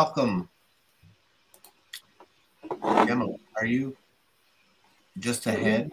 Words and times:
welcome. 0.00 0.48
Gemma, 3.06 3.26
are 3.56 3.66
you 3.66 3.94
just 5.18 5.46
ahead? 5.46 5.92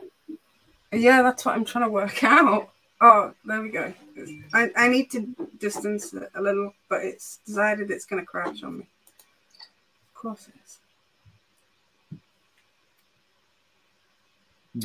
Yeah, 0.93 1.21
that's 1.21 1.43
what 1.43 1.55
I'm 1.55 1.65
trying 1.65 1.83
to 1.83 1.91
work 1.91 2.23
out. 2.23 2.69
Oh, 3.01 3.33
there 3.43 3.61
we 3.61 3.67
go. 3.67 3.93
I, 4.53 4.71
I 4.77 4.87
need 4.87 5.11
to 5.11 5.27
distance 5.59 6.13
it 6.13 6.31
a 6.35 6.41
little, 6.41 6.73
but 6.87 7.03
it's 7.03 7.39
decided 7.45 7.91
it's 7.91 8.05
going 8.05 8.21
to 8.21 8.25
crash 8.25 8.63
on 8.63 8.77
me. 8.77 8.87
Of 10.07 10.13
course 10.13 10.47
it 10.47 10.53
is. 10.63 10.79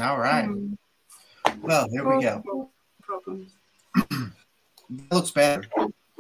All 0.01 0.19
right. 0.19 0.47
Hmm. 0.47 0.75
Well, 1.63 1.87
here 1.93 2.17
we 2.17 2.25
go. 2.25 2.71
Problems. 3.03 3.53
Looks 5.13 5.31
better. 5.31 5.65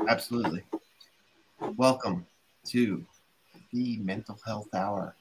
Absolutely. 0.08 0.62
Welcome 1.76 2.26
to 2.66 3.04
the 3.72 3.98
Mental 3.98 4.38
Health 4.46 4.74
Hour. 4.74 5.16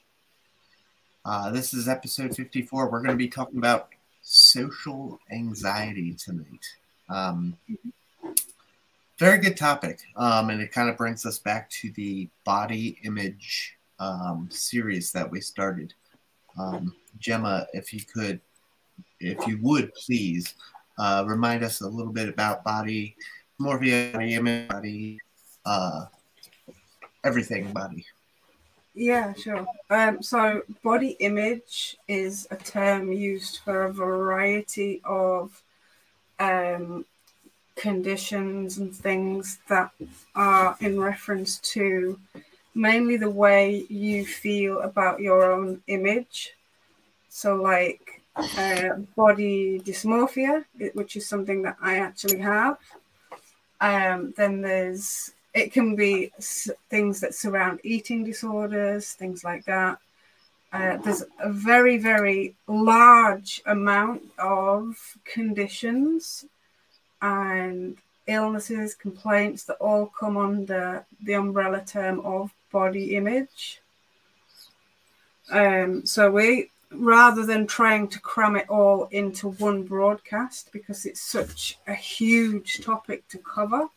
Uh, 1.25 1.51
this 1.51 1.73
is 1.73 1.87
episode 1.87 2.35
54. 2.35 2.89
We're 2.89 2.99
going 2.99 3.11
to 3.11 3.15
be 3.15 3.27
talking 3.27 3.57
about 3.57 3.89
social 4.21 5.19
anxiety 5.31 6.13
tonight. 6.13 6.65
Um, 7.09 7.57
very 9.17 9.37
good 9.39 9.57
topic. 9.57 9.99
Um, 10.15 10.49
and 10.49 10.61
it 10.61 10.71
kind 10.71 10.89
of 10.89 10.97
brings 10.97 11.25
us 11.25 11.39
back 11.39 11.69
to 11.81 11.91
the 11.91 12.29
body 12.43 12.99
image 13.03 13.75
um, 13.99 14.47
series 14.51 15.11
that 15.11 15.29
we 15.29 15.41
started. 15.41 15.93
Um, 16.57 16.95
Gemma, 17.19 17.67
if 17.73 17.93
you 17.93 18.01
could, 18.01 18.39
if 19.19 19.47
you 19.47 19.59
would 19.61 19.93
please 19.95 20.55
uh, 20.97 21.23
remind 21.27 21.63
us 21.63 21.81
a 21.81 21.87
little 21.87 22.11
bit 22.11 22.29
about 22.29 22.63
body 22.63 23.15
morphia, 23.59 24.11
body 24.13 24.33
image, 24.33 24.67
body, 24.69 25.19
uh, 25.65 26.05
everything 27.23 27.71
body. 27.71 28.05
Yeah, 28.93 29.33
sure. 29.33 29.65
Um, 29.89 30.21
so, 30.21 30.63
body 30.83 31.11
image 31.19 31.97
is 32.07 32.47
a 32.51 32.57
term 32.57 33.11
used 33.11 33.59
for 33.59 33.85
a 33.85 33.93
variety 33.93 35.01
of 35.05 35.61
um, 36.39 37.05
conditions 37.75 38.79
and 38.79 38.93
things 38.93 39.59
that 39.69 39.91
are 40.35 40.75
in 40.81 40.99
reference 40.99 41.59
to 41.59 42.19
mainly 42.75 43.15
the 43.15 43.29
way 43.29 43.85
you 43.89 44.25
feel 44.25 44.81
about 44.81 45.21
your 45.21 45.51
own 45.51 45.81
image. 45.87 46.53
So, 47.29 47.55
like 47.55 48.21
uh, 48.35 48.95
body 49.15 49.79
dysmorphia, 49.79 50.65
which 50.93 51.15
is 51.15 51.27
something 51.27 51.61
that 51.61 51.77
I 51.81 51.99
actually 51.99 52.39
have. 52.39 52.77
Um, 53.79 54.33
then 54.35 54.61
there's 54.61 55.31
it 55.53 55.73
can 55.73 55.95
be 55.95 56.31
things 56.89 57.19
that 57.19 57.35
surround 57.35 57.79
eating 57.83 58.23
disorders, 58.23 59.13
things 59.13 59.43
like 59.43 59.65
that. 59.65 59.97
Uh, 60.71 60.95
there's 60.97 61.23
a 61.39 61.51
very, 61.51 61.97
very 61.97 62.55
large 62.67 63.61
amount 63.65 64.21
of 64.39 64.95
conditions 65.25 66.45
and 67.21 67.97
illnesses, 68.27 68.95
complaints 68.95 69.65
that 69.65 69.75
all 69.75 70.05
come 70.17 70.37
under 70.37 71.05
the 71.23 71.33
umbrella 71.33 71.83
term 71.85 72.21
of 72.21 72.51
body 72.71 73.15
image. 73.17 73.81
Um, 75.51 76.05
so 76.05 76.31
we, 76.31 76.69
rather 76.91 77.45
than 77.45 77.67
trying 77.67 78.07
to 78.07 78.19
cram 78.21 78.55
it 78.55 78.69
all 78.69 79.09
into 79.11 79.49
one 79.49 79.83
broadcast, 79.83 80.71
because 80.71 81.05
it's 81.05 81.19
such 81.19 81.77
a 81.87 81.93
huge 81.93 82.81
topic 82.81 83.27
to 83.27 83.37
cover, 83.39 83.89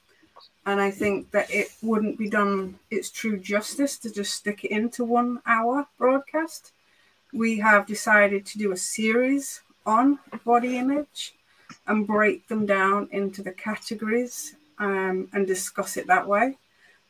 and 0.67 0.81
I 0.81 0.91
think 0.91 1.31
that 1.33 1.51
it 1.51 1.69
wouldn't 1.83 2.19
be 2.19 2.29
done 2.29 2.79
its 2.91 3.11
true 3.11 3.39
justice 3.39 3.99
to 3.99 4.11
just 4.11 4.35
stick 4.35 4.65
it 4.65 4.71
into 4.71 5.05
one 5.05 5.41
hour 5.47 5.87
broadcast. 5.99 6.73
We 7.33 7.59
have 7.59 7.87
decided 7.87 8.47
to 8.47 8.59
do 8.59 8.73
a 8.73 8.77
series 8.77 9.61
on 9.85 10.19
body 10.45 10.79
image 10.79 11.35
and 11.87 12.07
break 12.07 12.49
them 12.49 12.65
down 12.65 13.09
into 13.13 13.43
the 13.43 13.53
categories 13.53 14.55
um, 14.79 15.29
and 15.33 15.47
discuss 15.47 15.97
it 15.97 16.07
that 16.07 16.27
way. 16.27 16.57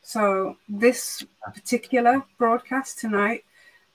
So, 0.03 0.57
this 0.69 1.25
particular 1.55 2.23
broadcast 2.37 2.99
tonight 2.99 3.45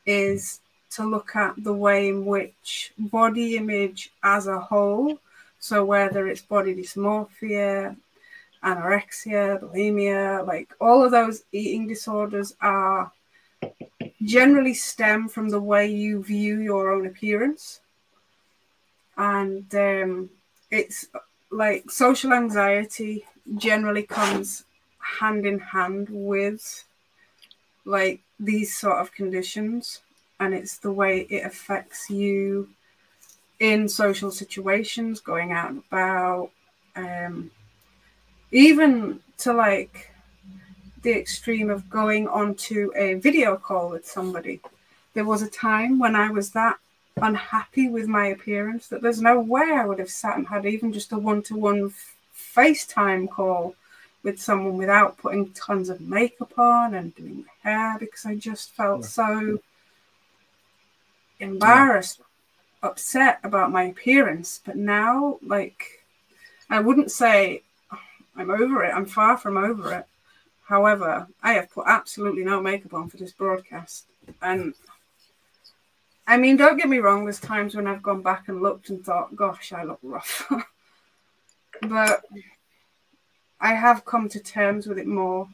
is 0.05 0.61
to 0.91 1.03
look 1.03 1.35
at 1.35 1.61
the 1.63 1.73
way 1.73 2.09
in 2.09 2.25
which 2.25 2.93
body 2.97 3.57
image 3.57 4.11
as 4.23 4.47
a 4.47 4.59
whole, 4.59 5.19
so 5.59 5.85
whether 5.85 6.27
it's 6.27 6.41
body 6.41 6.73
dysmorphia, 6.73 7.95
anorexia, 8.63 9.61
bulimia, 9.61 10.45
like 10.45 10.73
all 10.79 11.03
of 11.03 11.11
those 11.11 11.43
eating 11.51 11.87
disorders 11.87 12.55
are 12.61 13.11
generally 14.23 14.73
stem 14.73 15.27
from 15.27 15.49
the 15.49 15.59
way 15.59 15.87
you 15.87 16.23
view 16.23 16.59
your 16.59 16.91
own 16.91 17.05
appearance. 17.05 17.81
And 19.17 19.73
um, 19.75 20.29
it's 20.71 21.07
like 21.51 21.89
social 21.89 22.33
anxiety 22.33 23.25
generally 23.57 24.03
comes 24.03 24.65
hand 24.99 25.45
in 25.45 25.59
hand 25.59 26.07
with 26.09 26.85
like 27.85 28.21
these 28.39 28.77
sort 28.77 28.99
of 28.99 29.11
conditions. 29.11 30.01
And 30.39 30.53
it's 30.53 30.77
the 30.77 30.91
way 30.91 31.27
it 31.29 31.45
affects 31.45 32.09
you 32.09 32.69
in 33.59 33.89
social 33.89 34.31
situations, 34.31 35.19
going 35.19 35.51
out 35.51 35.71
and 35.71 35.83
about, 35.91 36.51
um, 36.95 37.51
even 38.51 39.19
to 39.39 39.53
like 39.53 40.11
the 41.01 41.11
extreme 41.17 41.69
of 41.69 41.89
going 41.89 42.27
onto 42.27 42.91
a 42.95 43.15
video 43.15 43.55
call 43.55 43.89
with 43.89 44.05
somebody. 44.05 44.59
There 45.13 45.25
was 45.25 45.41
a 45.41 45.49
time 45.49 45.99
when 45.99 46.15
I 46.15 46.29
was 46.29 46.51
that 46.51 46.77
unhappy 47.17 47.89
with 47.89 48.07
my 48.07 48.27
appearance 48.27 48.87
that 48.87 49.01
there's 49.01 49.21
no 49.21 49.39
way 49.39 49.71
I 49.73 49.85
would 49.85 49.99
have 49.99 50.09
sat 50.09 50.37
and 50.37 50.47
had 50.47 50.65
even 50.65 50.93
just 50.93 51.11
a 51.11 51.17
one 51.17 51.41
to 51.43 51.55
one 51.55 51.93
FaceTime 52.35 53.29
call 53.29 53.75
with 54.23 54.41
someone 54.41 54.77
without 54.77 55.17
putting 55.17 55.51
tons 55.51 55.89
of 55.89 56.01
makeup 56.01 56.57
on 56.57 56.93
and 56.93 57.15
doing 57.15 57.45
my 57.45 57.69
hair 57.69 57.97
because 57.99 58.25
I 58.25 58.35
just 58.35 58.71
felt 58.71 59.01
Yeah. 59.01 59.07
so 59.07 59.59
embarrassed, 61.39 62.21
upset 62.83 63.39
about 63.43 63.71
my 63.71 63.83
appearance. 63.83 64.61
But 64.63 64.75
now, 64.75 65.39
like, 65.41 66.03
I 66.69 66.79
wouldn't 66.79 67.11
say 67.11 67.63
I'm 68.39 68.51
over 68.51 68.85
it. 68.85 68.93
I'm 68.93 69.05
far 69.05 69.37
from 69.37 69.57
over 69.57 69.93
it. 69.93 70.05
However, 70.63 71.27
I 71.43 71.53
have 71.53 71.69
put 71.69 71.85
absolutely 71.87 72.45
no 72.45 72.61
makeup 72.61 72.93
on 72.93 73.09
for 73.09 73.17
this 73.17 73.33
broadcast. 73.33 74.05
And 74.41 74.73
I 76.25 76.37
mean, 76.37 76.55
don't 76.55 76.77
get 76.77 76.87
me 76.87 76.99
wrong, 76.99 77.25
there's 77.25 77.39
times 77.39 77.75
when 77.75 77.85
I've 77.85 78.01
gone 78.01 78.21
back 78.21 78.47
and 78.47 78.61
looked 78.61 78.89
and 78.89 79.03
thought, 79.03 79.35
gosh, 79.35 79.73
I 79.73 79.83
look 79.83 79.99
rough. 80.01 80.49
but 81.81 82.21
I 83.59 83.73
have 83.73 84.05
come 84.05 84.29
to 84.29 84.39
terms 84.39 84.87
with 84.87 84.99
it 84.99 85.07
more 85.07 85.49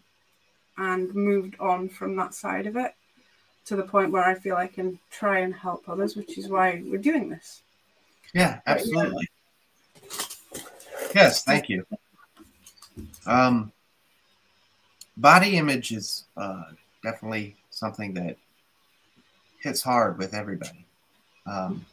and 0.78 1.16
moved 1.16 1.56
on 1.59 1.90
from 1.90 2.16
that 2.18 2.35
side 2.35 2.68
of 2.68 2.75
it 2.75 2.94
to 3.66 3.75
the 3.75 3.84
point 3.84 4.12
where 4.12 4.25
I 4.25 4.35
feel 4.35 4.57
I 4.57 4.68
can 4.68 5.00
try 5.09 5.40
and 5.40 5.56
help 5.56 5.90
others, 5.90 6.16
which 6.16 6.38
is 6.38 6.50
why 6.50 6.84
we're 6.85 6.97
doing 6.97 7.29
this. 7.29 7.63
Yeah, 8.34 8.59
absolutely. 8.68 9.28
Yes, 11.16 11.44
thank 11.44 11.68
you. 11.68 11.84
Um, 13.25 13.72
body 15.18 15.57
image 15.57 15.92
is 15.92 16.25
uh, 16.38 16.63
definitely 17.03 17.56
something 17.69 18.13
that 18.13 18.38
hits 19.59 19.81
hard 19.81 20.18
with 20.18 20.33
everybody. 20.33 20.86
Um, 21.45 21.86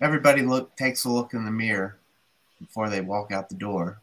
everybody 0.00 0.42
look 0.42 0.76
takes 0.76 1.04
a 1.04 1.10
look 1.10 1.34
in 1.34 1.44
the 1.44 1.50
mirror 1.50 1.96
before 2.60 2.88
they 2.88 3.00
walk 3.00 3.32
out 3.32 3.48
the 3.48 3.54
door, 3.54 4.00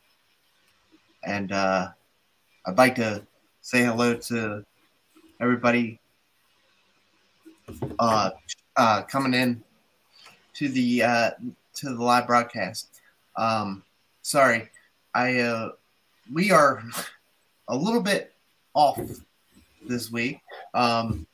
and 1.24 1.52
uh, 1.52 1.90
I'd 2.66 2.78
like 2.78 2.96
to 2.96 3.26
say 3.62 3.84
hello 3.84 4.16
to 4.16 4.66
everybody 5.40 6.00
uh, 8.00 8.32
uh, 8.76 9.02
coming 9.04 9.34
in 9.34 9.64
to 10.54 10.70
the 10.70 11.04
uh, 11.04 11.32
to 11.76 11.90
the 11.90 12.04
live 12.04 12.28
broadcast. 12.28 13.02
Um, 13.36 13.84
sorry, 14.22 14.70
I 15.16 15.40
uh, 15.40 15.70
we 16.32 16.52
are 16.52 16.84
a 17.70 17.76
little 17.76 18.02
bit 18.02 18.34
off 18.74 19.00
this 19.88 20.12
week. 20.12 20.42
Um, 20.74 21.26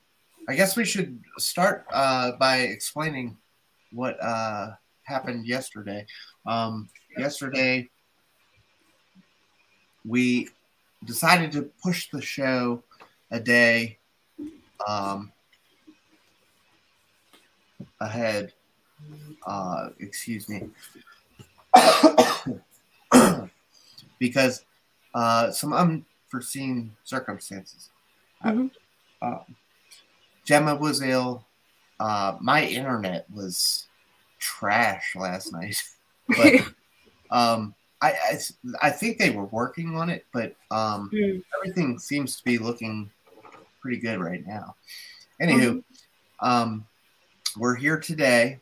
I 0.48 0.54
guess 0.54 0.78
we 0.78 0.86
should 0.86 1.20
start 1.40 1.86
uh, 1.92 2.34
by 2.34 2.58
explaining 2.58 3.38
what 3.92 4.22
uh, 4.22 4.74
happened 5.02 5.48
yesterday. 5.48 6.06
Um, 6.46 6.90
yesterday, 7.18 7.90
we 10.06 10.50
decided 11.04 11.52
to 11.54 11.64
push 11.84 12.10
the 12.12 12.22
show 12.22 12.84
a 13.32 13.40
day 13.40 13.98
um, 14.88 15.32
ahead. 18.00 18.54
Uh, 19.44 19.90
excuse 20.00 20.48
me. 20.48 20.70
Because 24.22 24.64
uh, 25.16 25.52
some 25.52 25.74
unforeseen 25.74 26.96
circumstances. 27.04 27.90
Mhm. 28.46 28.70
Uh, 29.22 29.40
Gemma 30.46 30.76
was 30.76 31.02
ill. 31.02 31.46
Uh, 32.00 32.38
my 32.40 32.64
internet 32.66 33.26
was 33.32 33.88
trash 34.40 35.16
last 35.16 35.52
night. 35.52 35.76
But 36.38 36.54
um, 37.30 37.76
I, 38.02 38.14
I 38.14 38.40
I 38.84 38.90
think 38.90 39.18
they 39.18 39.32
were 39.32 39.48
working 39.48 39.98
on 39.98 40.10
it, 40.10 40.26
but 40.32 40.56
um, 40.70 41.10
Mm. 41.14 41.44
everything 41.58 42.00
seems 42.00 42.38
to 42.38 42.44
be 42.46 42.58
looking 42.58 43.12
pretty 43.82 43.98
good 43.98 44.20
right 44.22 44.46
now. 44.48 44.76
Anywho, 45.42 45.84
um, 46.40 46.86
we're 47.58 47.76
here 47.76 48.00
today. 48.00 48.60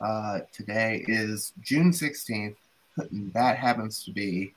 Uh, 0.00 0.40
today 0.52 1.04
is 1.08 1.52
June 1.62 1.90
16th. 1.90 2.54
That 3.32 3.58
happens 3.58 4.04
to 4.04 4.12
be 4.12 4.54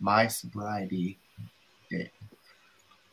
my 0.00 0.26
sobriety 0.26 1.18
day. 1.90 2.10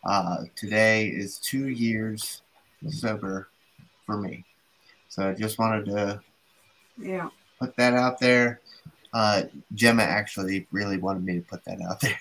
Uh, 0.04 0.44
today 0.56 1.08
is 1.08 1.40
two 1.40 1.70
years 1.70 2.42
sober 2.90 3.48
for 4.06 4.18
me. 4.18 4.46
So 5.10 5.30
I 5.30 5.34
just 5.34 5.58
wanted 5.58 5.86
to 5.86 6.22
yeah. 6.98 7.30
put 7.60 7.76
that 7.78 7.94
out 7.94 8.20
there. 8.20 8.62
Uh, 9.14 9.44
Gemma 9.74 10.04
actually 10.04 10.68
really 10.72 10.98
wanted 10.98 11.24
me 11.24 11.36
to 11.36 11.42
put 11.42 11.64
that 11.66 11.82
out 11.82 12.02
there. 12.02 12.20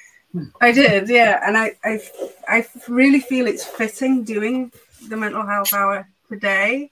I 0.61 0.73
did, 0.73 1.09
yeah, 1.09 1.41
and 1.47 1.57
I, 1.57 1.77
I, 1.85 2.01
I 2.49 2.67
really 2.89 3.21
feel 3.21 3.47
it's 3.47 3.65
fitting 3.65 4.25
doing 4.25 4.73
the 5.09 5.17
mental 5.17 5.47
health 5.47 5.73
hour 5.73 6.09
today 6.29 6.91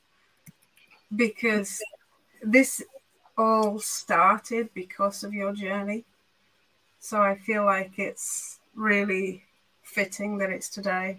because 1.16 1.80
this 2.42 2.82
all 3.36 3.78
started 3.78 4.68
because 4.74 5.24
of 5.24 5.32
your 5.32 5.52
journey. 5.52 6.04
So 7.02 7.20
I 7.20 7.34
feel 7.34 7.64
like 7.64 7.98
it's 7.98 8.60
really 8.76 9.42
fitting 9.82 10.38
that 10.38 10.50
it's 10.50 10.68
today 10.68 11.18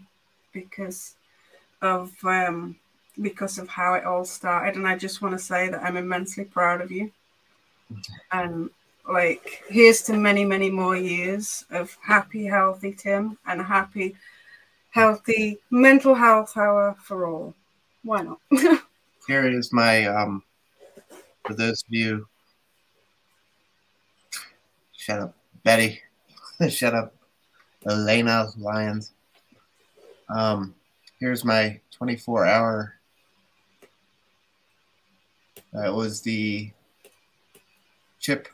because 0.53 1.15
of 1.81 2.13
um, 2.23 2.77
because 3.21 3.57
of 3.57 3.67
how 3.67 3.93
it 3.95 4.05
all 4.05 4.23
started, 4.23 4.77
and 4.77 4.87
I 4.87 4.97
just 4.97 5.21
want 5.21 5.37
to 5.37 5.43
say 5.43 5.67
that 5.67 5.83
I'm 5.83 5.97
immensely 5.97 6.45
proud 6.45 6.79
of 6.79 6.89
you. 6.89 7.11
And 8.31 8.69
like 9.09 9.61
here's 9.67 10.01
to 10.03 10.13
many 10.13 10.45
many 10.45 10.71
more 10.71 10.95
years 10.95 11.65
of 11.69 11.97
happy 12.01 12.45
healthy 12.45 12.93
tim 12.93 13.37
and 13.45 13.61
happy 13.61 14.15
healthy 14.91 15.59
mental 15.69 16.15
health 16.15 16.55
hour 16.55 16.95
for 17.03 17.27
all. 17.27 17.53
Why 18.03 18.21
not? 18.21 18.39
Here 19.27 19.49
is 19.49 19.73
my 19.73 20.05
um 20.05 20.43
for 21.45 21.55
those 21.55 21.83
of 21.83 21.89
you 21.93 22.25
shut 24.93 25.19
up 25.19 25.35
Betty 25.63 26.01
shut 26.69 26.93
up 26.93 27.13
Elena 27.87 28.49
Lyons 28.57 29.11
um 30.29 30.73
here's 31.19 31.43
my 31.43 31.79
24 31.91 32.45
hour 32.45 32.95
that 35.73 35.93
was 35.93 36.21
the 36.21 36.71
chip 38.19 38.47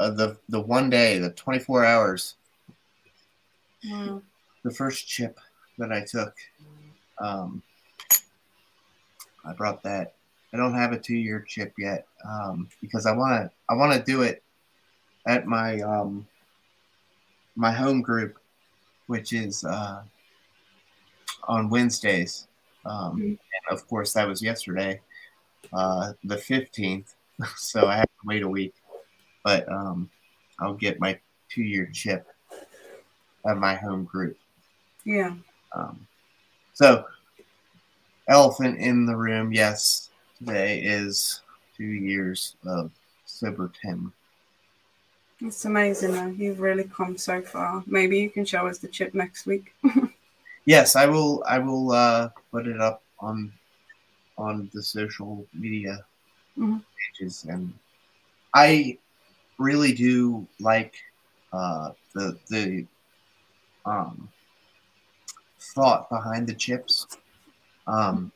of 0.00 0.16
the 0.16 0.36
the 0.48 0.60
one 0.60 0.90
day 0.90 1.18
the 1.18 1.30
24 1.30 1.84
hours 1.84 2.34
Wow. 3.84 4.22
the 4.62 4.70
first 4.70 5.08
chip 5.08 5.40
that 5.78 5.90
I 5.90 6.04
took, 6.04 6.36
um, 7.20 7.62
I 9.44 9.52
brought 9.54 9.82
that. 9.82 10.14
I 10.54 10.56
don't 10.56 10.74
have 10.74 10.92
a 10.92 10.98
two-year 11.00 11.44
chip 11.48 11.72
yet 11.78 12.06
um, 12.24 12.68
because 12.80 13.04
I 13.06 13.12
want 13.12 13.42
to. 13.42 13.50
I 13.68 13.74
want 13.74 13.92
to 13.92 14.02
do 14.04 14.22
it 14.22 14.40
at 15.26 15.46
my 15.46 15.80
um, 15.80 16.28
my 17.56 17.72
home 17.72 18.02
group, 18.02 18.38
which 19.06 19.32
is 19.32 19.64
uh, 19.64 20.02
on 21.48 21.68
Wednesdays. 21.70 22.46
Um, 22.84 23.18
Mhm. 23.20 23.38
and 23.38 23.38
of 23.70 23.86
course, 23.88 24.12
that 24.14 24.26
was 24.28 24.42
yesterday, 24.42 25.00
uh, 25.72 26.12
the 26.24 26.38
fifteenth. 26.38 27.14
So 27.56 27.86
I 27.88 27.96
have 27.96 28.06
to 28.06 28.26
wait 28.26 28.42
a 28.42 28.48
week, 28.48 28.74
but 29.42 29.68
um, 29.70 30.10
I'll 30.60 30.74
get 30.74 31.00
my 31.00 31.18
two-year 31.48 31.90
chip 31.92 32.26
at 33.44 33.56
my 33.56 33.74
home 33.74 34.04
group. 34.04 34.38
yeah 35.04 35.34
Um, 35.74 36.06
so, 36.74 37.04
elephant 38.28 38.78
in 38.78 39.06
the 39.06 39.16
room. 39.16 39.52
Yes, 39.52 40.10
today 40.38 40.80
is 40.82 41.40
two 41.76 41.84
years 41.84 42.56
of 42.64 42.92
sober 43.24 43.72
Tim. 43.82 44.12
It's 45.44 45.64
amazing 45.64 46.12
though 46.12 46.26
you've 46.28 46.60
really 46.60 46.84
come 46.84 47.16
so 47.16 47.42
far 47.42 47.82
maybe 47.86 48.18
you 48.18 48.30
can 48.30 48.44
show 48.44 48.66
us 48.66 48.78
the 48.78 48.88
chip 48.88 49.14
next 49.14 49.46
week 49.46 49.74
Yes, 50.64 50.94
I 50.94 51.06
will. 51.06 51.42
I 51.44 51.58
will 51.58 51.90
uh, 51.90 52.28
put 52.52 52.68
it 52.68 52.80
up 52.80 53.02
on 53.18 53.50
on 54.38 54.70
the 54.72 54.80
social 54.80 55.44
media 55.52 56.06
Mhm. 56.56 56.84
pages, 56.94 57.44
and 57.50 57.74
I 58.54 58.96
really 59.58 59.92
do 59.92 60.46
like 60.60 60.94
uh, 61.52 61.90
the 62.14 62.38
the 62.48 62.86
um, 63.84 64.28
thought 65.74 66.08
behind 66.08 66.46
the 66.46 66.54
chips, 66.54 67.08
um, 67.88 68.30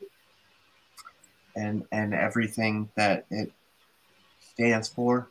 and 1.55 1.85
and 1.93 2.13
everything 2.13 2.89
that 2.95 3.25
it 3.31 3.53
stands 4.41 4.89
for. 4.89 5.29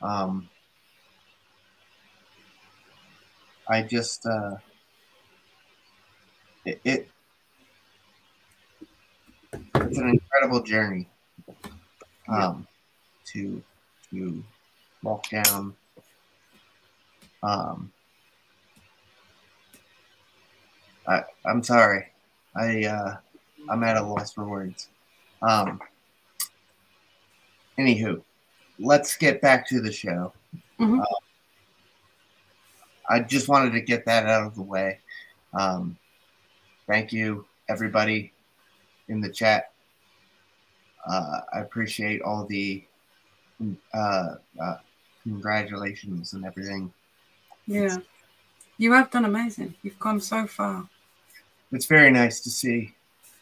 Um, 0.00 0.48
I 3.68 3.82
just 3.82 4.26
uh, 4.26 4.56
it, 6.64 6.80
it 6.84 7.08
it's 9.74 9.98
an 9.98 10.08
incredible 10.10 10.62
journey 10.62 11.08
um, 12.28 12.66
to 13.32 13.62
to 14.10 14.44
walk 15.02 15.28
down 15.30 15.74
um, 17.42 17.92
I, 21.06 21.22
I'm 21.44 21.62
sorry. 21.62 22.06
I 22.56 22.84
uh, 22.84 23.16
I'm 23.68 23.84
at 23.84 23.96
a 23.96 24.02
loss 24.02 24.32
for 24.32 24.48
words. 24.48 24.88
Um, 25.42 25.80
anywho, 27.78 28.22
let's 28.78 29.16
get 29.16 29.40
back 29.40 29.68
to 29.68 29.80
the 29.80 29.92
show. 29.92 30.32
Mhm. 30.80 31.00
Uh, 31.00 31.25
I 33.08 33.20
just 33.20 33.48
wanted 33.48 33.72
to 33.72 33.80
get 33.80 34.04
that 34.06 34.26
out 34.26 34.46
of 34.46 34.54
the 34.54 34.62
way. 34.62 34.98
Um, 35.54 35.96
thank 36.86 37.12
you, 37.12 37.46
everybody 37.68 38.32
in 39.08 39.20
the 39.20 39.30
chat. 39.30 39.72
Uh, 41.08 41.40
I 41.54 41.60
appreciate 41.60 42.20
all 42.22 42.44
the 42.46 42.84
uh, 43.94 44.34
uh, 44.60 44.76
congratulations 45.22 46.32
and 46.34 46.44
everything. 46.44 46.92
yeah 47.66 47.96
you 48.78 48.92
have 48.92 49.10
done 49.10 49.24
amazing 49.24 49.74
you've 49.82 49.98
come 49.98 50.20
so 50.20 50.46
far 50.46 50.86
It's 51.72 51.86
very 51.86 52.10
nice 52.10 52.40
to 52.40 52.50
see. 52.50 52.94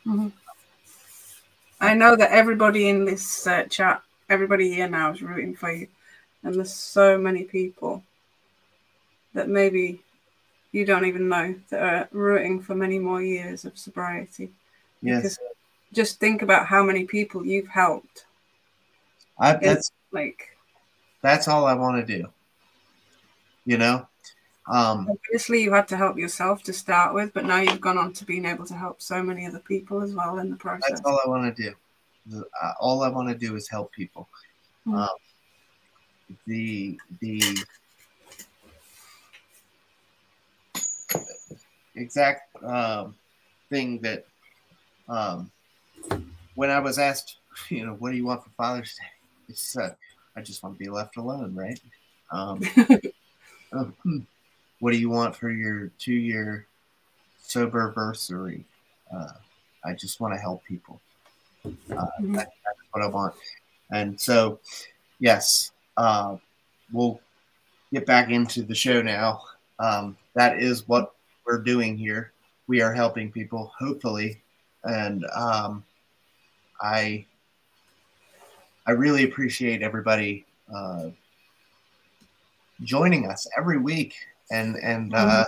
Mhm. 0.06 0.32
I 1.80 1.94
know 1.94 2.16
that 2.16 2.30
everybody 2.30 2.88
in 2.88 3.04
this 3.04 3.46
uh, 3.46 3.64
chat, 3.64 4.02
everybody 4.30 4.72
here 4.72 4.88
now 4.88 5.12
is 5.12 5.20
rooting 5.20 5.54
for 5.54 5.70
you, 5.72 5.88
and 6.42 6.54
there's 6.54 6.72
so 6.72 7.18
many 7.18 7.44
people 7.44 8.02
that 9.34 9.48
maybe 9.48 10.00
you 10.72 10.84
don't 10.84 11.04
even 11.04 11.28
know 11.28 11.54
that 11.70 11.82
are 11.82 12.08
rooting 12.12 12.60
for 12.60 12.74
many 12.74 12.98
more 12.98 13.22
years 13.22 13.64
of 13.64 13.78
sobriety. 13.78 14.50
Yes, 15.02 15.22
Because 15.22 15.38
just 15.92 16.18
think 16.18 16.42
about 16.42 16.66
how 16.66 16.82
many 16.82 17.04
people 17.04 17.44
you've 17.44 17.68
helped. 17.68 18.26
I, 19.38 19.54
that's 19.54 19.90
Like, 20.12 20.56
that's 21.22 21.48
all 21.48 21.66
I 21.66 21.74
want 21.74 22.06
to 22.06 22.18
do. 22.18 22.28
You 23.66 23.78
know, 23.78 24.06
um, 24.66 25.08
obviously, 25.10 25.62
you 25.62 25.72
had 25.72 25.88
to 25.88 25.96
help 25.96 26.16
yourself 26.16 26.62
to 26.64 26.72
start 26.72 27.14
with, 27.14 27.34
but 27.34 27.44
now 27.44 27.60
you've 27.60 27.80
gone 27.80 27.98
on 27.98 28.12
to 28.14 28.24
being 28.24 28.46
able 28.46 28.64
to 28.66 28.74
help 28.74 29.02
so 29.02 29.22
many 29.22 29.46
other 29.46 29.58
people 29.58 30.02
as 30.02 30.14
well 30.14 30.38
in 30.38 30.50
the 30.50 30.56
process. 30.56 30.90
that's 30.90 31.02
all 31.04 31.20
I 31.24 31.28
want 31.28 31.54
to 31.54 31.62
do. 31.62 32.44
Uh, 32.62 32.72
all 32.80 33.02
I 33.02 33.08
want 33.08 33.28
to 33.28 33.34
do 33.34 33.56
is 33.56 33.68
help 33.68 33.92
people. 33.92 34.28
Mhm. 34.86 34.98
Um, 34.98 35.08
the 36.46 36.98
the 37.20 37.40
exact 41.96 42.54
um, 42.64 43.14
thing 43.70 43.98
that 44.00 44.26
um, 45.08 45.50
when 46.54 46.70
I 46.70 46.80
was 46.80 46.98
asked, 46.98 47.36
you 47.68 47.84
know, 47.86 47.94
what 47.94 48.10
do 48.10 48.16
you 48.16 48.24
want 48.26 48.42
for 48.44 48.50
Father's 48.50 48.94
Day? 48.94 49.04
It's 49.50 49.76
uh, 49.76 49.94
I 50.36 50.40
just 50.40 50.62
want 50.62 50.74
to 50.76 50.78
be 50.82 50.88
left 50.88 51.18
alone, 51.18 51.54
right? 51.54 51.78
Um, 52.30 52.62
um, 53.72 54.26
what 54.80 54.92
do 54.92 54.96
you 54.98 55.10
want 55.10 55.36
for 55.36 55.50
your 55.50 55.90
two-year 55.98 56.66
sober 57.42 57.82
anniversary? 57.82 58.64
Uh, 59.14 59.34
I 59.84 59.92
just 59.92 60.18
want 60.20 60.32
to 60.32 60.40
help 60.40 60.64
people. 60.64 60.98
Uh, 61.66 61.70
Mhm. 62.20 62.36
that- 62.36 62.54
that's 62.64 62.78
what 62.92 63.02
I 63.02 63.06
want. 63.06 63.34
And 63.90 64.18
so, 64.18 64.60
yes, 65.20 65.72
uh, 65.98 66.38
we'll 66.90 67.20
get 67.92 68.06
back 68.06 68.30
into 68.30 68.62
the 68.62 68.74
show 68.74 69.02
now. 69.02 69.42
Um, 69.78 70.16
that 70.34 70.58
is 70.58 70.88
what 70.88 71.14
we're 71.46 71.62
doing 71.62 71.96
here. 71.96 72.32
we 72.66 72.80
are 72.80 72.94
helping 72.94 73.30
people, 73.30 73.72
hopefully. 73.78 74.40
And 74.84 75.24
um, 75.34 75.84
I 76.80 77.26
I 78.86 78.92
really 78.92 79.24
appreciate 79.24 79.82
everybody 79.82 80.44
uh, 80.74 81.10
joining 82.82 83.30
us 83.30 83.46
every 83.56 83.78
week 83.78 84.14
and 84.50 84.76
and 84.76 85.14
uh, 85.14 85.44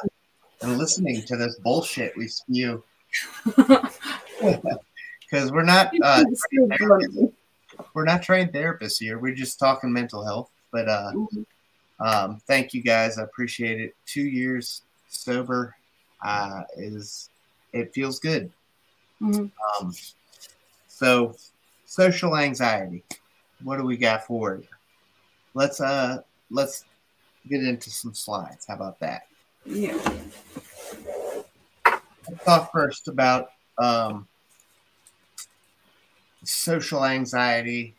and 0.62 0.79
listening 0.79 1.23
to 1.23 1.37
this 1.37 1.59
bullshit 1.59 2.17
we 2.17 2.29
spew. 2.29 2.83
Because 5.29 5.50
we're 5.50 5.65
not 5.65 5.93
uh, 6.05 6.23
we're 7.93 8.05
not 8.05 8.23
trained 8.23 8.53
therapists 8.53 8.99
here. 9.00 9.19
We're 9.19 9.35
just 9.35 9.59
talking 9.59 9.93
mental 9.93 10.25
health. 10.25 10.50
But 10.71 10.88
uh, 10.88 11.12
um, 11.99 12.41
thank 12.47 12.73
you 12.73 12.81
guys. 12.81 13.19
I 13.19 13.25
appreciate 13.25 13.81
it. 13.81 13.97
Two 14.07 14.23
years 14.23 14.83
sober 15.09 15.75
uh, 16.26 16.62
is 16.76 17.30
it 17.73 17.95
feels 17.95 18.18
good. 18.18 18.52
Mhm. 19.23 19.50
Um, 19.80 19.92
so 20.88 21.35
social 21.85 22.37
anxiety. 22.37 23.04
What 23.62 23.78
do 23.78 23.85
we 23.85 23.97
got 23.97 24.26
for 24.26 24.56
you? 24.56 24.66
Let's 25.54 25.80
uh 25.80 26.18
let's 26.50 26.85
get 27.49 27.62
into 27.62 27.90
some 27.90 28.14
slides. 28.14 28.66
How 28.66 28.75
about 28.75 28.99
that? 29.00 29.23
Yeah. 29.64 29.97
Let's 32.28 32.45
talk 32.45 32.73
first 32.73 33.09
about 33.09 33.50
um, 33.78 34.26
social 36.45 37.04
anxiety, 37.04 37.95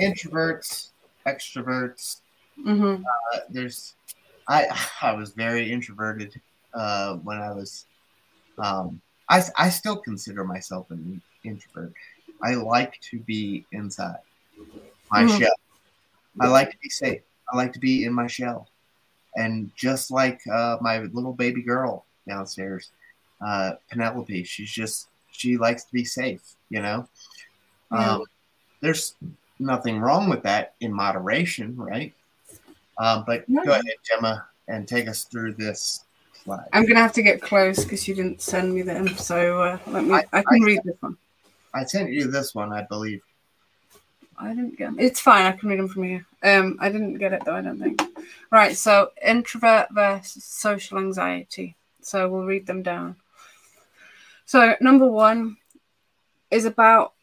introverts, 0.00 0.90
extroverts. 1.26 2.20
hmm 2.62 2.96
Uh, 3.32 3.38
there's, 3.50 3.94
I 4.48 4.66
I 5.02 5.12
was 5.12 5.32
very 5.32 5.72
introverted 5.72 6.40
uh, 6.76 7.16
when 7.16 7.38
I 7.38 7.52
was. 7.52 7.86
Um, 8.58 9.00
I 9.28 9.42
I 9.58 9.68
still 9.70 9.96
consider 9.96 10.44
myself 10.44 10.90
an 10.90 11.20
introvert. 11.44 11.92
I 12.42 12.54
like 12.54 12.98
to 13.10 13.18
be 13.20 13.66
inside 13.72 14.20
my 15.10 15.24
Mhm. 15.24 15.38
shell. 15.38 15.56
I 16.40 16.48
like 16.48 16.70
to 16.70 16.78
be 16.82 16.88
safe. 16.90 17.22
I 17.52 17.56
like 17.56 17.72
to 17.72 17.80
be 17.80 18.04
in 18.04 18.12
my 18.12 18.26
shell, 18.26 18.68
and 19.36 19.70
just 19.76 20.10
like 20.10 20.40
uh, 20.46 20.78
my 20.80 21.00
little 21.00 21.32
baby 21.32 21.62
girl 21.62 22.04
downstairs, 22.28 22.90
uh, 23.44 23.72
Penelope, 23.90 24.44
she's 24.44 24.70
just 24.70 25.08
she 25.30 25.56
likes 25.56 25.84
to 25.84 25.92
be 25.92 26.04
safe. 26.04 26.42
You 26.70 26.82
know, 26.82 27.08
Yeah. 27.92 28.14
um, 28.14 28.24
there's 28.80 29.16
nothing 29.58 30.00
wrong 30.00 30.28
with 30.28 30.42
that 30.44 30.74
in 30.80 30.92
moderation, 30.92 31.76
right? 31.76 32.14
Um, 32.98 33.24
but 33.26 33.44
go 33.64 33.72
ahead, 33.72 33.84
Gemma, 34.04 34.46
and 34.68 34.88
take 34.88 35.08
us 35.08 35.24
through 35.24 35.54
this 35.54 36.05
I'm 36.72 36.86
gonna 36.86 37.00
have 37.00 37.12
to 37.14 37.22
get 37.22 37.40
close 37.42 37.84
because 37.84 38.06
you 38.06 38.14
didn't 38.14 38.40
send 38.40 38.74
me 38.74 38.82
them. 38.82 39.08
So 39.16 39.60
uh, 39.62 39.78
let 39.88 40.04
me. 40.04 40.12
I, 40.12 40.24
I- 40.32 40.42
can 40.42 40.62
I- 40.62 40.66
read 40.66 40.80
this 40.84 40.96
one. 41.00 41.16
I 41.74 41.84
sent 41.84 42.10
you 42.10 42.30
this 42.30 42.54
one, 42.54 42.72
I 42.72 42.82
believe. 42.82 43.22
I 44.38 44.48
didn't 44.48 44.78
get. 44.78 44.92
It's 44.98 45.20
fine. 45.20 45.46
I 45.46 45.52
can 45.52 45.68
read 45.68 45.78
them 45.78 45.88
from 45.88 46.04
here. 46.04 46.26
Um, 46.42 46.76
I 46.80 46.90
didn't 46.90 47.18
get 47.18 47.32
it 47.32 47.42
though. 47.44 47.54
I 47.54 47.60
don't 47.62 47.78
think. 47.78 48.00
Right. 48.50 48.76
So 48.76 49.10
introvert 49.24 49.88
versus 49.90 50.44
social 50.44 50.98
anxiety. 50.98 51.74
So 52.00 52.28
we'll 52.28 52.44
read 52.44 52.66
them 52.66 52.82
down. 52.82 53.16
So 54.44 54.76
number 54.80 55.06
one 55.06 55.56
is 56.50 56.64
about 56.64 57.14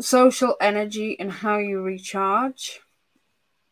social 0.00 0.56
energy 0.60 1.18
and 1.18 1.32
how 1.32 1.58
you 1.58 1.82
recharge. 1.82 2.80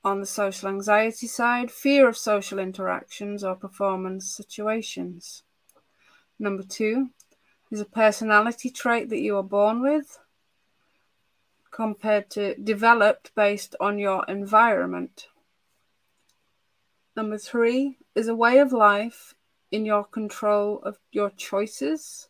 On 0.07 0.21
the 0.21 0.27
social 0.27 0.69
anxiety 0.69 1.27
side, 1.27 1.69
fear 1.69 2.09
of 2.09 2.17
social 2.17 2.61
interactions 2.61 3.43
or 3.43 3.57
performance 3.57 4.31
situations. 4.31 5.43
Number 6.39 6.63
two 6.63 7.11
is 7.73 7.81
a 7.81 7.87
personality 7.87 8.71
trait 8.71 9.09
that 9.09 9.19
you 9.19 9.37
are 9.37 9.43
born 9.43 9.83
with 9.83 10.21
compared 11.73 12.31
to 12.31 12.55
developed 12.55 13.35
based 13.35 13.75
on 13.81 13.99
your 13.99 14.25
environment. 14.29 15.27
Number 17.17 17.37
three 17.37 17.99
is 18.15 18.29
a 18.29 18.37
way 18.37 18.59
of 18.59 18.73
life 18.73 19.35
in 19.73 19.85
your 19.85 20.05
control 20.05 20.79
of 20.85 21.01
your 21.11 21.31
choices 21.31 22.29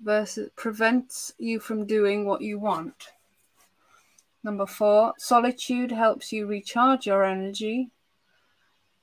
versus 0.00 0.50
prevents 0.54 1.32
you 1.36 1.58
from 1.58 1.84
doing 1.84 2.26
what 2.26 2.42
you 2.42 2.60
want. 2.60 3.08
Number 4.42 4.66
four, 4.66 5.14
solitude 5.18 5.92
helps 5.92 6.32
you 6.32 6.46
recharge 6.46 7.06
your 7.06 7.24
energy, 7.24 7.90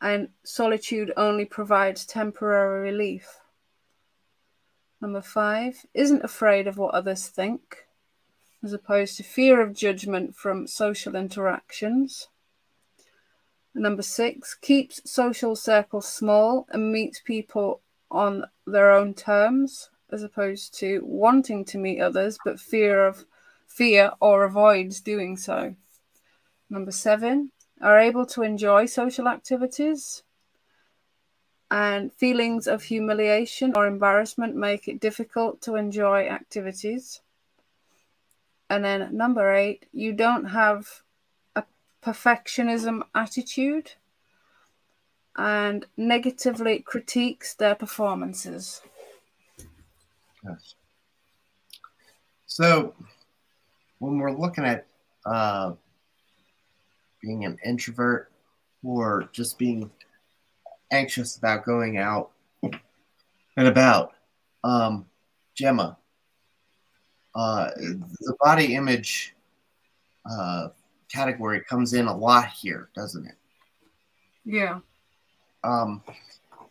and 0.02 0.30
solitude 0.44 1.14
only 1.16 1.46
provides 1.46 2.06
temporary 2.06 2.92
relief. 2.92 3.40
Number 5.00 5.22
five, 5.22 5.86
isn't 5.94 6.24
afraid 6.24 6.68
of 6.68 6.78
what 6.78 6.96
others 6.96 7.28
think 7.28 7.88
as 8.64 8.74
opposed 8.74 9.18
to 9.18 9.24
fear 9.24 9.62
of 9.62 9.74
judgment 9.74 10.36
from 10.36 10.68
social 10.68 11.16
interactions. 11.16 12.28
Number 13.74 14.02
six, 14.02 14.56
keeps 14.56 15.10
social 15.10 15.56
circles 15.56 16.08
small 16.08 16.66
and 16.72 16.92
meets 16.92 17.22
people 17.22 17.82
on 18.10 18.46
their 18.66 18.92
own 18.92 19.14
terms, 19.14 19.90
as 20.12 20.24
opposed 20.24 20.74
to 20.80 21.02
wanting 21.04 21.64
to 21.66 21.78
meet 21.78 22.02
others 22.02 22.40
but 22.44 22.60
fear 22.60 23.06
of 23.06 23.26
fear 23.78 24.12
or 24.20 24.44
avoids 24.44 25.02
doing 25.02 25.38
so. 25.38 25.76
Number 26.68 26.92
seven, 26.92 27.52
are 27.80 28.00
able 28.00 28.26
to 28.26 28.42
enjoy 28.42 28.88
social 28.88 29.28
activities. 29.28 30.24
And 31.70 32.12
feelings 32.14 32.66
of 32.68 32.84
humiliation 32.84 33.74
or 33.76 33.86
embarrassment 33.86 34.56
make 34.56 34.88
it 34.88 35.00
difficult 35.00 35.62
to 35.62 35.76
enjoy 35.76 36.28
activities. 36.28 37.22
And 38.70 38.84
then 38.84 39.16
number 39.16 39.54
eight, 39.54 39.86
you 39.94 40.12
don't 40.14 40.46
have 40.46 41.04
a 41.56 41.64
perfectionism 42.02 43.04
attitude 43.14 43.92
and 45.36 45.86
negatively 45.96 46.80
critiques 46.80 47.54
their 47.54 47.76
performances. 47.76 48.82
Yes. 50.44 50.76
So, 52.46 52.94
when 54.00 54.18
we're 54.20 54.32
looking 54.32 54.66
at 54.66 54.86
uh, 55.26 55.74
being 57.22 57.46
an 57.46 57.58
introvert 57.66 58.32
or 58.84 59.30
just 59.32 59.58
being 59.58 59.90
anxious 60.92 61.38
about 61.38 61.66
going 61.66 61.98
out 61.98 62.32
and 62.64 63.68
about, 63.68 64.14
um, 64.64 65.06
Gemma, 65.56 65.98
uh, 67.36 67.70
the 67.78 68.36
body 68.40 68.76
image 68.76 69.36
uh, 70.30 70.70
category 71.12 71.62
comes 71.62 71.94
in 71.94 72.08
a 72.08 72.16
lot 72.16 72.50
here, 72.50 72.90
doesn't 72.96 73.26
it? 73.26 73.36
Yeah. 74.46 74.80
um, 75.64 76.02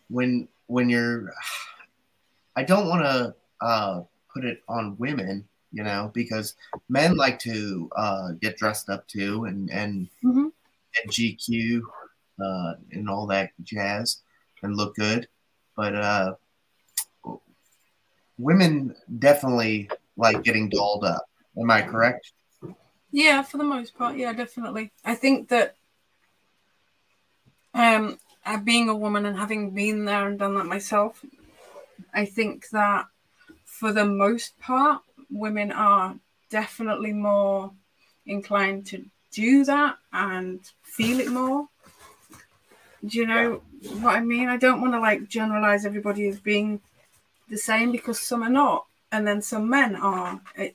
when 0.09 0.49
when 0.69 0.89
you're 0.89 1.33
i 2.57 2.63
don't 2.63 2.89
want 2.89 3.03
to 3.05 3.35
uh, 3.61 4.03
put 4.33 4.45
it 4.45 4.63
on 4.69 4.97
women 4.99 5.47
you 5.77 5.83
know 5.83 6.11
because 6.15 6.55
men 6.89 7.17
like 7.17 7.39
to 7.39 7.91
uh, 7.97 8.29
get 8.41 8.57
dressed 8.57 8.89
up 8.89 9.07
too 9.07 9.45
and 9.45 9.71
and, 9.71 10.09
Mhm. 10.25 10.51
and 10.97 11.07
gq 11.13 11.83
uh, 12.45 12.73
and 12.93 13.09
all 13.11 13.27
that 13.27 13.51
jazz 13.63 14.23
and 14.63 14.77
look 14.77 14.95
good 14.97 15.29
but 15.77 15.95
uh, 15.95 16.35
women 18.39 18.95
definitely 19.19 19.91
like 20.17 20.43
getting 20.43 20.69
dolled 20.69 21.05
up 21.05 21.25
am 21.61 21.71
i 21.71 21.83
correct 21.83 22.33
Yeah, 23.13 23.41
for 23.43 23.57
the 23.57 23.65
most 23.65 23.97
part, 23.97 24.17
yeah, 24.19 24.33
definitely. 24.35 24.91
I 25.05 25.15
think 25.15 25.49
that 25.49 25.77
um 27.73 28.19
uh, 28.45 28.59
being 28.59 28.89
a 28.89 28.97
woman 29.05 29.25
and 29.27 29.39
having 29.39 29.71
been 29.71 30.05
there 30.05 30.27
and 30.29 30.39
done 30.39 30.55
that 30.55 30.67
myself, 30.67 31.25
I 32.13 32.25
think 32.27 32.69
that 32.71 33.07
for 33.65 33.91
the 33.93 34.05
most 34.05 34.59
part, 34.61 35.03
women 35.31 35.73
are 35.73 36.17
definitely 36.51 37.13
more 37.13 37.73
inclined 38.27 38.87
to 38.87 39.05
do 39.33 39.65
that 39.65 39.97
and 40.13 40.61
feel 40.83 41.21
it 41.21 41.31
more. 41.31 41.69
Do 43.05 43.19
you 43.19 43.27
know 43.27 43.63
what 44.01 44.17
I 44.17 44.21
mean? 44.21 44.49
I 44.49 44.57
don't 44.57 44.81
want 44.81 44.95
to 44.95 45.01
like 45.01 45.29
generalize 45.29 45.85
everybody 45.85 46.27
as 46.29 46.41
being 46.41 46.81
the 47.49 47.59
same 47.59 47.93
because 47.93 48.19
some 48.19 48.43
are 48.43 48.51
not, 48.51 48.87
and 49.13 49.27
then 49.27 49.43
some 49.43 49.69
men 49.69 49.95
are. 49.97 50.41
It, 50.57 50.75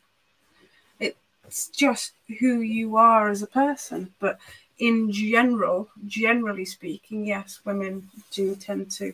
it's 1.51 1.67
just 1.67 2.13
who 2.39 2.61
you 2.61 2.95
are 2.95 3.29
as 3.29 3.41
a 3.41 3.47
person. 3.47 4.13
But 4.19 4.39
in 4.79 5.11
general, 5.11 5.89
generally 6.07 6.63
speaking, 6.63 7.25
yes, 7.25 7.59
women 7.65 8.09
do 8.31 8.55
tend 8.55 8.89
to 8.91 9.13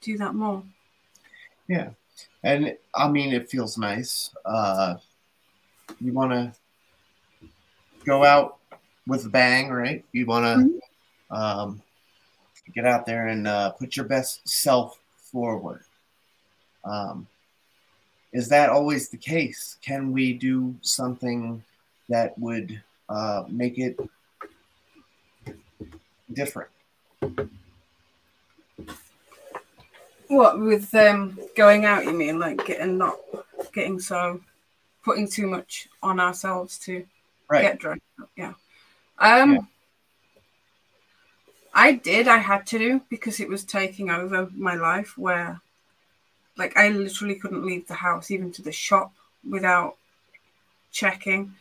do 0.00 0.16
that 0.18 0.34
more. 0.34 0.62
Yeah. 1.66 1.90
And 2.42 2.76
I 2.94 3.08
mean, 3.08 3.32
it 3.32 3.50
feels 3.50 3.78
nice. 3.78 4.34
Uh, 4.44 4.96
you 6.00 6.12
want 6.12 6.32
to 6.32 6.52
go 8.04 8.24
out 8.24 8.58
with 9.06 9.26
a 9.26 9.28
bang, 9.28 9.70
right? 9.70 10.04
You 10.12 10.26
want 10.26 10.80
to 11.30 11.36
um, 11.36 11.82
get 12.74 12.86
out 12.86 13.06
there 13.06 13.28
and 13.28 13.46
uh, 13.46 13.70
put 13.70 13.96
your 13.96 14.06
best 14.06 14.48
self 14.48 14.98
forward. 15.16 15.82
Um, 16.84 17.26
is 18.32 18.48
that 18.48 18.70
always 18.70 19.08
the 19.08 19.16
case? 19.16 19.78
Can 19.82 20.12
we 20.12 20.32
do 20.32 20.76
something 20.82 21.62
that 22.08 22.38
would 22.38 22.82
uh, 23.08 23.44
make 23.48 23.78
it 23.78 23.98
different? 26.32 26.70
What 30.28 30.60
with 30.60 30.94
um 30.94 31.38
going 31.56 31.84
out? 31.84 32.04
You 32.04 32.12
mean 32.12 32.38
like 32.38 32.64
getting 32.66 32.98
not 32.98 33.18
getting 33.72 33.98
so 33.98 34.40
putting 35.04 35.28
too 35.28 35.46
much 35.46 35.88
on 36.02 36.20
ourselves 36.20 36.78
to 36.80 37.04
Right. 37.50 37.62
get 37.62 37.78
drunk? 37.78 38.02
Yeah. 38.36 38.52
Um. 39.18 39.52
Yeah. 39.54 39.60
I 41.72 41.92
did. 41.92 42.28
I 42.28 42.38
had 42.38 42.66
to 42.68 42.78
do 42.78 43.00
because 43.08 43.40
it 43.40 43.48
was 43.48 43.64
taking 43.64 44.10
over 44.10 44.50
my 44.54 44.74
life. 44.74 45.16
Where, 45.16 45.60
like, 46.56 46.76
I 46.76 46.88
literally 46.88 47.36
couldn't 47.36 47.64
leave 47.64 47.86
the 47.86 47.94
house, 47.94 48.30
even 48.30 48.52
to 48.52 48.62
the 48.62 48.72
shop, 48.72 49.12
without 49.48 49.96
checking. 50.90 51.54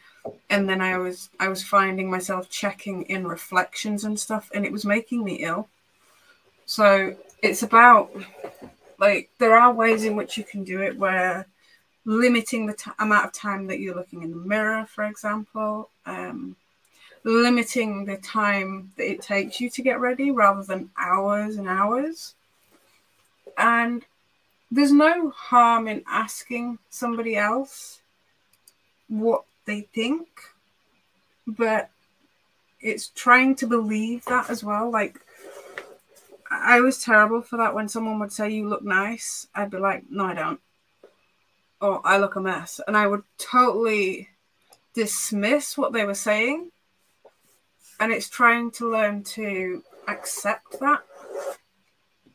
And 0.49 0.67
then 0.67 0.81
I 0.81 0.97
was 0.97 1.29
I 1.39 1.47
was 1.47 1.63
finding 1.63 2.09
myself 2.09 2.49
checking 2.49 3.03
in 3.03 3.27
reflections 3.27 4.03
and 4.03 4.19
stuff, 4.19 4.51
and 4.53 4.65
it 4.65 4.71
was 4.73 4.83
making 4.83 5.23
me 5.23 5.35
ill. 5.35 5.69
So 6.65 7.15
it's 7.41 7.63
about 7.63 8.11
like 8.99 9.29
there 9.37 9.55
are 9.55 9.73
ways 9.73 10.03
in 10.03 10.15
which 10.15 10.37
you 10.37 10.43
can 10.43 10.63
do 10.63 10.81
it 10.81 10.97
where 10.97 11.47
limiting 12.05 12.65
the 12.65 12.73
t- 12.73 12.91
amount 12.99 13.25
of 13.25 13.33
time 13.33 13.67
that 13.67 13.79
you're 13.79 13.95
looking 13.95 14.23
in 14.23 14.31
the 14.31 14.37
mirror 14.37 14.85
for 14.85 15.03
example 15.05 15.89
um, 16.05 16.55
limiting 17.27 18.05
the 18.05 18.17
time 18.17 18.91
that 18.95 19.09
it 19.09 19.21
takes 19.21 19.59
you 19.59 19.69
to 19.69 19.81
get 19.81 19.99
ready 19.99 20.31
rather 20.31 20.63
than 20.63 20.89
hours 20.97 21.57
and 21.57 21.67
hours. 21.67 22.35
And 23.57 24.05
there's 24.71 24.93
no 24.93 25.29
harm 25.31 25.87
in 25.87 26.03
asking 26.07 26.79
somebody 26.89 27.35
else 27.35 28.01
what 29.09 29.43
they 29.65 29.81
think 29.81 30.27
but 31.45 31.89
it's 32.81 33.07
trying 33.07 33.55
to 33.55 33.65
believe 33.65 34.23
that 34.25 34.49
as 34.49 34.63
well 34.63 34.89
like 34.89 35.19
I 36.67 36.81
was 36.81 37.01
terrible 37.01 37.41
for 37.41 37.55
that. 37.57 37.73
When 37.73 37.87
someone 37.87 38.19
would 38.19 38.33
say 38.33 38.49
you 38.49 38.67
look 38.67 38.83
nice, 38.83 39.47
I'd 39.55 39.71
be 39.71 39.77
like, 39.77 40.03
no, 40.09 40.25
I 40.25 40.33
don't. 40.33 40.59
Or 41.79 42.01
I 42.05 42.17
look 42.17 42.35
a 42.35 42.41
mess. 42.41 42.81
And 42.85 42.97
I 42.97 43.07
would 43.07 43.23
totally 43.37 44.27
dismiss 44.93 45.77
what 45.77 45.93
they 45.93 46.03
were 46.03 46.13
saying. 46.13 46.71
And 48.01 48.11
it's 48.11 48.27
trying 48.27 48.71
to 48.71 48.91
learn 48.91 49.23
to 49.35 49.81
accept 50.09 50.77
that 50.81 51.03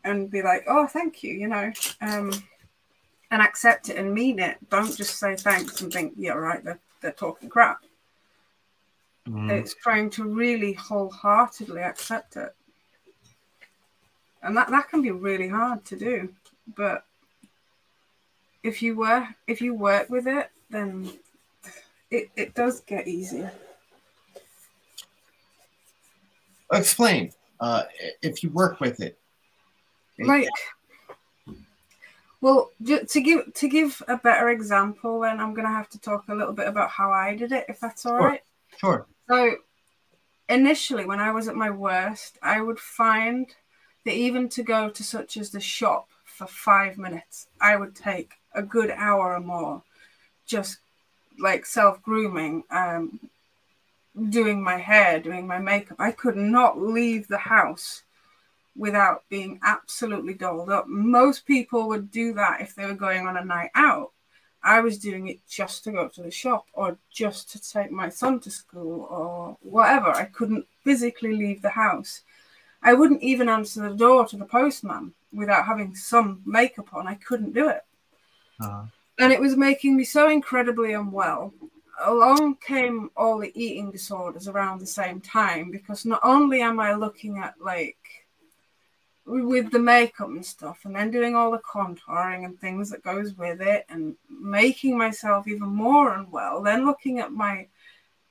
and 0.03 0.31
be 0.31 0.41
like, 0.41 0.65
oh, 0.67 0.87
thank 0.87 1.23
you, 1.23 1.35
you 1.35 1.49
know, 1.49 1.71
um, 2.01 2.33
and 3.31 3.43
accept 3.43 3.91
it 3.91 3.97
and 3.99 4.15
mean 4.15 4.39
it. 4.39 4.57
Don't 4.71 4.97
just 4.97 5.19
say 5.19 5.37
thanks 5.37 5.83
and 5.83 5.93
think, 5.93 6.15
yeah, 6.17 6.33
right, 6.33 6.65
they're, 6.65 6.81
they're 7.03 7.12
talking 7.12 7.51
crap. 7.51 7.85
Mhm. 9.29 9.51
It's 9.51 9.75
trying 9.75 10.09
to 10.11 10.25
really 10.25 10.73
wholeheartedly 10.73 11.83
accept 11.83 12.37
it. 12.37 12.55
And 14.43 14.57
that, 14.57 14.71
that 14.71 14.89
can 14.89 15.03
be 15.03 15.11
really 15.11 15.49
hard 15.49 15.85
to 15.87 15.97
do. 15.97 16.29
But 16.77 17.05
if 18.63 18.83
you 18.83 18.97
were 18.97 19.26
if 19.47 19.61
you 19.61 19.75
work 19.75 20.09
with 20.09 20.26
it, 20.26 20.50
then 20.71 21.13
it, 22.11 22.31
it 22.37 22.55
does 22.55 22.81
get 22.81 23.09
easier. 23.09 23.52
Explain. 26.73 27.33
Uh, 27.61 27.85
if 28.23 28.43
you 28.43 28.50
work 28.50 28.81
with 28.81 29.00
it. 29.00 29.19
Like 30.19 30.49
well, 32.41 32.71
to 32.85 33.21
give 33.21 33.55
to 33.55 33.69
give 33.69 34.02
a 34.09 34.17
better 34.17 34.50
example, 34.50 35.21
then 35.21 35.39
I'm 35.39 35.55
gonna 35.55 35.69
have 35.69 35.89
to 35.91 36.00
talk 36.00 36.25
a 36.28 36.35
little 36.35 36.52
bit 36.52 36.67
about 36.67 36.91
how 36.91 37.13
I 37.13 37.37
did 37.37 37.52
it, 37.52 37.67
if 37.69 37.78
that's 37.78 38.05
all 38.05 38.19
Sure. 38.19 38.28
right. 38.28 38.43
Sure. 38.78 39.07
So 39.28 39.57
initially, 40.49 41.07
when 41.07 41.21
I 41.21 41.31
was 41.31 41.47
at 41.47 41.55
my 41.55 41.71
worst, 41.71 42.39
I 42.43 42.61
would 42.61 42.81
find 42.81 43.47
that 44.04 44.15
even 44.15 44.49
to 44.50 44.62
go 44.62 44.91
to 44.91 45.02
such 45.02 45.36
as 45.36 45.50
the 45.50 45.60
shop 45.60 46.08
for 46.25 46.47
five 46.47 46.99
minutes, 46.99 47.47
I 47.60 47.76
would 47.76 47.95
take 47.95 48.32
a 48.54 48.62
good 48.62 48.91
hour 48.91 49.34
or 49.34 49.41
more 49.41 49.82
just 50.47 50.78
like 51.38 51.65
self 51.65 52.02
grooming, 52.02 52.65
um, 52.71 53.21
doing 54.28 54.62
my 54.62 54.76
hair, 54.76 55.21
doing 55.21 55.47
my 55.47 55.58
makeup. 55.58 55.97
I 55.99 56.12
could 56.12 56.36
not 56.36 56.80
leave 56.80 57.28
the 57.28 57.38
house 57.38 58.02
without 58.76 59.25
being 59.28 59.60
absolutely 59.62 60.34
dolled 60.34 60.71
up. 60.71 60.86
Most 60.88 61.47
people 61.47 61.88
would 61.88 62.10
do 62.10 62.32
that 62.34 62.60
if 62.60 62.75
they 62.75 62.86
were 62.86 62.95
going 62.95 63.26
on 63.26 63.36
a 63.36 63.45
night 63.45 63.71
out. 63.75 64.12
I 64.65 64.80
was 64.80 64.99
doing 64.99 65.28
it 65.28 65.41
just 65.49 65.84
to 65.84 65.93
go 65.93 66.08
to 66.08 66.23
the 66.23 66.30
shop 66.30 66.67
or 66.73 66.97
just 67.10 67.50
to 67.52 67.73
take 67.73 67.91
my 67.91 68.08
son 68.08 68.38
to 68.41 68.50
school 68.50 69.08
or 69.10 69.56
whatever. 69.60 70.10
I 70.10 70.25
couldn't 70.26 70.67
physically 70.84 71.36
leave 71.36 71.62
the 71.62 71.71
house. 71.71 72.23
I 72.82 72.95
wouldn't 72.95 73.23
even 73.23 73.49
answer 73.49 73.88
the 73.88 73.97
door 73.97 74.26
to 74.26 74.36
the 74.36 74.45
postman 74.45 75.14
without 75.32 75.66
having 75.66 75.95
some 75.95 76.42
makeup 76.45 76.92
on. 76.92 77.06
I 77.06 77.14
couldn't 77.14 77.54
do 77.54 77.68
it. 77.68 77.84
Uh, 78.60 78.86
And 79.18 79.32
it 79.32 79.40
was 79.40 79.56
making 79.56 79.97
me 79.97 80.04
so 80.04 80.28
incredibly 80.28 80.92
unwell. 80.95 81.54
Along 82.02 82.56
came 82.56 83.10
all 83.16 83.38
the 83.38 83.52
eating 83.54 83.90
disorders 83.90 84.49
around 84.49 84.80
the 84.80 84.86
same 84.86 85.21
time 85.21 85.71
because 85.71 86.04
not 86.04 86.21
only 86.25 86.60
am 86.60 86.80
I 86.80 86.95
looking 86.95 87.38
at 87.38 87.54
like 87.60 87.97
with 89.25 89.71
the 89.71 89.78
makeup 89.78 90.28
and 90.28 90.45
stuff 90.45 90.80
and 90.84 90.97
then 90.97 91.10
doing 91.10 91.36
all 91.36 91.52
the 91.52 91.58
contouring 91.58 92.45
and 92.45 92.58
things 92.58 92.90
that 92.90 93.04
goes 93.04 93.34
with 93.34 93.60
it 93.60 93.86
and 93.88 94.16
making 94.28 94.99
myself 94.99 95.47
even 95.47 95.68
more 95.68 96.14
unwell 96.14 96.60
then 96.60 96.84
looking 96.84 97.21
at 97.21 97.30
my 97.30 97.66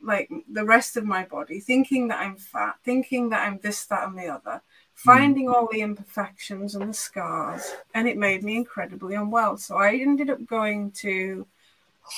like 0.03 0.29
the 0.51 0.65
rest 0.65 0.97
of 0.97 1.03
my 1.03 1.23
body 1.25 1.59
thinking 1.59 2.07
that 2.07 2.19
i'm 2.19 2.35
fat 2.35 2.75
thinking 2.83 3.29
that 3.29 3.47
i'm 3.47 3.59
this 3.61 3.85
that 3.85 4.07
and 4.07 4.17
the 4.17 4.27
other 4.27 4.61
finding 4.93 5.49
all 5.49 5.67
the 5.71 5.81
imperfections 5.81 6.75
and 6.75 6.89
the 6.89 6.93
scars 6.93 7.75
and 7.93 8.07
it 8.07 8.17
made 8.17 8.43
me 8.43 8.55
incredibly 8.55 9.15
unwell 9.15 9.57
so 9.57 9.77
i 9.77 9.93
ended 9.93 10.29
up 10.29 10.45
going 10.45 10.91
to 10.91 11.45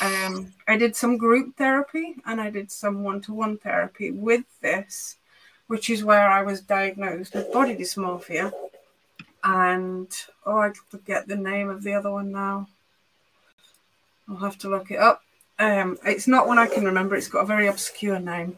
um, 0.02 0.52
i 0.68 0.78
did 0.78 0.96
some 0.96 1.18
group 1.18 1.56
therapy 1.58 2.16
and 2.26 2.40
i 2.42 2.50
did 2.50 2.72
some 2.72 3.04
one-to-one 3.04 3.58
therapy 3.58 4.12
with 4.12 4.46
this 4.62 5.18
which 5.68 5.90
is 5.90 6.04
where 6.04 6.30
I 6.30 6.44
was 6.44 6.62
diagnosed 6.62 7.34
with 7.34 7.52
body 7.52 7.76
dysmorphia. 7.76 8.52
And 9.44 10.08
oh, 10.46 10.58
I 10.58 10.72
forget 10.90 11.28
the 11.28 11.36
name 11.36 11.70
of 11.70 11.84
the 11.84 11.94
other 11.94 12.12
one 12.12 12.32
now. 12.32 12.68
I'll 14.30 14.38
have 14.38 14.58
to 14.60 14.70
look 14.70 14.92
it 14.92 15.00
up. 15.00 15.22
Um, 15.60 15.98
it's 16.06 16.28
not 16.28 16.48
one 16.48 16.60
I 16.60 16.68
can 16.68 16.86
remember. 16.86 17.16
It's 17.16 17.28
got 17.28 17.44
a 17.44 17.48
very 17.48 17.68
obscure 17.68 18.20
name, 18.20 18.58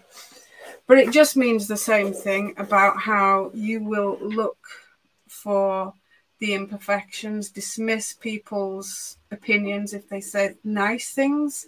but 0.87 0.97
it 0.97 1.11
just 1.11 1.35
means 1.35 1.67
the 1.67 1.77
same 1.77 2.13
thing 2.13 2.53
about 2.57 2.97
how 2.97 3.51
you 3.53 3.83
will 3.83 4.17
look 4.21 4.57
for 5.27 5.93
the 6.39 6.53
imperfections, 6.53 7.49
dismiss 7.49 8.13
people's 8.13 9.17
opinions 9.31 9.93
if 9.93 10.07
they 10.09 10.21
say 10.21 10.55
nice 10.63 11.11
things. 11.13 11.67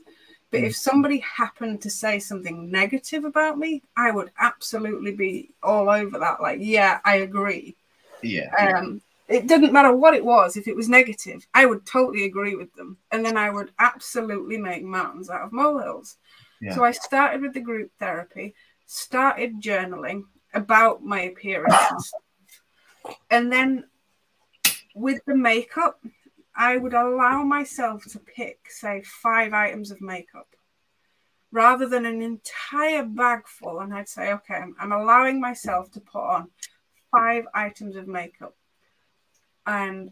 But 0.49 0.63
if 0.63 0.75
somebody 0.75 1.19
happened 1.19 1.81
to 1.81 1.89
say 1.89 2.19
something 2.19 2.71
negative 2.71 3.25
about 3.25 3.57
me, 3.57 3.83
I 3.97 4.11
would 4.11 4.31
absolutely 4.39 5.11
be 5.11 5.49
all 5.61 5.89
over 5.89 6.19
that. 6.19 6.41
Like, 6.41 6.59
yeah, 6.61 6.99
I 7.03 7.17
agree. 7.17 7.75
yeah. 8.21 8.49
Um, 8.57 9.01
it 9.27 9.47
didn't 9.47 9.73
matter 9.73 9.93
what 9.95 10.13
it 10.13 10.23
was. 10.23 10.55
If 10.55 10.67
it 10.67 10.75
was 10.75 10.89
negative, 10.89 11.45
I 11.53 11.65
would 11.65 11.85
totally 11.85 12.25
agree 12.25 12.55
with 12.55 12.73
them, 12.73 12.97
and 13.11 13.25
then 13.25 13.37
I 13.37 13.49
would 13.49 13.71
absolutely 13.79 14.57
make 14.57 14.83
mountains 14.83 15.29
out 15.29 15.41
of 15.41 15.51
molehills. 15.51 16.17
Yeah. 16.61 16.73
So 16.73 16.83
I 16.83 16.91
started 16.91 17.41
with 17.41 17.53
the 17.53 17.59
group 17.59 17.91
therapy, 17.99 18.55
started 18.85 19.61
journaling 19.61 20.23
about 20.53 21.03
my 21.03 21.21
appearance, 21.21 21.75
and, 21.91 22.01
stuff. 22.01 22.21
and 23.29 23.51
then 23.51 23.85
with 24.95 25.21
the 25.25 25.35
makeup, 25.35 25.99
I 26.55 26.77
would 26.77 26.95
allow 26.95 27.43
myself 27.43 28.05
to 28.11 28.19
pick, 28.19 28.59
say, 28.69 29.03
five 29.03 29.53
items 29.53 29.91
of 29.91 30.01
makeup 30.01 30.47
rather 31.51 31.87
than 31.87 32.05
an 32.05 32.21
entire 32.21 33.03
bag 33.03 33.47
full. 33.47 33.79
And 33.79 33.93
I'd 33.93 34.09
say, 34.09 34.33
okay, 34.33 34.55
I'm, 34.55 34.75
I'm 34.79 34.91
allowing 34.91 35.39
myself 35.39 35.91
to 35.91 36.01
put 36.01 36.23
on 36.23 36.49
five 37.11 37.45
items 37.53 37.95
of 37.95 38.07
makeup. 38.07 38.55
And 39.67 40.11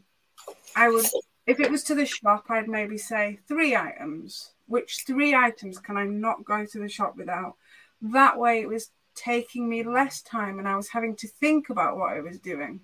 I 0.76 0.89
would, 0.89 1.06
if 1.48 1.60
it 1.60 1.72
was 1.72 1.84
to 1.86 1.96
the 1.96 2.06
shop, 2.06 2.46
I'd 2.50 2.68
maybe 2.68 2.98
say 2.98 3.39
three 3.48 3.76
items. 3.76 4.52
Which 4.68 5.04
three 5.08 5.34
items 5.34 5.80
can 5.80 5.96
I 5.96 6.04
not 6.04 6.44
go 6.44 6.65
to 6.65 6.80
the 6.80 6.89
shop 6.89 7.15
without? 7.15 7.56
That 8.02 8.38
way, 8.38 8.62
it 8.62 8.68
was 8.68 8.91
taking 9.15 9.70
me 9.70 9.84
less 9.84 10.22
time 10.22 10.60
and 10.60 10.68
I 10.68 10.76
was 10.76 10.89
having 10.89 11.15
to 11.18 11.28
think 11.28 11.70
about 11.70 11.98
what 11.98 12.12
I 12.12 12.20
was 12.20 12.38
doing 12.38 12.82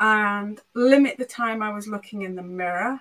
and 0.00 0.60
limit 0.74 1.16
the 1.16 1.24
time 1.24 1.62
I 1.62 1.70
was 1.70 1.86
looking 1.86 2.22
in 2.22 2.34
the 2.34 2.42
mirror. 2.42 3.00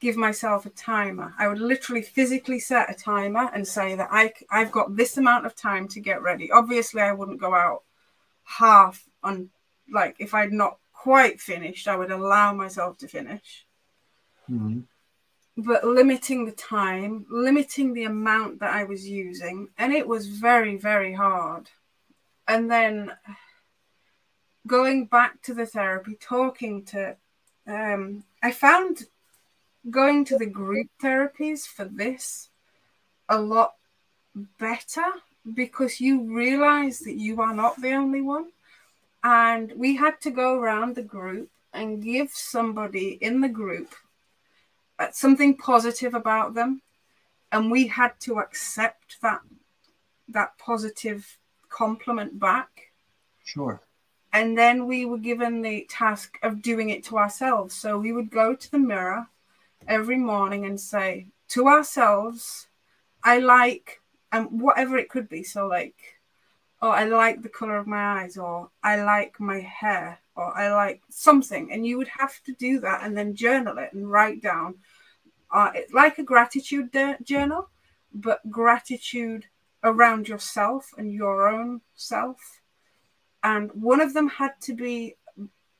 Give 0.00 0.16
myself 0.16 0.66
a 0.66 0.70
timer. 0.70 1.32
I 1.38 1.46
would 1.46 1.60
literally 1.60 2.02
physically 2.02 2.58
set 2.58 2.90
a 2.90 2.94
timer 2.94 3.48
and 3.54 3.66
say 3.66 3.94
that 3.94 4.08
I, 4.10 4.32
I've 4.50 4.72
got 4.72 4.96
this 4.96 5.16
amount 5.16 5.46
of 5.46 5.54
time 5.54 5.86
to 5.88 6.00
get 6.00 6.22
ready. 6.22 6.50
Obviously, 6.50 7.00
I 7.00 7.12
wouldn't 7.12 7.40
go 7.40 7.54
out 7.54 7.82
half 8.42 9.08
on, 9.22 9.50
like, 9.88 10.16
if 10.18 10.34
I'd 10.34 10.52
not 10.52 10.78
quite 11.02 11.40
finished, 11.40 11.88
I 11.88 11.96
would 11.96 12.12
allow 12.12 12.54
myself 12.54 12.96
to 12.98 13.08
finish. 13.08 13.66
Mm-hmm. 14.50 14.80
but 15.56 15.84
limiting 15.84 16.46
the 16.46 16.52
time, 16.52 17.26
limiting 17.30 17.92
the 17.92 18.04
amount 18.04 18.60
that 18.60 18.72
I 18.72 18.84
was 18.84 19.08
using, 19.08 19.68
and 19.78 19.92
it 19.92 20.06
was 20.06 20.26
very, 20.26 20.76
very 20.76 21.12
hard. 21.14 21.70
And 22.48 22.70
then 22.70 23.12
going 24.66 25.06
back 25.06 25.42
to 25.42 25.54
the 25.54 25.66
therapy, 25.66 26.16
talking 26.20 26.84
to, 26.86 27.16
um, 27.66 28.24
I 28.42 28.50
found 28.52 29.04
going 29.90 30.24
to 30.26 30.38
the 30.38 30.46
group 30.46 30.88
therapies 31.02 31.66
for 31.66 31.84
this 31.84 32.48
a 33.28 33.38
lot 33.40 33.74
better 34.58 35.08
because 35.54 36.00
you 36.00 36.34
realize 36.34 37.00
that 37.00 37.16
you 37.16 37.40
are 37.40 37.54
not 37.54 37.80
the 37.80 37.92
only 37.92 38.22
one. 38.22 38.46
And 39.24 39.72
we 39.76 39.96
had 39.96 40.20
to 40.22 40.30
go 40.30 40.54
around 40.54 40.94
the 40.94 41.02
group 41.02 41.50
and 41.72 42.02
give 42.02 42.30
somebody 42.30 43.18
in 43.20 43.40
the 43.40 43.48
group 43.48 43.94
uh, 44.98 45.08
something 45.12 45.56
positive 45.56 46.14
about 46.14 46.54
them. 46.54 46.82
And 47.50 47.70
we 47.70 47.86
had 47.86 48.18
to 48.20 48.38
accept 48.38 49.20
that 49.22 49.40
that 50.28 50.56
positive 50.58 51.38
compliment 51.68 52.38
back. 52.38 52.92
Sure. 53.44 53.82
And 54.32 54.56
then 54.56 54.86
we 54.86 55.04
were 55.04 55.18
given 55.18 55.60
the 55.60 55.86
task 55.90 56.38
of 56.42 56.62
doing 56.62 56.88
it 56.90 57.04
to 57.04 57.18
ourselves. 57.18 57.74
So 57.74 57.98
we 57.98 58.12
would 58.12 58.30
go 58.30 58.54
to 58.54 58.70
the 58.70 58.78
mirror 58.78 59.26
every 59.86 60.16
morning 60.16 60.64
and 60.64 60.80
say 60.80 61.26
to 61.48 61.68
ourselves, 61.68 62.68
I 63.22 63.38
like, 63.40 64.00
and 64.30 64.62
whatever 64.62 64.96
it 64.96 65.10
could 65.10 65.28
be. 65.28 65.42
So, 65.42 65.66
like, 65.66 65.96
oh, 66.82 66.90
I 66.90 67.04
like 67.04 67.42
the 67.42 67.48
color 67.48 67.76
of 67.76 67.86
my 67.86 68.22
eyes, 68.22 68.36
or 68.36 68.68
I 68.82 69.02
like 69.02 69.38
my 69.38 69.60
hair, 69.60 70.18
or 70.34 70.56
I 70.56 70.72
like 70.74 71.00
something. 71.08 71.72
And 71.72 71.86
you 71.86 71.96
would 71.96 72.08
have 72.08 72.42
to 72.42 72.52
do 72.54 72.80
that 72.80 73.04
and 73.04 73.16
then 73.16 73.36
journal 73.36 73.78
it 73.78 73.92
and 73.92 74.10
write 74.10 74.42
down, 74.42 74.74
uh, 75.52 75.70
like 75.92 76.18
a 76.18 76.24
gratitude 76.24 76.90
de- 76.90 77.18
journal, 77.22 77.70
but 78.12 78.50
gratitude 78.50 79.46
around 79.84 80.28
yourself 80.28 80.90
and 80.98 81.12
your 81.12 81.48
own 81.48 81.80
self. 81.94 82.60
And 83.44 83.70
one 83.72 84.00
of 84.00 84.12
them 84.12 84.28
had 84.28 84.60
to 84.62 84.74
be 84.74 85.16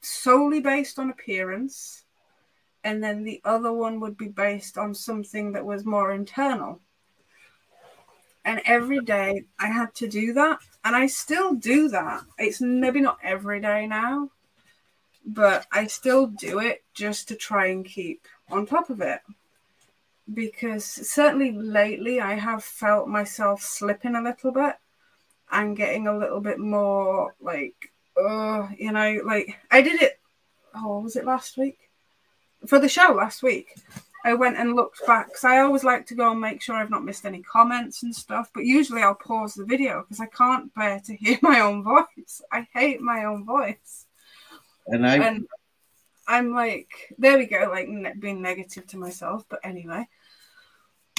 solely 0.00 0.60
based 0.60 0.98
on 0.98 1.10
appearance, 1.10 2.04
and 2.84 3.02
then 3.02 3.24
the 3.24 3.40
other 3.44 3.72
one 3.72 4.00
would 4.00 4.16
be 4.16 4.28
based 4.28 4.78
on 4.78 4.94
something 4.94 5.52
that 5.52 5.64
was 5.64 5.84
more 5.84 6.12
internal. 6.12 6.80
And 8.44 8.60
every 8.64 9.00
day 9.00 9.44
I 9.58 9.68
had 9.68 9.94
to 9.96 10.08
do 10.08 10.32
that, 10.32 10.58
and 10.84 10.96
I 10.96 11.06
still 11.06 11.54
do 11.54 11.88
that. 11.90 12.22
It's 12.38 12.60
maybe 12.60 13.00
not 13.00 13.18
every 13.22 13.60
day 13.60 13.86
now, 13.86 14.30
but 15.24 15.66
I 15.70 15.86
still 15.86 16.26
do 16.26 16.58
it 16.58 16.82
just 16.92 17.28
to 17.28 17.36
try 17.36 17.66
and 17.66 17.84
keep 17.84 18.26
on 18.50 18.66
top 18.66 18.90
of 18.90 19.00
it. 19.00 19.20
Because 20.32 20.84
certainly 20.84 21.52
lately 21.52 22.20
I 22.20 22.34
have 22.34 22.64
felt 22.64 23.08
myself 23.08 23.62
slipping 23.62 24.16
a 24.16 24.22
little 24.22 24.50
bit 24.50 24.74
and 25.50 25.76
getting 25.76 26.06
a 26.06 26.16
little 26.16 26.40
bit 26.40 26.58
more 26.58 27.34
like, 27.40 27.92
oh, 28.16 28.68
you 28.76 28.90
know, 28.92 29.20
like 29.24 29.58
I 29.70 29.82
did 29.82 30.02
it. 30.02 30.18
Oh, 30.74 31.00
was 31.00 31.16
it 31.16 31.24
last 31.24 31.56
week? 31.56 31.78
For 32.66 32.78
the 32.78 32.88
show 32.88 33.12
last 33.12 33.42
week, 33.42 33.74
I 34.24 34.34
went 34.34 34.56
and 34.56 34.76
looked 34.76 35.04
back 35.06 35.28
because 35.28 35.44
I 35.44 35.58
always 35.58 35.84
like 35.84 36.06
to 36.06 36.14
go 36.14 36.30
and 36.30 36.40
make 36.40 36.62
sure 36.62 36.76
I've 36.76 36.90
not 36.90 37.04
missed 37.04 37.26
any 37.26 37.42
comments 37.42 38.02
and 38.02 38.14
stuff. 38.14 38.50
But 38.54 38.64
usually 38.64 39.02
I'll 39.02 39.14
pause 39.14 39.54
the 39.54 39.64
video 39.64 40.02
because 40.02 40.20
I 40.20 40.26
can't 40.26 40.72
bear 40.74 41.00
to 41.00 41.16
hear 41.16 41.38
my 41.42 41.60
own 41.60 41.82
voice. 41.82 42.40
I 42.50 42.66
hate 42.72 43.00
my 43.00 43.24
own 43.24 43.44
voice. 43.44 44.06
And 44.86 45.06
I 45.06 45.16
And 45.16 45.46
I'm 46.26 46.54
like, 46.54 47.14
there 47.18 47.38
we 47.38 47.46
go, 47.46 47.68
like 47.70 47.88
ne- 47.88 48.14
being 48.18 48.42
negative 48.42 48.86
to 48.88 48.96
myself. 48.96 49.44
But 49.48 49.60
anyway, 49.64 50.08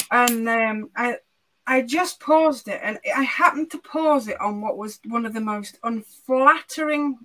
and 0.10 0.48
um, 0.48 0.90
I 0.96 1.18
I 1.66 1.82
just 1.82 2.20
paused 2.20 2.68
it, 2.68 2.80
and 2.84 3.00
I 3.16 3.24
happened 3.24 3.72
to 3.72 3.78
pause 3.78 4.28
it 4.28 4.40
on 4.40 4.62
what 4.62 4.78
was 4.78 5.00
one 5.06 5.26
of 5.26 5.34
the 5.34 5.42
most 5.42 5.78
unflattering 5.84 7.20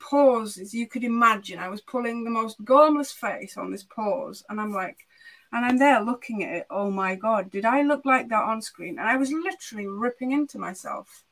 pauses 0.00 0.74
you 0.74 0.86
could 0.86 1.04
imagine. 1.04 1.58
I 1.58 1.68
was 1.68 1.80
pulling 1.80 2.24
the 2.24 2.30
most 2.30 2.64
gormless 2.64 3.12
face 3.12 3.56
on 3.56 3.70
this 3.70 3.84
pause, 3.84 4.44
and 4.48 4.60
I'm 4.60 4.72
like, 4.72 5.06
and 5.52 5.64
I'm 5.64 5.78
there 5.78 6.00
looking 6.02 6.42
at 6.42 6.54
it. 6.54 6.66
Oh 6.70 6.90
my 6.90 7.14
god, 7.14 7.50
did 7.50 7.64
I 7.64 7.82
look 7.82 8.04
like 8.04 8.28
that 8.30 8.42
on 8.42 8.62
screen? 8.62 8.98
And 8.98 9.08
I 9.08 9.16
was 9.16 9.32
literally 9.32 9.86
ripping 9.86 10.32
into 10.32 10.58
myself. 10.58 11.24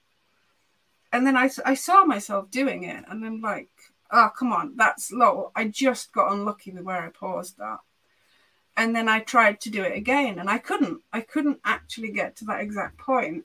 And 1.12 1.26
then 1.26 1.37
I, 1.37 1.50
I 1.64 1.74
saw 1.74 2.04
myself 2.04 2.50
doing 2.50 2.85
it, 2.85 3.04
and 3.09 3.24
I'm 3.24 3.40
like, 3.40 3.70
oh 4.12 4.31
come 4.38 4.52
on, 4.52 4.76
that's 4.76 5.11
low. 5.11 5.50
I 5.57 5.68
just 5.68 6.12
got 6.12 6.33
unlucky 6.33 6.70
with 6.70 6.85
where 6.85 7.02
I 7.02 7.09
paused 7.09 7.59
that 7.59 7.81
and 8.78 8.94
then 8.94 9.09
I 9.09 9.18
tried 9.18 9.61
to 9.62 9.70
do 9.70 9.83
it 9.83 9.96
again 9.96 10.38
and 10.38 10.48
I 10.48 10.59
couldn't. 10.59 11.02
I 11.12 11.20
couldn't 11.20 11.59
actually 11.64 12.12
get 12.12 12.37
to 12.37 12.44
that 12.44 12.61
exact 12.61 12.96
point. 12.96 13.44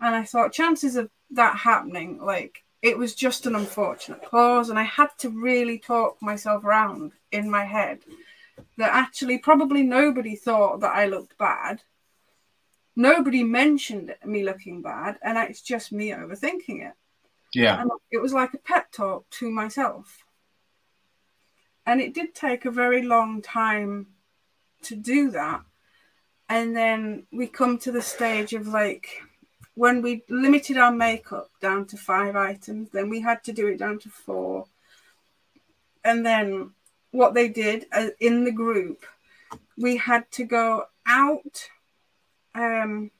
And 0.00 0.16
I 0.16 0.24
thought 0.24 0.52
chances 0.52 0.96
of 0.96 1.08
that 1.30 1.58
happening, 1.58 2.18
like 2.20 2.61
it 2.82 2.98
was 2.98 3.14
just 3.14 3.46
an 3.46 3.54
unfortunate 3.54 4.22
pause, 4.22 4.68
and 4.68 4.78
I 4.78 4.82
had 4.82 5.10
to 5.18 5.30
really 5.30 5.78
talk 5.78 6.20
myself 6.20 6.64
around 6.64 7.12
in 7.30 7.48
my 7.48 7.64
head 7.64 8.00
that 8.76 8.92
actually 8.92 9.38
probably 9.38 9.84
nobody 9.84 10.34
thought 10.34 10.80
that 10.80 10.94
I 10.94 11.06
looked 11.06 11.38
bad. 11.38 11.82
Nobody 12.96 13.44
mentioned 13.44 14.14
me 14.24 14.42
looking 14.42 14.82
bad, 14.82 15.16
and 15.22 15.38
it's 15.38 15.62
just 15.62 15.92
me 15.92 16.10
overthinking 16.10 16.88
it. 16.88 16.94
yeah. 17.54 17.80
And 17.80 17.90
it 18.10 18.20
was 18.20 18.32
like 18.32 18.52
a 18.52 18.58
pep 18.58 18.90
talk 18.90 19.30
to 19.30 19.48
myself. 19.48 20.24
And 21.86 22.00
it 22.00 22.14
did 22.14 22.34
take 22.34 22.64
a 22.64 22.70
very 22.70 23.02
long 23.02 23.42
time 23.42 24.08
to 24.82 24.96
do 24.96 25.30
that. 25.30 25.62
And 26.48 26.76
then 26.76 27.26
we 27.32 27.46
come 27.46 27.78
to 27.78 27.92
the 27.92 28.02
stage 28.02 28.52
of 28.52 28.66
like 28.66 29.22
when 29.74 30.02
we 30.02 30.22
limited 30.28 30.76
our 30.76 30.92
makeup 30.92 31.50
down 31.60 31.86
to 31.86 31.96
five 31.96 32.36
items, 32.36 32.90
then 32.90 33.08
we 33.08 33.20
had 33.20 33.42
to 33.44 33.52
do 33.52 33.68
it 33.68 33.78
down 33.78 33.98
to 34.00 34.08
four. 34.08 34.66
And 36.04 36.26
then 36.26 36.72
what 37.10 37.34
they 37.34 37.48
did 37.48 37.86
uh, 37.92 38.08
in 38.20 38.44
the 38.44 38.52
group, 38.52 39.04
we 39.76 39.96
had 39.96 40.30
to 40.32 40.44
go 40.44 40.84
out 41.06 41.68
um 42.54 43.10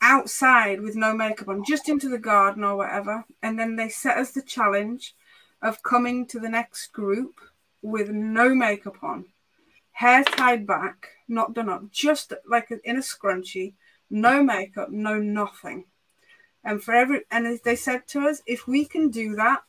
outside 0.00 0.80
with 0.80 0.94
no 0.94 1.12
makeup 1.12 1.48
on, 1.48 1.64
just 1.64 1.88
into 1.88 2.08
the 2.08 2.18
garden 2.18 2.62
or 2.62 2.76
whatever. 2.76 3.24
And 3.42 3.58
then 3.58 3.76
they 3.76 3.88
set 3.88 4.16
us 4.16 4.30
the 4.30 4.42
challenge 4.42 5.14
of 5.60 5.82
coming 5.82 6.26
to 6.26 6.38
the 6.38 6.48
next 6.48 6.92
group 6.92 7.40
with 7.82 8.08
no 8.10 8.54
makeup 8.54 9.02
on, 9.02 9.26
hair 9.92 10.22
tied 10.24 10.66
back, 10.66 11.08
not 11.26 11.54
done 11.54 11.68
up, 11.68 11.90
just 11.90 12.32
like 12.48 12.70
in 12.84 12.96
a 12.96 13.00
scrunchie, 13.00 13.74
no 14.10 14.42
makeup, 14.42 14.90
no 14.90 15.18
nothing. 15.18 15.84
And 16.64 16.82
for 16.82 16.94
every 16.94 17.22
and 17.30 17.58
they 17.64 17.76
said 17.76 18.06
to 18.08 18.28
us, 18.28 18.42
if 18.46 18.66
we 18.66 18.84
can 18.84 19.10
do 19.10 19.36
that, 19.36 19.62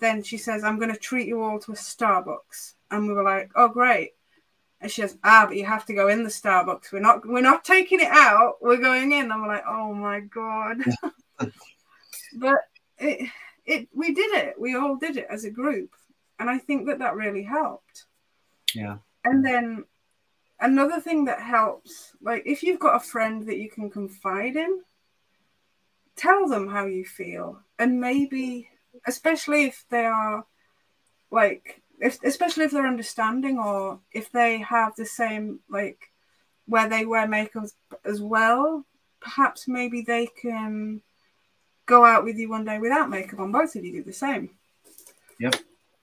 then 0.00 0.22
she 0.22 0.38
says, 0.38 0.64
I'm 0.64 0.78
going 0.78 0.92
to 0.92 0.98
treat 0.98 1.28
you 1.28 1.42
all 1.42 1.58
to 1.60 1.72
a 1.72 1.76
Starbucks. 1.76 2.74
And 2.90 3.06
we 3.06 3.14
were 3.14 3.22
like, 3.22 3.50
oh 3.54 3.68
great. 3.68 4.12
And 4.80 4.90
she 4.90 5.00
says, 5.00 5.16
ah, 5.24 5.46
but 5.48 5.56
you 5.56 5.64
have 5.64 5.86
to 5.86 5.94
go 5.94 6.08
in 6.08 6.22
the 6.22 6.30
Starbucks. 6.30 6.92
We're 6.92 7.00
not 7.00 7.26
we're 7.26 7.40
not 7.40 7.64
taking 7.64 8.00
it 8.00 8.10
out. 8.10 8.56
We're 8.60 8.76
going 8.76 9.12
in. 9.12 9.30
And 9.30 9.42
we're 9.42 9.48
like, 9.48 9.64
oh 9.66 9.94
my 9.94 10.20
god. 10.20 10.78
but 12.36 12.56
it 12.98 13.30
it 13.64 13.88
we 13.94 14.14
did 14.14 14.32
it. 14.34 14.54
We 14.58 14.74
all 14.74 14.96
did 14.96 15.16
it 15.16 15.26
as 15.28 15.44
a 15.44 15.50
group, 15.50 15.90
and 16.38 16.48
I 16.48 16.58
think 16.58 16.86
that 16.86 17.00
that 17.00 17.16
really 17.16 17.42
helped. 17.42 18.04
Yeah. 18.74 18.98
And 19.24 19.44
then 19.44 19.84
another 20.60 21.00
thing 21.00 21.24
that 21.26 21.40
helps, 21.40 22.12
like 22.20 22.42
if 22.46 22.62
you've 22.62 22.80
got 22.80 22.96
a 22.96 23.04
friend 23.04 23.46
that 23.46 23.58
you 23.58 23.70
can 23.70 23.90
confide 23.90 24.56
in, 24.56 24.80
tell 26.16 26.48
them 26.48 26.68
how 26.68 26.86
you 26.86 27.04
feel, 27.04 27.60
and 27.78 28.00
maybe, 28.00 28.68
especially 29.06 29.64
if 29.64 29.84
they 29.90 30.06
are, 30.06 30.46
like, 31.30 31.82
if 32.00 32.22
especially 32.22 32.64
if 32.64 32.70
they're 32.70 32.86
understanding 32.86 33.58
or 33.58 34.00
if 34.12 34.30
they 34.30 34.58
have 34.58 34.94
the 34.96 35.06
same 35.06 35.60
like 35.70 36.10
where 36.66 36.88
they 36.88 37.06
wear 37.06 37.26
makeup 37.26 37.64
as 38.04 38.20
well, 38.20 38.84
perhaps 39.20 39.66
maybe 39.66 40.02
they 40.02 40.26
can 40.26 41.00
go 41.86 42.04
out 42.04 42.24
with 42.24 42.36
you 42.36 42.48
one 42.48 42.64
day 42.64 42.78
without 42.78 43.08
makeup 43.08 43.40
on. 43.40 43.52
Both 43.52 43.76
of 43.76 43.84
you 43.84 43.92
do 43.92 44.02
the 44.02 44.12
same. 44.12 44.50
Yep. 45.40 45.56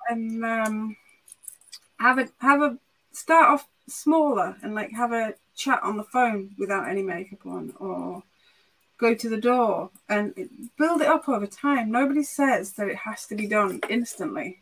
And 0.09 0.43
um, 0.43 0.97
have 1.99 2.17
a 2.17 2.29
have 2.39 2.61
a 2.61 2.77
start 3.11 3.49
off 3.51 3.67
smaller 3.87 4.57
and 4.61 4.75
like 4.75 4.91
have 4.91 5.11
a 5.11 5.35
chat 5.55 5.81
on 5.83 5.97
the 5.97 6.03
phone 6.03 6.51
without 6.57 6.87
any 6.87 7.01
makeup 7.01 7.45
on, 7.45 7.73
or 7.79 8.23
go 8.97 9.13
to 9.13 9.29
the 9.29 9.37
door 9.37 9.89
and 10.07 10.33
build 10.77 11.01
it 11.01 11.07
up 11.07 11.27
over 11.27 11.47
time. 11.47 11.91
Nobody 11.91 12.23
says 12.23 12.73
that 12.73 12.87
it 12.87 12.97
has 12.97 13.25
to 13.27 13.35
be 13.35 13.47
done 13.47 13.81
instantly. 13.89 14.61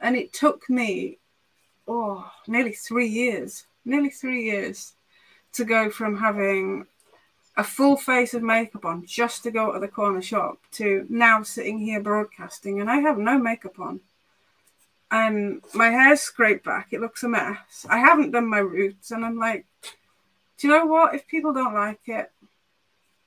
And 0.00 0.16
it 0.16 0.32
took 0.32 0.68
me, 0.68 1.18
oh, 1.86 2.30
nearly 2.48 2.72
three 2.72 3.08
years, 3.08 3.66
nearly 3.84 4.10
three 4.10 4.44
years 4.44 4.94
to 5.52 5.64
go 5.64 5.90
from 5.90 6.16
having 6.18 6.86
a 7.56 7.64
full 7.64 7.96
face 7.96 8.32
of 8.34 8.42
makeup 8.42 8.84
on 8.84 9.04
just 9.04 9.42
to 9.42 9.50
go 9.50 9.72
to 9.72 9.78
the 9.78 9.88
corner 9.88 10.22
shop 10.22 10.58
to 10.72 11.06
now 11.08 11.42
sitting 11.42 11.78
here 11.78 12.00
broadcasting 12.00 12.80
and 12.80 12.90
I 12.90 12.96
have 13.00 13.18
no 13.18 13.38
makeup 13.38 13.78
on. 13.78 14.00
And 15.12 15.62
my 15.74 15.90
hair's 15.90 16.22
scraped 16.22 16.64
back. 16.64 16.88
It 16.90 17.02
looks 17.02 17.22
a 17.22 17.28
mess. 17.28 17.86
I 17.88 17.98
haven't 17.98 18.30
done 18.30 18.48
my 18.48 18.60
roots, 18.60 19.10
and 19.10 19.24
I'm 19.24 19.36
like, 19.36 19.66
do 20.56 20.66
you 20.66 20.72
know 20.72 20.86
what? 20.86 21.14
If 21.14 21.28
people 21.28 21.52
don't 21.52 21.74
like 21.74 22.00
it, 22.06 22.32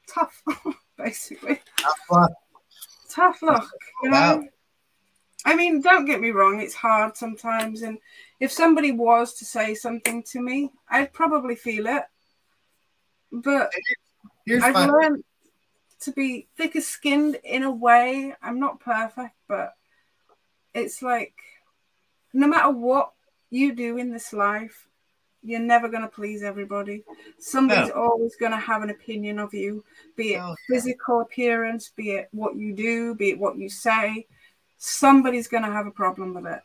tough, 0.07 0.41
basically. 0.97 1.61
Tough 1.77 1.99
luck. 2.09 2.31
Tough 3.09 3.41
luck. 3.43 3.69
You 4.01 4.09
know? 4.09 4.43
I 5.45 5.55
mean, 5.55 5.79
don't 5.81 6.05
get 6.05 6.21
me 6.21 6.31
wrong, 6.31 6.59
it's 6.59 6.73
hard 6.73 7.15
sometimes. 7.15 7.83
And 7.83 7.99
if 8.39 8.51
somebody 8.51 8.91
was 8.91 9.35
to 9.35 9.45
say 9.45 9.75
something 9.75 10.23
to 10.31 10.41
me, 10.41 10.71
I'd 10.89 11.13
probably 11.13 11.55
feel 11.55 11.85
it. 11.85 12.03
But 13.31 13.71
Here's 14.47 14.63
I've 14.63 14.73
my... 14.73 14.87
learned 14.87 15.23
to 16.01 16.11
be 16.11 16.47
thicker 16.57 16.81
skinned 16.81 17.37
in 17.43 17.61
a 17.61 17.71
way. 17.71 18.33
I'm 18.41 18.59
not 18.59 18.79
perfect, 18.79 19.35
but 19.47 19.75
it's 20.73 21.03
like 21.03 21.35
no 22.35 22.47
matter 22.47 22.69
what 22.69 23.13
you 23.49 23.73
do 23.73 23.97
in 23.97 24.11
this 24.11 24.33
life, 24.33 24.87
you're 25.41 25.59
never 25.59 25.87
going 25.87 26.01
to 26.01 26.09
please 26.09 26.43
everybody. 26.43 27.03
Somebody's 27.39 27.89
no. 27.89 28.01
always 28.01 28.35
going 28.35 28.51
to 28.51 28.57
have 28.57 28.83
an 28.83 28.89
opinion 28.89 29.39
of 29.39 29.53
you, 29.53 29.85
be 30.17 30.33
it 30.33 30.41
oh, 30.41 30.55
physical 30.67 31.21
appearance, 31.21 31.91
be 31.95 32.11
it 32.11 32.27
what 32.31 32.55
you 32.55 32.73
do, 32.73 33.15
be 33.15 33.29
it 33.29 33.39
what 33.39 33.57
you 33.57 33.69
say. 33.69 34.25
Somebody's 34.77 35.47
going 35.47 35.63
to 35.63 35.71
have 35.71 35.87
a 35.87 35.91
problem 35.91 36.33
with 36.33 36.45
it. 36.45 36.59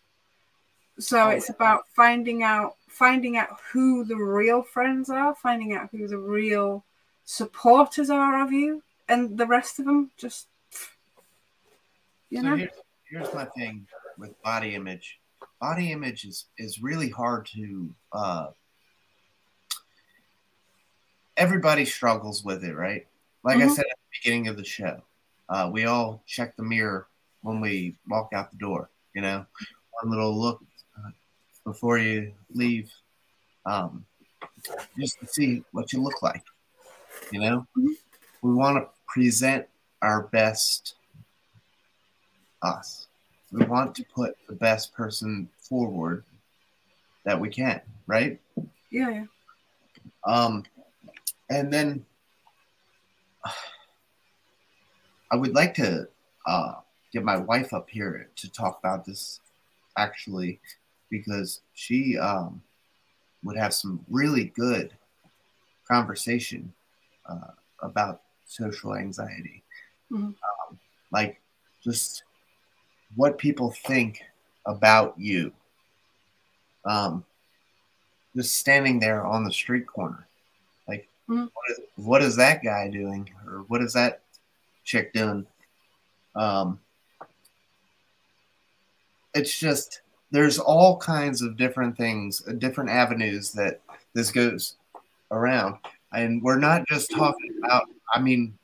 So 0.98 1.26
oh, 1.26 1.28
it's 1.30 1.50
about 1.50 1.86
finding 1.94 2.42
out 2.42 2.74
finding 2.88 3.36
out 3.36 3.56
who 3.72 4.04
the 4.04 4.16
real 4.16 4.62
friends 4.62 5.08
are, 5.08 5.34
finding 5.36 5.72
out 5.72 5.90
who 5.92 6.08
the 6.08 6.18
real 6.18 6.84
supporters 7.24 8.10
are 8.10 8.42
of 8.42 8.52
you, 8.52 8.82
and 9.08 9.38
the 9.38 9.46
rest 9.46 9.78
of 9.78 9.84
them 9.84 10.10
just 10.18 10.48
you 12.28 12.42
so 12.42 12.48
know. 12.48 12.56
Here's, 12.56 12.70
here's 13.08 13.34
my 13.34 13.44
thing 13.44 13.86
with 14.18 14.40
body 14.42 14.74
image. 14.74 15.19
Body 15.60 15.92
image 15.92 16.24
is 16.24 16.46
is 16.58 16.82
really 16.82 17.10
hard 17.10 17.46
to. 17.54 17.94
Uh, 18.12 18.46
everybody 21.36 21.84
struggles 21.84 22.44
with 22.44 22.64
it, 22.64 22.74
right? 22.74 23.06
Like 23.42 23.58
mm-hmm. 23.58 23.70
I 23.70 23.74
said 23.74 23.84
at 23.90 23.96
the 23.96 24.18
beginning 24.22 24.48
of 24.48 24.56
the 24.56 24.64
show, 24.64 25.02
uh, 25.48 25.70
we 25.72 25.84
all 25.84 26.22
check 26.26 26.56
the 26.56 26.62
mirror 26.62 27.08
when 27.42 27.60
we 27.60 27.96
walk 28.08 28.30
out 28.34 28.50
the 28.50 28.58
door. 28.58 28.90
You 29.14 29.22
know, 29.22 29.44
one 30.02 30.10
little 30.10 30.38
look 30.38 30.62
uh, 30.98 31.10
before 31.64 31.98
you 31.98 32.32
leave, 32.54 32.92
um, 33.66 34.04
just 34.98 35.18
to 35.20 35.26
see 35.26 35.64
what 35.72 35.92
you 35.92 36.02
look 36.02 36.22
like. 36.22 36.44
You 37.32 37.40
know, 37.40 37.66
mm-hmm. 37.76 37.92
we 38.42 38.54
want 38.54 38.78
to 38.78 38.88
present 39.06 39.66
our 40.02 40.22
best 40.22 40.94
us. 42.62 43.08
We 43.52 43.64
want 43.64 43.94
to 43.96 44.04
put 44.04 44.36
the 44.48 44.54
best 44.54 44.94
person 44.94 45.48
forward 45.58 46.24
that 47.24 47.38
we 47.38 47.48
can, 47.48 47.80
right? 48.06 48.40
Yeah, 48.90 49.10
yeah. 49.10 49.24
Um, 50.24 50.64
and 51.48 51.72
then 51.72 52.04
I 55.30 55.36
would 55.36 55.54
like 55.54 55.74
to 55.74 56.08
uh, 56.46 56.74
get 57.12 57.24
my 57.24 57.36
wife 57.36 57.72
up 57.72 57.88
here 57.90 58.28
to 58.36 58.50
talk 58.50 58.78
about 58.78 59.04
this 59.04 59.40
actually 59.96 60.60
because 61.10 61.60
she 61.74 62.16
um, 62.18 62.62
would 63.42 63.56
have 63.56 63.74
some 63.74 64.04
really 64.08 64.46
good 64.56 64.92
conversation 65.88 66.72
uh, 67.28 67.52
about 67.82 68.22
social 68.46 68.94
anxiety. 68.94 69.62
Mm-hmm. 70.10 70.26
Um, 70.26 70.78
like 71.12 71.40
just 71.82 72.24
what 73.16 73.38
people 73.38 73.70
think 73.70 74.22
about 74.66 75.14
you. 75.18 75.52
Um, 76.84 77.24
just 78.34 78.58
standing 78.58 79.00
there 79.00 79.24
on 79.24 79.44
the 79.44 79.52
street 79.52 79.86
corner. 79.86 80.26
Like, 80.86 81.08
mm-hmm. 81.28 81.46
what, 81.52 81.70
is, 81.70 81.80
what 81.96 82.22
is 82.22 82.36
that 82.36 82.62
guy 82.62 82.88
doing? 82.88 83.28
Or 83.46 83.64
what 83.68 83.82
is 83.82 83.92
that 83.94 84.20
chick 84.84 85.12
doing? 85.12 85.46
Um, 86.36 86.78
it's 89.34 89.58
just, 89.58 90.02
there's 90.30 90.58
all 90.58 90.96
kinds 90.96 91.42
of 91.42 91.56
different 91.56 91.96
things, 91.96 92.42
uh, 92.48 92.52
different 92.52 92.90
avenues 92.90 93.52
that 93.52 93.80
this 94.14 94.30
goes 94.30 94.76
around 95.30 95.76
and 96.12 96.42
we're 96.42 96.58
not 96.58 96.86
just 96.88 97.10
talking 97.10 97.50
about 97.62 97.84
i 98.14 98.20
mean 98.20 98.56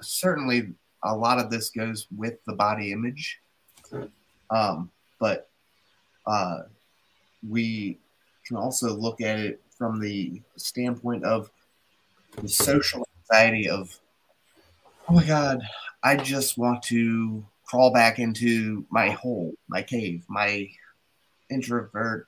certainly 0.00 0.72
a 1.04 1.14
lot 1.14 1.38
of 1.38 1.50
this 1.50 1.70
goes 1.70 2.06
with 2.16 2.38
the 2.46 2.52
body 2.54 2.92
image 2.92 3.40
um, 4.50 4.90
but 5.18 5.48
uh, 6.26 6.60
we 7.48 7.98
can 8.46 8.56
also 8.56 8.94
look 8.94 9.20
at 9.20 9.38
it 9.38 9.60
from 9.70 10.00
the 10.00 10.40
standpoint 10.56 11.24
of 11.24 11.50
the 12.42 12.48
social 12.48 13.06
anxiety 13.30 13.68
of 13.68 13.98
oh 15.08 15.14
my 15.14 15.24
god 15.24 15.60
i 16.02 16.16
just 16.16 16.58
want 16.58 16.82
to 16.82 17.44
crawl 17.64 17.92
back 17.92 18.18
into 18.18 18.84
my 18.90 19.10
hole 19.10 19.52
my 19.68 19.82
cave 19.82 20.24
my 20.28 20.68
introvert 21.50 22.26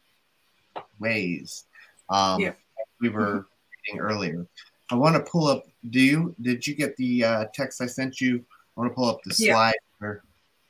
ways 0.99 1.65
um, 2.11 2.41
yeah. 2.41 2.53
we 3.01 3.09
were 3.09 3.47
reading 3.87 4.01
earlier. 4.01 4.47
I 4.91 4.97
want 4.97 5.15
to 5.15 5.31
pull 5.31 5.47
up. 5.47 5.65
Do 5.89 6.01
you? 6.01 6.35
Did 6.41 6.67
you 6.67 6.75
get 6.75 6.97
the 6.97 7.25
uh, 7.25 7.45
text 7.55 7.81
I 7.81 7.87
sent 7.87 8.21
you? 8.21 8.45
I 8.77 8.81
want 8.81 8.91
to 8.91 8.95
pull 8.95 9.11
up 9.11 9.21
the 9.25 9.35
slide. 9.35 9.75
Yeah. 10.01 10.15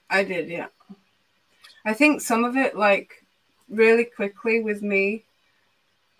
I 0.08 0.24
did. 0.24 0.48
Yeah. 0.48 0.66
I 1.84 1.92
think 1.94 2.20
some 2.20 2.44
of 2.44 2.56
it, 2.56 2.76
like, 2.76 3.24
really 3.68 4.04
quickly 4.04 4.60
with 4.60 4.82
me, 4.82 5.24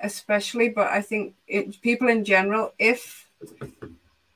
especially, 0.01 0.69
but 0.69 0.89
I 0.89 1.03
think 1.03 1.35
it, 1.47 1.81
people 1.83 2.09
in 2.09 2.25
general, 2.25 2.73
if 2.79 3.29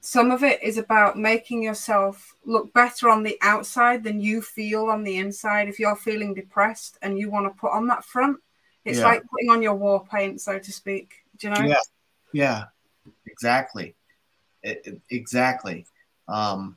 some 0.01 0.31
of 0.31 0.43
it 0.43 0.63
is 0.63 0.77
about 0.77 1.19
making 1.19 1.63
yourself 1.63 2.35
look 2.45 2.73
better 2.75 3.09
on 3.09 3.23
the 3.23 3.39
outside 3.41 4.05
than 4.05 4.21
you 4.21 4.43
feel 4.43 4.87
on 4.87 5.03
the 5.03 5.17
inside. 5.17 5.69
If 5.69 5.79
you're 5.79 5.97
feeling 5.97 6.35
depressed 6.35 6.99
and 7.01 7.19
you 7.19 7.31
want 7.31 7.47
to 7.47 7.59
put 7.59 7.73
on 7.73 7.87
that 7.87 8.05
front, 8.05 8.39
it's 8.85 8.99
yeah. 8.99 9.05
like 9.05 9.23
putting 9.31 9.49
on 9.49 9.63
your 9.63 9.75
war 9.75 10.05
paint, 10.05 10.43
so 10.43 10.59
to 10.59 10.73
speak. 10.73 11.25
Do 11.39 11.49
you 11.49 11.55
know? 11.55 11.63
Yeah. 11.63 11.81
Yeah, 12.33 12.65
exactly. 13.27 13.95
It, 14.63 14.83
it, 14.85 15.01
exactly. 15.09 15.87
Um, 16.27 16.77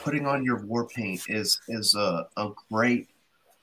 putting 0.00 0.26
on 0.26 0.44
your 0.44 0.64
war 0.64 0.86
paint 0.86 1.22
is 1.28 1.60
is 1.68 1.94
a, 1.94 2.28
a 2.36 2.50
great 2.70 3.08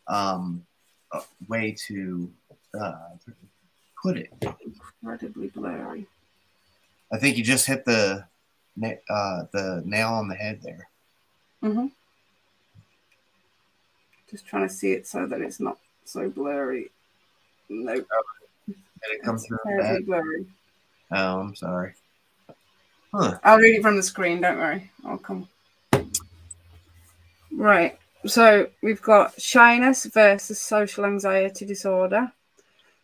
um, 0.07 0.65
a 1.11 1.21
way 1.47 1.75
to 1.87 2.31
uh, 2.79 3.09
put 4.01 4.17
it. 4.17 4.29
Incredibly 5.01 5.47
blurry. 5.47 6.07
I 7.11 7.17
think 7.17 7.37
you 7.37 7.43
just 7.43 7.65
hit 7.65 7.85
the 7.85 8.25
uh, 9.09 9.43
the 9.51 9.83
nail 9.85 10.09
on 10.09 10.27
the 10.27 10.35
head 10.35 10.61
there. 10.63 10.89
Mm-hmm. 11.63 11.87
Just 14.29 14.47
trying 14.47 14.67
to 14.67 14.73
see 14.73 14.91
it 14.91 15.07
so 15.07 15.27
that 15.27 15.41
it's 15.41 15.59
not 15.59 15.77
so 16.05 16.29
blurry. 16.29 16.89
Nope. 17.69 18.07
Did 18.67 18.75
it 19.11 19.23
come 19.23 19.37
through 19.37 19.59
blurry. 20.05 20.45
Oh, 21.11 21.39
I'm 21.39 21.55
sorry. 21.55 21.93
Huh. 23.13 23.37
I'll 23.43 23.59
read 23.59 23.75
it 23.75 23.81
from 23.83 23.95
the 23.95 24.03
screen. 24.03 24.41
Don't 24.41 24.57
worry. 24.57 24.89
I'll 25.05 25.17
come. 25.17 25.47
Right. 27.55 27.97
So 28.25 28.67
we've 28.81 29.01
got 29.01 29.39
shyness 29.39 30.05
versus 30.05 30.59
social 30.59 31.05
anxiety 31.05 31.65
disorder. 31.65 32.31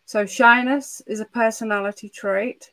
So 0.06 0.26
shyness 0.26 1.02
is 1.06 1.20
a 1.20 1.24
personality 1.24 2.08
trait, 2.08 2.72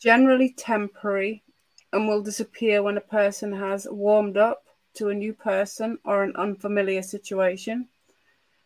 generally 0.00 0.52
temporary, 0.56 1.44
and 1.92 2.08
will 2.08 2.22
disappear 2.22 2.82
when 2.82 2.96
a 2.96 3.00
person 3.00 3.52
has 3.52 3.86
warmed 3.88 4.36
up 4.36 4.64
to 4.94 5.08
a 5.08 5.14
new 5.14 5.32
person 5.32 5.98
or 6.04 6.24
an 6.24 6.34
unfamiliar 6.36 7.02
situation. 7.02 7.88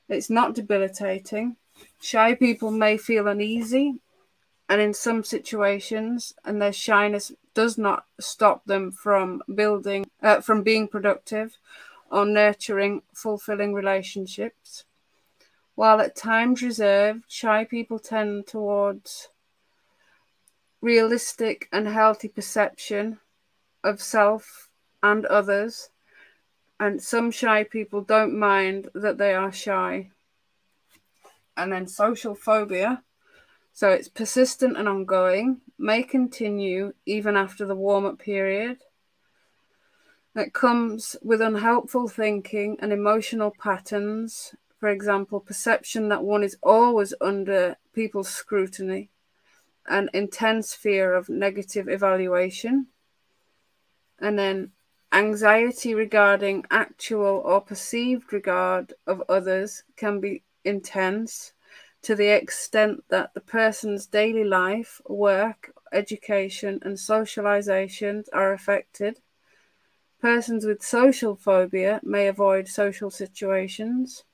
It's 0.08 0.30
not 0.30 0.54
debilitating. 0.54 1.56
Shy 2.00 2.34
people 2.34 2.70
may 2.70 2.96
feel 2.96 3.28
uneasy 3.28 3.96
and 4.70 4.80
in 4.80 4.94
some 4.94 5.24
situations, 5.24 6.32
and 6.44 6.62
their 6.62 6.72
shyness 6.72 7.32
does 7.54 7.76
not 7.76 8.04
stop 8.20 8.64
them 8.66 8.92
from 8.92 9.42
building, 9.52 10.06
uh, 10.22 10.40
from 10.40 10.62
being 10.62 10.86
productive 10.86 11.56
or 12.10 12.24
nurturing 12.24 13.02
fulfilling 13.14 13.72
relationships. 13.72 14.84
While 15.74 16.00
at 16.00 16.16
times 16.16 16.62
reserved, 16.62 17.24
shy 17.28 17.64
people 17.64 17.98
tend 17.98 18.46
towards 18.46 19.28
realistic 20.80 21.68
and 21.72 21.86
healthy 21.86 22.28
perception 22.28 23.20
of 23.84 24.02
self 24.02 24.68
and 25.02 25.24
others, 25.26 25.90
and 26.78 27.02
some 27.02 27.30
shy 27.30 27.64
people 27.64 28.02
don't 28.02 28.38
mind 28.38 28.88
that 28.94 29.18
they 29.18 29.34
are 29.34 29.52
shy. 29.52 30.10
And 31.56 31.72
then 31.72 31.86
social 31.86 32.34
phobia 32.34 33.02
so 33.72 33.88
it's 33.88 34.08
persistent 34.08 34.76
and 34.76 34.88
ongoing, 34.88 35.60
may 35.78 36.02
continue 36.02 36.92
even 37.06 37.36
after 37.36 37.64
the 37.64 37.74
warm 37.74 38.04
up 38.04 38.18
period. 38.18 38.78
It 40.36 40.52
comes 40.52 41.16
with 41.22 41.40
unhelpful 41.40 42.06
thinking 42.08 42.76
and 42.80 42.92
emotional 42.92 43.50
patterns, 43.50 44.54
For 44.78 44.88
example, 44.88 45.40
perception 45.40 46.08
that 46.08 46.24
one 46.24 46.42
is 46.42 46.56
always 46.62 47.12
under 47.20 47.76
people's 47.92 48.30
scrutiny, 48.30 49.10
an 49.86 50.08
intense 50.14 50.72
fear 50.74 51.12
of 51.12 51.28
negative 51.28 51.86
evaluation, 51.88 52.86
and 54.18 54.38
then 54.38 54.72
anxiety 55.12 55.94
regarding 55.94 56.64
actual 56.70 57.42
or 57.44 57.60
perceived 57.60 58.32
regard 58.32 58.94
of 59.06 59.22
others 59.28 59.82
can 59.96 60.20
be 60.20 60.42
intense 60.64 61.52
to 62.02 62.14
the 62.14 62.28
extent 62.28 63.04
that 63.08 63.34
the 63.34 63.40
person's 63.40 64.06
daily 64.06 64.44
life, 64.44 65.00
work, 65.06 65.72
education, 65.92 66.78
and 66.82 66.98
socialization 66.98 68.24
are 68.32 68.52
affected. 68.52 69.20
Persons 70.20 70.66
with 70.66 70.82
social 70.82 71.34
phobia 71.34 72.00
may 72.02 72.28
avoid 72.28 72.68
social 72.68 73.10
situations, 73.10 74.24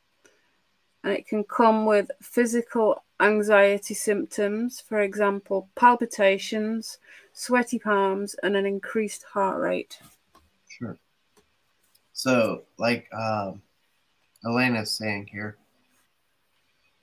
and 1.05 1.13
it 1.13 1.29
can 1.29 1.45
come 1.45 1.87
with 1.87 2.11
physical 2.21 3.05
anxiety 3.21 3.95
symptoms, 3.95 4.81
for 4.81 5.01
example, 5.01 5.69
palpitations, 5.77 6.99
sweaty 7.33 7.79
palms, 7.79 8.35
and 8.43 8.57
an 8.57 8.67
increased 8.67 9.25
heart 9.33 9.61
rate. 9.61 9.99
Sure. 10.69 10.99
So, 12.13 12.65
like 12.79 13.09
um, 13.15 13.63
Elena's 14.45 14.91
saying 14.91 15.29
here, 15.31 15.57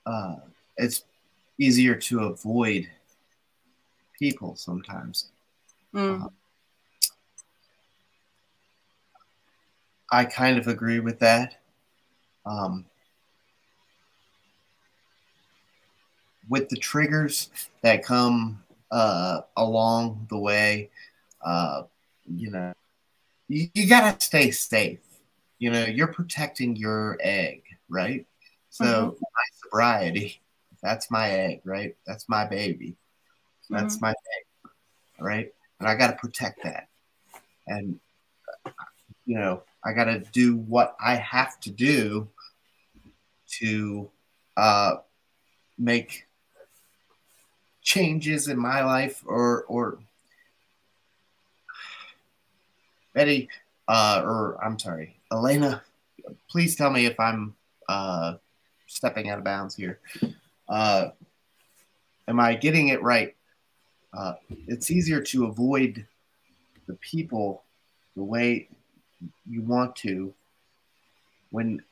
uh, 0.06 0.36
it's 0.76 1.04
easier 1.58 1.94
to 1.94 2.24
avoid 2.24 2.88
people 4.18 4.56
sometimes. 4.56 5.30
Mm. 5.94 6.24
Uh, 6.24 6.28
I 10.10 10.24
kind 10.24 10.58
of 10.58 10.66
agree 10.68 11.00
with 11.00 11.18
that. 11.20 11.60
Um, 12.46 12.84
with 16.48 16.68
the 16.68 16.76
triggers 16.76 17.50
that 17.82 18.04
come 18.04 18.62
uh, 18.90 19.40
along 19.56 20.26
the 20.28 20.38
way, 20.38 20.90
uh, 21.44 21.82
you 22.26 22.50
know, 22.50 22.72
you, 23.48 23.68
you 23.74 23.88
got 23.88 24.18
to 24.20 24.26
stay 24.26 24.50
safe. 24.50 25.00
You 25.58 25.70
know, 25.70 25.84
you're 25.84 26.12
protecting 26.12 26.76
your 26.76 27.18
egg, 27.20 27.62
right? 27.88 28.26
So, 28.70 28.84
Mhm. 28.84 29.20
my 29.20 29.44
sobriety, 29.62 30.42
that's 30.82 31.10
my 31.10 31.30
egg, 31.30 31.62
right? 31.64 31.96
That's 32.06 32.28
my 32.28 32.44
baby. 32.44 32.96
That's 33.70 34.00
my 34.00 34.10
egg, 34.10 34.70
right? 35.18 35.52
And 35.80 35.88
I 35.88 35.94
got 35.94 36.08
to 36.08 36.16
protect 36.16 36.62
that. 36.64 36.88
And, 37.66 37.98
you 39.24 39.38
know, 39.38 39.62
I 39.84 39.92
got 39.92 40.04
to 40.04 40.20
do 40.32 40.56
what 40.56 40.96
I 40.98 41.16
have 41.16 41.60
to 41.60 41.70
do 41.70 42.28
to 43.60 44.10
uh, 44.56 44.96
make 45.78 46.26
changes 47.82 48.48
in 48.48 48.58
my 48.58 48.82
life 48.84 49.22
or, 49.26 49.64
or, 49.64 49.98
Betty, 53.12 53.48
uh, 53.86 54.22
or 54.24 54.58
I'm 54.64 54.76
sorry, 54.78 55.16
Elena, 55.30 55.82
please 56.50 56.74
tell 56.74 56.90
me 56.90 57.06
if 57.06 57.18
I'm 57.20 57.54
uh, 57.88 58.34
stepping 58.86 59.30
out 59.30 59.38
of 59.38 59.44
bounds 59.44 59.76
here. 59.76 60.00
Uh, 60.68 61.10
am 62.26 62.40
I 62.40 62.54
getting 62.54 62.88
it 62.88 63.02
right? 63.02 63.36
Uh, 64.12 64.34
it's 64.66 64.90
easier 64.90 65.20
to 65.20 65.44
avoid 65.44 66.06
the 66.86 66.94
people 66.94 67.62
the 68.16 68.24
way 68.24 68.68
you 69.48 69.62
want 69.62 69.96
to 69.96 70.34
when 71.50 71.82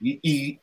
you, 0.00 0.18
you, 0.22 0.56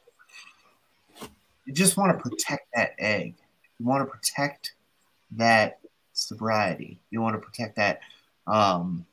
you 1.65 1.73
just 1.73 1.97
want 1.97 2.17
to 2.17 2.29
protect 2.29 2.67
that 2.75 2.91
egg. 2.99 3.35
You 3.79 3.85
want 3.85 4.07
to 4.07 4.11
protect 4.11 4.73
that 5.31 5.79
sobriety. 6.13 6.99
You 7.09 7.21
want 7.21 7.35
to 7.35 7.45
protect 7.45 7.75
that 7.77 7.99
um, 8.45 9.05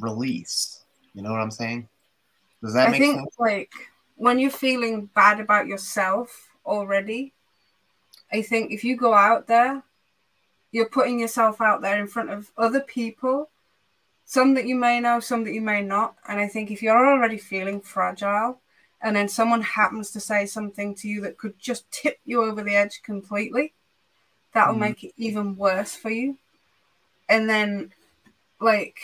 release. 0.00 0.84
You 1.14 1.22
know 1.22 1.32
what 1.32 1.40
I'm 1.40 1.50
saying? 1.50 1.88
Does 2.62 2.74
that 2.74 2.88
I 2.88 2.90
make 2.90 3.00
think 3.00 3.18
sense? 3.18 3.36
like 3.38 3.72
when 4.16 4.38
you're 4.38 4.50
feeling 4.50 5.06
bad 5.14 5.40
about 5.40 5.66
yourself 5.66 6.50
already, 6.64 7.32
I 8.36 8.42
think 8.42 8.70
if 8.70 8.84
you 8.84 8.96
go 8.96 9.14
out 9.14 9.46
there, 9.46 9.82
you're 10.70 10.90
putting 10.90 11.18
yourself 11.18 11.62
out 11.62 11.80
there 11.80 11.98
in 11.98 12.06
front 12.06 12.28
of 12.30 12.52
other 12.58 12.80
people, 12.80 13.48
some 14.26 14.52
that 14.54 14.66
you 14.66 14.76
may 14.76 15.00
know, 15.00 15.20
some 15.20 15.42
that 15.44 15.54
you 15.54 15.62
may 15.62 15.80
not. 15.80 16.16
And 16.28 16.38
I 16.38 16.46
think 16.46 16.70
if 16.70 16.82
you're 16.82 17.08
already 17.12 17.38
feeling 17.38 17.80
fragile 17.80 18.60
and 19.00 19.16
then 19.16 19.28
someone 19.28 19.62
happens 19.62 20.10
to 20.10 20.20
say 20.20 20.44
something 20.44 20.94
to 20.96 21.08
you 21.08 21.22
that 21.22 21.38
could 21.38 21.58
just 21.58 21.90
tip 21.90 22.18
you 22.26 22.42
over 22.42 22.62
the 22.62 22.76
edge 22.76 23.00
completely, 23.02 23.72
that'll 24.52 24.74
Mhm. 24.74 24.80
make 24.80 25.04
it 25.04 25.14
even 25.16 25.56
worse 25.56 25.96
for 25.96 26.10
you. 26.10 26.36
And 27.30 27.48
then 27.48 27.94
like 28.60 28.98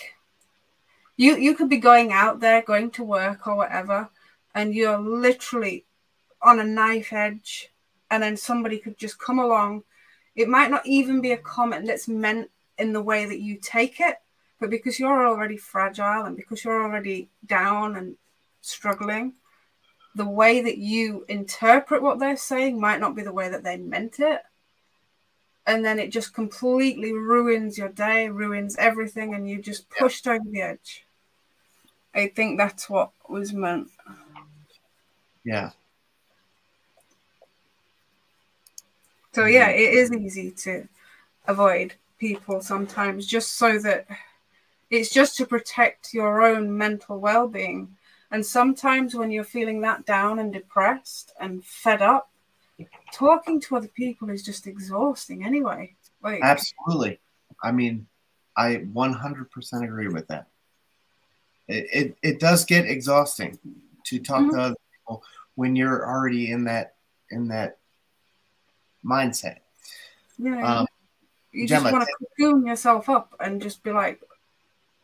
you 1.16 1.36
you 1.36 1.54
could 1.54 1.70
be 1.70 1.78
going 1.78 2.12
out 2.12 2.40
there, 2.40 2.60
going 2.60 2.90
to 2.90 3.02
work 3.02 3.46
or 3.46 3.56
whatever, 3.56 4.10
and 4.54 4.74
you're 4.74 4.98
literally 4.98 5.86
on 6.42 6.58
a 6.60 6.64
knife 6.64 7.14
edge, 7.14 7.71
and 8.12 8.22
then 8.22 8.36
somebody 8.36 8.78
could 8.78 8.98
just 8.98 9.18
come 9.18 9.38
along. 9.38 9.82
It 10.36 10.46
might 10.46 10.70
not 10.70 10.86
even 10.86 11.22
be 11.22 11.32
a 11.32 11.38
comment 11.38 11.86
that's 11.86 12.06
meant 12.06 12.50
in 12.76 12.92
the 12.92 13.02
way 13.02 13.24
that 13.24 13.40
you 13.40 13.56
take 13.56 14.00
it, 14.00 14.16
but 14.60 14.68
because 14.68 15.00
you're 15.00 15.26
already 15.26 15.56
fragile 15.56 16.24
and 16.24 16.36
because 16.36 16.62
you're 16.62 16.82
already 16.84 17.30
down 17.46 17.96
and 17.96 18.16
struggling, 18.60 19.32
the 20.14 20.28
way 20.28 20.60
that 20.60 20.76
you 20.76 21.24
interpret 21.26 22.02
what 22.02 22.18
they're 22.18 22.36
saying 22.36 22.78
might 22.78 23.00
not 23.00 23.16
be 23.16 23.22
the 23.22 23.32
way 23.32 23.48
that 23.48 23.64
they 23.64 23.78
meant 23.78 24.20
it. 24.20 24.42
And 25.66 25.82
then 25.82 25.98
it 25.98 26.12
just 26.12 26.34
completely 26.34 27.14
ruins 27.14 27.78
your 27.78 27.88
day, 27.88 28.28
ruins 28.28 28.76
everything, 28.76 29.34
and 29.34 29.48
you 29.48 29.62
just 29.62 29.88
pushed 29.88 30.26
over 30.26 30.44
the 30.50 30.60
edge. 30.60 31.06
I 32.14 32.26
think 32.26 32.58
that's 32.58 32.90
what 32.90 33.12
was 33.26 33.54
meant. 33.54 33.88
Yeah. 35.44 35.70
So 39.34 39.42
mm. 39.42 39.52
yeah, 39.52 39.68
it 39.68 39.94
is 39.94 40.12
easy 40.12 40.50
to 40.50 40.88
avoid 41.46 41.94
people 42.18 42.60
sometimes 42.60 43.26
just 43.26 43.52
so 43.52 43.78
that 43.78 44.06
it's 44.90 45.10
just 45.10 45.36
to 45.38 45.46
protect 45.46 46.14
your 46.14 46.42
own 46.42 46.76
mental 46.76 47.18
well-being. 47.18 47.96
And 48.30 48.44
sometimes 48.44 49.14
when 49.14 49.30
you're 49.30 49.44
feeling 49.44 49.80
that 49.82 50.06
down 50.06 50.38
and 50.38 50.52
depressed 50.52 51.32
and 51.40 51.64
fed 51.64 52.02
up, 52.02 52.30
talking 53.12 53.60
to 53.62 53.76
other 53.76 53.88
people 53.88 54.30
is 54.30 54.42
just 54.42 54.66
exhausting 54.66 55.44
anyway. 55.44 55.94
Like 56.22 56.40
Absolutely. 56.42 57.20
I 57.62 57.72
mean, 57.72 58.06
I 58.56 58.76
100% 58.76 59.84
agree 59.84 60.08
with 60.08 60.28
that. 60.28 60.46
It, 61.68 61.86
it, 61.92 62.16
it 62.22 62.40
does 62.40 62.64
get 62.64 62.86
exhausting 62.86 63.58
to 64.06 64.18
talk 64.18 64.38
to 64.38 64.44
mm-hmm. 64.44 64.58
other 64.58 64.76
people 64.92 65.22
when 65.54 65.76
you're 65.76 66.06
already 66.06 66.50
in 66.50 66.64
that 66.64 66.94
in 67.30 67.48
that 67.48 67.78
mindset. 69.04 69.58
yeah, 70.38 70.80
Um, 70.80 70.86
you 71.52 71.66
just 71.68 71.84
want 71.84 72.06
to 72.08 72.26
cocoon 72.38 72.66
yourself 72.66 73.08
up 73.08 73.34
and 73.40 73.60
just 73.60 73.82
be 73.82 73.90
like 73.92 74.20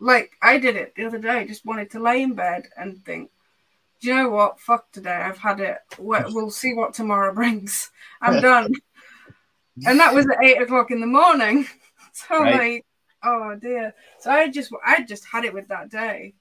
like 0.01 0.30
I 0.40 0.59
did 0.59 0.76
it 0.76 0.94
the 0.94 1.07
other 1.07 1.18
day, 1.18 1.44
just 1.46 1.64
wanted 1.66 1.90
to 1.90 1.99
lay 2.01 2.22
in 2.22 2.34
bed 2.34 2.68
and 2.76 3.05
think, 3.05 3.30
do 4.01 4.09
you 4.09 4.14
know 4.14 4.28
what? 4.30 4.61
Fuck 4.61 4.90
today. 4.92 5.11
I've 5.12 5.38
had 5.38 5.61
it. 5.61 5.78
We- 5.99 6.18
We'll 6.28 6.51
see 6.51 6.72
what 6.74 6.94
tomorrow 6.94 7.34
brings. 7.34 7.90
I'm 8.20 8.40
done. 8.40 8.72
And 9.86 10.01
that 10.01 10.12
was 10.12 10.26
at 10.26 10.42
eight 10.44 10.61
o'clock 10.61 10.90
in 10.90 11.01
the 11.01 11.07
morning. 11.07 11.66
So 12.12 12.42
Right. 12.42 12.53
like, 12.55 12.86
oh 13.22 13.55
dear. 13.55 13.94
So 14.20 14.30
I 14.32 14.49
just 14.49 14.72
I 14.84 15.03
just 15.05 15.24
had 15.24 15.44
it 15.44 15.55
with 15.55 15.68
that 15.68 15.88
day. 15.88 16.34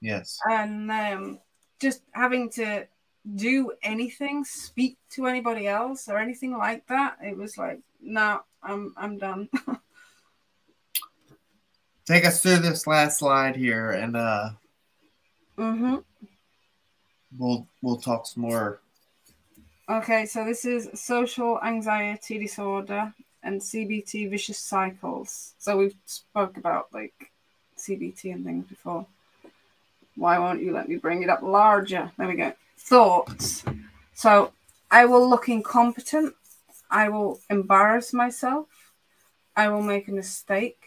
yes. 0.00 0.38
And 0.48 0.90
um 0.90 1.38
just 1.80 2.02
having 2.12 2.48
to 2.52 2.86
do 3.34 3.72
anything, 3.82 4.44
speak 4.44 4.98
to 5.10 5.26
anybody 5.26 5.66
else 5.66 6.08
or 6.08 6.18
anything 6.18 6.56
like 6.56 6.86
that, 6.86 7.16
it 7.22 7.36
was 7.36 7.58
like, 7.58 7.80
no, 8.00 8.40
I'm 8.62 8.94
I'm 8.96 9.18
done. 9.18 9.48
Take 12.06 12.24
us 12.24 12.42
through 12.42 12.58
this 12.58 12.86
last 12.86 13.18
slide 13.18 13.56
here, 13.56 13.90
and 13.90 14.16
uh, 14.16 14.50
mm-hmm. 15.58 15.96
we'll 17.36 17.66
we'll 17.82 17.98
talk 17.98 18.26
some 18.26 18.42
more. 18.42 18.80
Okay, 19.90 20.26
so 20.26 20.44
this 20.44 20.64
is 20.64 20.88
social 20.94 21.60
anxiety 21.62 22.38
disorder 22.38 23.12
and 23.42 23.60
CBT 23.60 24.30
vicious 24.30 24.58
cycles. 24.58 25.54
So 25.58 25.76
we've 25.76 25.96
spoke 26.04 26.56
about 26.56 26.88
like 26.92 27.30
CBT 27.78 28.32
and 28.34 28.44
things 28.44 28.66
before. 28.66 29.06
Why 30.16 30.38
won't 30.38 30.62
you 30.62 30.72
let 30.72 30.88
me 30.88 30.96
bring 30.96 31.22
it 31.22 31.30
up 31.30 31.42
larger? 31.42 32.10
There 32.18 32.26
we 32.26 32.34
go. 32.34 32.52
Thoughts. 32.78 33.64
So 34.14 34.52
I 34.90 35.04
will 35.04 35.28
look 35.28 35.48
incompetent. 35.48 36.34
I 36.90 37.08
will 37.08 37.40
embarrass 37.50 38.12
myself. 38.12 38.68
I 39.56 39.68
will 39.68 39.82
make 39.82 40.08
a 40.08 40.12
mistake. 40.12 40.78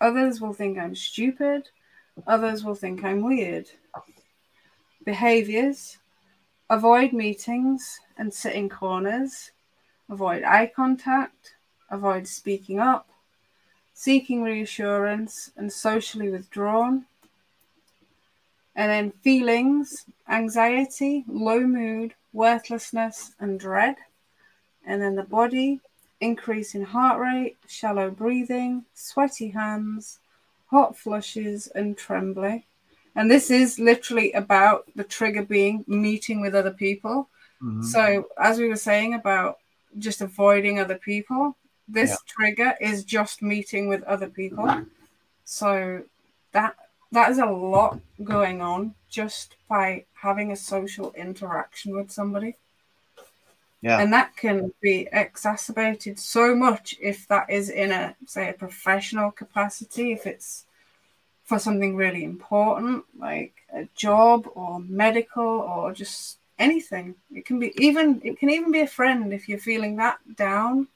Others 0.00 0.40
will 0.40 0.54
think 0.54 0.78
I'm 0.78 0.94
stupid. 0.94 1.68
Others 2.26 2.64
will 2.64 2.74
think 2.74 3.04
I'm 3.04 3.22
weird. 3.22 3.68
Behaviors 5.04 5.98
avoid 6.70 7.12
meetings 7.12 7.98
and 8.16 8.32
sit 8.32 8.54
in 8.54 8.68
corners, 8.68 9.50
avoid 10.08 10.44
eye 10.44 10.70
contact, 10.74 11.54
avoid 11.90 12.26
speaking 12.28 12.78
up, 12.78 13.10
seeking 13.92 14.40
reassurance, 14.42 15.50
and 15.56 15.70
socially 15.70 16.30
withdrawn. 16.30 17.04
And 18.76 18.90
then 18.90 19.10
feelings, 19.22 20.04
anxiety, 20.28 21.24
low 21.28 21.60
mood, 21.60 22.14
worthlessness, 22.32 23.32
and 23.40 23.58
dread. 23.58 23.96
And 24.86 25.02
then 25.02 25.16
the 25.16 25.24
body, 25.24 25.80
increase 26.20 26.74
in 26.74 26.84
heart 26.84 27.18
rate, 27.20 27.56
shallow 27.66 28.10
breathing, 28.10 28.84
sweaty 28.94 29.48
hands, 29.48 30.18
hot 30.66 30.96
flushes, 30.96 31.66
and 31.74 31.96
trembling. 31.96 32.62
And 33.16 33.30
this 33.30 33.50
is 33.50 33.78
literally 33.78 34.32
about 34.32 34.84
the 34.94 35.04
trigger 35.04 35.42
being 35.42 35.84
meeting 35.88 36.40
with 36.40 36.54
other 36.54 36.70
people. 36.70 37.28
Mm-hmm. 37.62 37.82
So, 37.82 38.28
as 38.38 38.58
we 38.58 38.68
were 38.68 38.76
saying 38.76 39.14
about 39.14 39.58
just 39.98 40.20
avoiding 40.20 40.78
other 40.78 40.96
people, 40.96 41.56
this 41.88 42.10
yeah. 42.10 42.16
trigger 42.26 42.74
is 42.80 43.04
just 43.04 43.42
meeting 43.42 43.88
with 43.88 44.02
other 44.04 44.28
people. 44.28 44.86
So, 45.44 46.04
that 46.52 46.76
that 47.12 47.30
is 47.30 47.38
a 47.38 47.46
lot 47.46 47.98
going 48.22 48.60
on 48.60 48.94
just 49.08 49.56
by 49.68 50.04
having 50.14 50.52
a 50.52 50.56
social 50.56 51.12
interaction 51.12 51.96
with 51.96 52.10
somebody. 52.10 52.56
Yeah. 53.82 54.00
And 54.00 54.12
that 54.12 54.36
can 54.36 54.72
be 54.82 55.08
exacerbated 55.10 56.18
so 56.18 56.54
much 56.54 56.96
if 57.00 57.26
that 57.28 57.48
is 57.48 57.70
in 57.70 57.90
a 57.92 58.14
say 58.26 58.50
a 58.50 58.52
professional 58.52 59.30
capacity, 59.30 60.12
if 60.12 60.26
it's 60.26 60.66
for 61.44 61.58
something 61.58 61.96
really 61.96 62.22
important 62.22 63.04
like 63.18 63.54
a 63.74 63.88
job 63.96 64.48
or 64.54 64.78
medical 64.80 65.42
or 65.42 65.92
just 65.92 66.38
anything. 66.60 67.14
It 67.34 67.44
can 67.46 67.58
be 67.58 67.72
even 67.84 68.20
it 68.22 68.38
can 68.38 68.50
even 68.50 68.70
be 68.70 68.82
a 68.82 68.86
friend 68.86 69.32
if 69.32 69.48
you're 69.48 69.58
feeling 69.58 69.96
that 69.96 70.18
down 70.36 70.86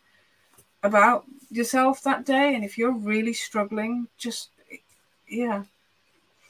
about 0.83 1.25
yourself 1.51 2.03
that 2.03 2.25
day 2.25 2.55
and 2.55 2.63
if 2.65 2.77
you're 2.77 2.93
really 2.93 3.33
struggling 3.33 4.07
just 4.19 4.51
yeah 5.27 5.65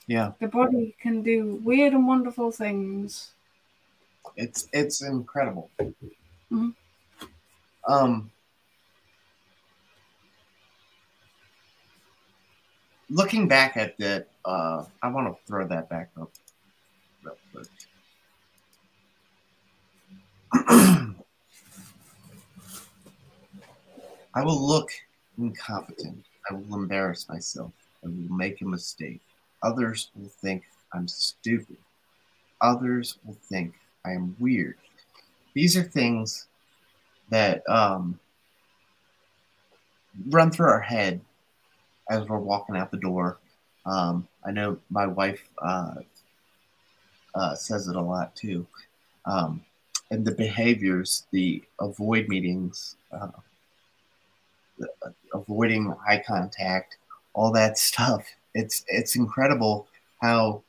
yeah 0.06 0.32
the 0.40 0.48
body 0.48 0.94
can 1.00 1.22
do 1.22 1.60
weird 1.64 1.92
and 1.92 2.06
wonderful 2.06 2.50
things 2.50 3.32
it's 4.36 4.68
it's 4.72 5.02
incredible 5.02 5.70
mm-hmm. 5.80 6.70
um 7.88 8.30
looking 13.10 13.46
back 13.48 13.76
at 13.76 13.96
that 13.98 14.28
uh 14.44 14.84
i 15.02 15.08
want 15.08 15.26
to 15.26 15.36
throw 15.46 15.66
that 15.66 15.88
back 15.88 16.10
up 16.20 16.30
real 17.22 17.36
quick 17.52 17.66
I 24.34 24.42
will 24.42 24.66
look 24.66 24.90
incompetent. 25.38 26.24
I 26.50 26.54
will 26.54 26.74
embarrass 26.74 27.28
myself. 27.28 27.72
I 28.04 28.08
will 28.08 28.36
make 28.36 28.60
a 28.60 28.64
mistake. 28.64 29.22
Others 29.64 30.10
will 30.14 30.28
think 30.28 30.62
I'm 30.92 31.08
stupid. 31.08 31.78
Others 32.60 33.18
will 33.24 33.36
think 33.48 33.74
I 34.04 34.12
am 34.12 34.36
weird. 34.38 34.76
These 35.54 35.76
are 35.76 35.82
things 35.82 36.46
that 37.30 37.68
um, 37.68 38.20
run 40.28 40.50
through 40.50 40.68
our 40.68 40.80
head 40.80 41.20
as 42.10 42.28
we're 42.28 42.38
walking 42.38 42.76
out 42.76 42.90
the 42.90 42.98
door. 42.98 43.38
Um, 43.86 44.28
I 44.44 44.50
know 44.50 44.78
my 44.90 45.06
wife 45.06 45.48
uh, 45.58 45.94
uh, 47.34 47.54
says 47.54 47.88
it 47.88 47.96
a 47.96 48.00
lot 48.00 48.34
too. 48.36 48.66
Um, 49.24 49.64
and 50.10 50.24
the 50.24 50.32
behaviors, 50.32 51.26
the 51.30 51.62
avoid 51.80 52.28
meetings, 52.28 52.96
uh, 53.10 53.28
the, 54.78 54.88
uh, 55.04 55.10
avoiding 55.32 55.94
eye 56.06 56.22
contact, 56.24 56.98
all 57.32 57.50
that 57.52 57.78
stuff. 57.90 58.26
It's 58.54 58.84
it's 58.88 59.16
incredible 59.16 59.86
how 60.20 60.62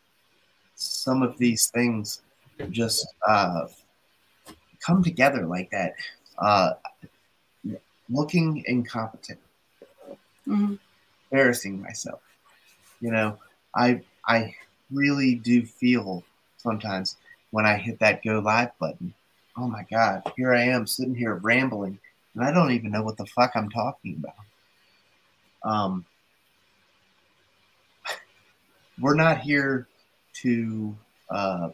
some 0.76 1.24
of 1.24 1.38
these 1.38 1.68
things 1.68 2.22
just 2.72 3.08
uh, 3.28 3.68
come 4.80 5.04
together 5.04 5.46
like 5.46 5.70
that. 5.72 5.96
Uh, 6.38 6.74
looking 8.10 8.64
incompetent, 8.68 9.40
mm-hmm. 10.48 10.76
embarrassing 11.32 11.82
myself. 11.82 12.22
You 13.02 13.12
know, 13.12 13.38
I 13.76 14.02
I 14.28 14.56
really 14.92 15.36
do 15.36 15.66
feel 15.66 16.24
sometimes 16.58 17.18
when 17.52 17.66
I 17.66 17.78
hit 17.78 18.00
that 18.00 18.24
go 18.24 18.40
live 18.40 18.78
button 18.80 19.14
oh 19.58 19.68
my 19.68 19.86
God, 19.90 20.24
here 20.36 20.54
I 20.54 20.64
am 20.64 20.88
sitting 20.88 21.16
here 21.16 21.36
rambling, 21.36 22.00
and 22.34 22.44
I 22.44 22.52
don't 22.52 22.72
even 22.72 22.92
know 22.92 23.04
what 23.04 23.18
the 23.18 23.26
fuck 23.26 23.52
I'm 23.56 23.70
talking 23.70 24.22
about. 24.24 25.70
Um, 25.72 26.06
we're 29.00 29.16
not 29.16 29.40
here 29.40 29.88
to. 30.42 30.96
Uh, 31.30 31.70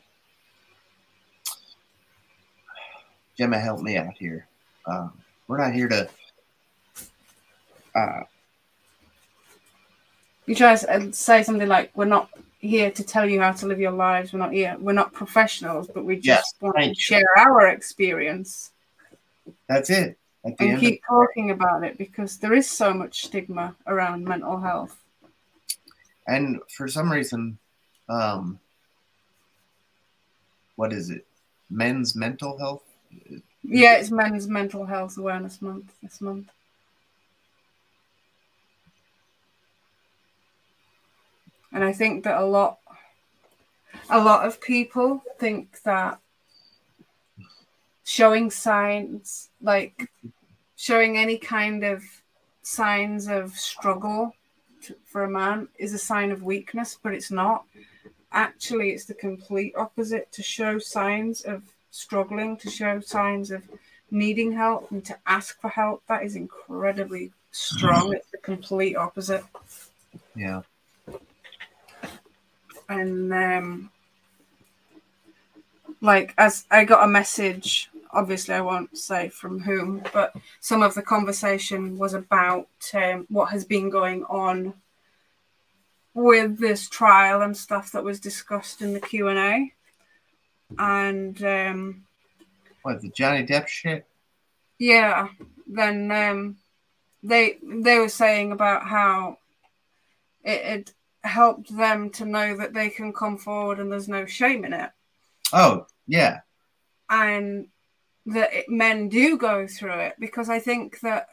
Gemma, 3.38 3.60
help 3.60 3.82
me 3.82 3.98
out 3.98 4.14
here. 4.18 4.48
Um, 4.86 5.14
we're 5.48 5.58
not 5.58 5.74
here 5.74 5.88
to. 5.88 6.10
Uh, 7.96 8.22
you 10.46 10.56
try 10.56 10.76
to 10.76 11.14
say 11.14 11.44
something 11.44 11.68
like, 11.68 11.92
"We're 11.96 12.06
not 12.06 12.30
here 12.60 12.92
to 12.92 13.04
tell 13.04 13.28
you 13.30 13.42
how 13.42 13.52
to 13.52 13.66
live 13.66 13.80
your 13.80 13.92
lives. 13.92 14.32
We're 14.32 14.40
not 14.40 14.54
here. 14.54 14.78
We're 14.80 14.94
not 14.94 15.14
professionals, 15.14 15.88
but 15.88 16.06
we 16.06 16.16
just 16.18 16.26
yes, 16.28 16.54
want 16.62 16.78
to 16.78 16.94
share 16.94 17.26
our 17.38 17.68
experience. 17.68 18.72
That's 19.68 19.90
it. 19.90 20.18
and 20.44 20.58
keep 20.80 21.02
talking 21.08 21.52
about 21.52 21.84
it 21.84 21.98
because 21.98 22.38
there 22.38 22.54
is 22.54 22.70
so 22.70 22.94
much 22.94 23.26
stigma 23.26 23.76
around 23.88 24.24
mental 24.26 24.60
health. 24.60 25.01
And 26.28 26.60
for 26.70 26.88
some 26.88 27.12
reason, 27.12 27.58
um, 28.08 28.60
what 30.76 30.94
is 30.94 31.10
it? 31.10 31.26
Men's 31.70 32.16
mental 32.16 32.58
health. 32.58 32.84
Yeah, 33.64 33.96
it's 33.96 34.12
Men's 34.12 34.48
Mental 34.48 34.86
Health 34.86 35.18
Awareness 35.18 35.62
Month 35.62 35.94
this 36.02 36.22
month. 36.22 36.48
And 41.72 41.84
I 41.84 41.94
think 41.94 42.24
that 42.24 42.38
a 42.38 42.46
lot 42.46 42.80
a 44.10 44.22
lot 44.22 44.46
of 44.46 44.60
people 44.60 45.24
think 45.40 45.82
that 45.84 46.20
showing 48.04 48.52
signs 48.52 49.50
like 49.62 50.10
showing 50.76 51.18
any 51.18 51.38
kind 51.38 51.84
of 51.84 52.04
signs 52.62 53.28
of 53.28 53.54
struggle 53.54 54.34
for 55.06 55.24
a 55.24 55.30
man 55.30 55.68
is 55.78 55.94
a 55.94 55.98
sign 55.98 56.32
of 56.32 56.44
weakness, 56.44 56.98
but 57.02 57.14
it's 57.14 57.32
not. 57.32 57.66
Actually, 58.32 58.92
it's 58.92 59.06
the 59.06 59.14
complete 59.14 59.74
opposite 59.76 60.32
to 60.32 60.42
show 60.44 60.80
signs 60.80 61.42
of 61.42 61.64
struggling, 61.92 62.56
to 62.58 62.70
show 62.70 63.00
signs 63.02 63.52
of 63.52 63.64
needing 64.10 64.54
help, 64.54 64.90
and 64.92 65.04
to 65.06 65.18
ask 65.28 65.60
for 65.60 65.70
help. 65.70 66.04
That 66.08 66.24
is 66.24 66.36
incredibly 66.36 67.32
strong. 67.52 68.14
It's 68.14 68.32
the 68.32 68.38
complete 68.38 68.96
opposite. 68.96 69.44
Yeah 70.36 70.62
and 72.92 73.34
um, 73.34 73.92
like 76.02 76.34
as 76.38 76.66
I 76.70 76.84
got 76.86 77.04
a 77.04 77.08
message, 77.08 77.90
obviously 78.14 78.56
I 78.56 78.62
won't 78.62 78.98
say 78.98 79.30
from 79.30 79.60
whom, 79.60 80.04
but 80.14 80.36
some 80.60 80.84
of 80.84 80.94
the 80.94 81.02
conversation 81.02 81.98
was 81.98 82.14
about 82.14 82.68
um, 82.94 83.26
what 83.30 83.52
has 83.52 83.66
been 83.66 83.90
going 83.90 84.24
on 84.26 84.74
with 86.14 86.60
this 86.60 86.90
trial 86.90 87.42
and 87.42 87.56
stuff 87.56 87.92
that 87.92 88.04
was 88.04 88.20
discussed 88.20 88.82
in 88.82 88.94
the 88.94 89.00
Q 89.00 89.30
and 89.30 89.40
A, 89.40 89.74
and 90.78 91.44
um, 91.44 92.04
what 92.82 93.02
the 93.02 93.10
Johnny 93.10 93.46
Depp 93.46 93.68
shit. 93.68 94.06
Yeah, 94.78 95.30
then 95.68 96.12
um, 96.12 96.58
they 97.24 97.58
they 97.64 98.00
were 98.00 98.10
saying 98.10 98.52
about 98.52 98.88
how 98.88 99.38
it, 100.44 100.62
it 100.62 100.94
helped 101.24 101.76
them 101.76 102.10
to 102.10 102.26
know 102.26 102.58
that 102.58 102.74
they 102.74 102.90
can 102.90 103.14
come 103.14 103.38
forward 103.38 103.80
and 103.80 103.92
there's 103.92 104.08
no 104.08 104.26
shame 104.26 104.66
in 104.66 104.74
it. 104.74 104.90
Oh, 105.54 105.86
yeah. 106.08 106.42
And 107.10 107.68
that 108.28 108.54
it, 108.54 108.70
men 108.70 109.10
do 109.10 109.38
go 109.38 109.68
through 109.68 110.00
it 110.00 110.16
because 110.20 110.50
I 110.50 110.60
think 110.60 111.00
that 111.02 111.28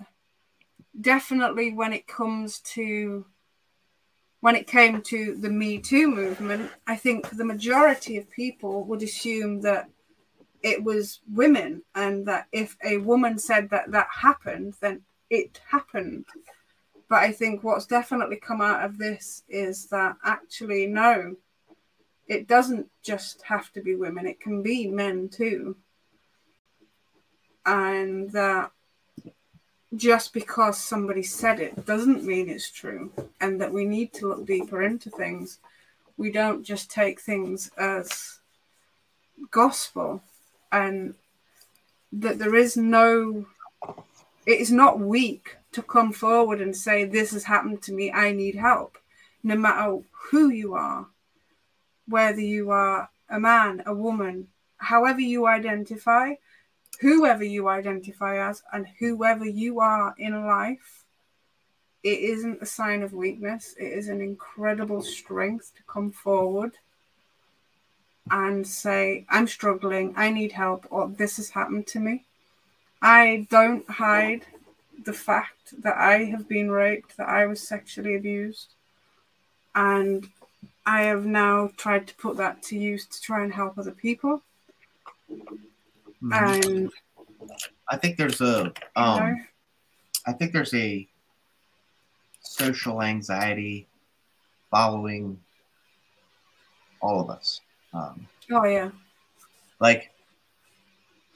definitely 1.01 1.73
when 1.73 1.93
it 1.93 2.07
comes 2.07 2.61
to 2.61 3.27
when 4.41 4.55
it 4.55 4.67
came 4.67 5.03
to 5.03 5.35
the 5.35 5.51
Me 5.51 5.79
Too 5.79 6.09
movement, 6.09 6.71
I 6.87 6.97
think 6.97 7.29
the 7.31 7.45
majority 7.45 8.19
of 8.19 8.31
people 8.31 8.85
would 8.85 9.03
assume 9.03 9.61
that 9.63 9.91
it 10.63 10.83
was 10.83 11.21
women 11.33 11.83
and 11.95 12.27
that 12.27 12.47
if 12.53 12.77
a 12.85 12.99
woman 12.99 13.39
said 13.39 13.71
that 13.71 13.91
that 13.91 14.09
happened, 14.13 14.75
then 14.81 15.03
it 15.31 15.61
happened. 15.69 16.25
But 17.09 17.23
I 17.23 17.33
think 17.33 17.65
what's 17.65 17.87
definitely 17.87 18.37
come 18.37 18.61
out 18.61 18.85
of 18.85 18.99
this 18.99 19.43
is 19.49 19.87
that 19.87 20.17
actually, 20.25 20.87
no, 20.87 21.37
it 22.27 22.47
doesn't 22.47 22.89
just 23.03 23.43
have 23.43 23.73
to 23.73 23.81
be 23.81 23.95
women, 23.95 24.27
it 24.27 24.41
can 24.41 24.63
be 24.63 24.87
men 24.87 25.29
too. 25.29 25.77
And 27.69 28.31
that 28.33 28.71
just 29.95 30.33
because 30.33 30.79
somebody 30.79 31.23
said 31.23 31.61
it 31.61 31.85
doesn't 31.85 32.25
mean 32.25 32.49
it's 32.49 32.71
true, 32.71 33.13
and 33.43 33.61
that 33.61 33.73
we 33.73 33.85
need 33.85 34.15
to 34.15 34.29
look 34.29 34.47
deeper 34.47 34.83
into 34.83 35.11
things. 35.11 35.59
We 36.17 36.33
don't 36.33 36.65
just 36.65 36.91
take 36.91 37.21
things 37.21 37.71
as 37.77 38.39
gospel, 39.51 40.23
and 40.73 41.15
that 42.11 42.39
there 42.39 42.55
is 42.55 42.75
no, 42.77 43.45
it 44.47 44.61
is 44.61 44.73
not 44.73 44.99
weak 44.99 45.57
to 45.73 45.83
come 45.83 46.13
forward 46.13 46.63
and 46.63 46.75
say, 46.75 47.05
This 47.05 47.33
has 47.33 47.45
happened 47.45 47.83
to 47.83 47.93
me, 47.93 48.11
I 48.11 48.33
need 48.33 48.55
help, 48.55 48.97
no 49.43 49.57
matter 49.57 49.99
who 50.31 50.49
you 50.49 50.73
are, 50.73 51.07
whether 52.07 52.41
you 52.41 52.71
are 52.71 53.11
a 53.29 53.39
man, 53.39 53.83
a 53.85 53.93
woman, 53.93 54.49
however 54.79 55.21
you 55.21 55.47
identify, 55.47 56.35
whoever 57.01 57.45
you 57.45 57.69
identify 57.69 58.49
as, 58.49 58.63
and 58.73 58.87
whoever 58.99 59.47
you 59.47 59.81
are 59.81 60.15
in 60.19 60.47
life. 60.47 61.05
It 62.03 62.21
isn't 62.21 62.63
a 62.63 62.67
sign 62.67 63.03
of 63.03 63.13
weakness, 63.13 63.75
it 63.79 63.93
is 63.93 64.09
an 64.09 64.21
incredible 64.21 65.03
strength 65.03 65.73
to 65.77 65.83
come 65.85 66.11
forward 66.13 66.73
and 68.31 68.67
say, 68.67 69.25
I'm 69.29 69.47
struggling, 69.47 70.15
I 70.17 70.31
need 70.31 70.53
help, 70.53 70.87
or 70.91 71.09
this 71.09 71.39
has 71.39 71.51
happened 71.51 71.87
to 71.89 72.01
me. 72.01 72.25
I 73.01 73.47
don't 73.51 73.89
hide 73.89 74.43
the 75.05 75.13
fact 75.13 75.81
that 75.83 75.97
I 75.97 76.25
have 76.25 76.49
been 76.49 76.71
raped, 76.71 77.17
that 77.17 77.29
I 77.29 77.47
was 77.47 77.67
sexually 77.67 78.17
abused, 78.17 78.75
and 79.75 80.29
I 80.85 81.03
have 81.03 81.27
now 81.27 81.71
tried 81.77 82.07
to 82.09 82.15
put 82.15 82.37
that 82.39 82.63
to 82.65 82.79
use 82.79 83.07
to 83.07 83.21
try 83.21 83.43
and 83.43 83.53
help 83.53 83.79
other 83.79 83.93
people. 83.93 84.43
Mm-hmm. 86.23 86.33
And 86.33 86.91
I 87.89 87.97
think 87.97 88.17
there's 88.17 88.41
a, 88.41 88.73
um, 88.97 89.47
I 90.27 90.33
think 90.33 90.53
there's 90.53 90.75
a 90.75 91.09
social 92.41 93.03
anxiety 93.03 93.87
following 94.71 95.39
all 97.01 97.21
of 97.21 97.31
us. 97.31 97.61
Um, 97.95 98.27
oh 98.51 98.65
yeah. 98.65 98.91
Like, 99.81 100.11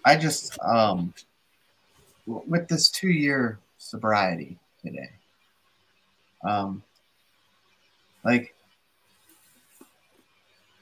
I 0.05 0.17
just 0.17 0.59
um, 0.61 1.15
with 2.27 2.69
this 2.69 2.91
two 2.91 3.11
year 3.11 3.59
sobriety 3.79 4.59
today. 4.85 5.11
Um, 6.45 6.83
like, 8.25 8.55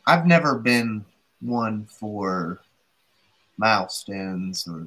I've 0.06 0.26
never 0.26 0.58
been 0.58 1.04
one 1.40 1.84
for 1.84 2.60
milestones 3.60 4.66
or 4.66 4.86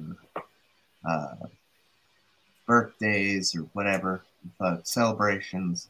uh, 1.08 1.46
birthdays 2.66 3.54
or 3.54 3.60
whatever, 3.72 4.22
uh, 4.60 4.78
celebrations, 4.82 5.88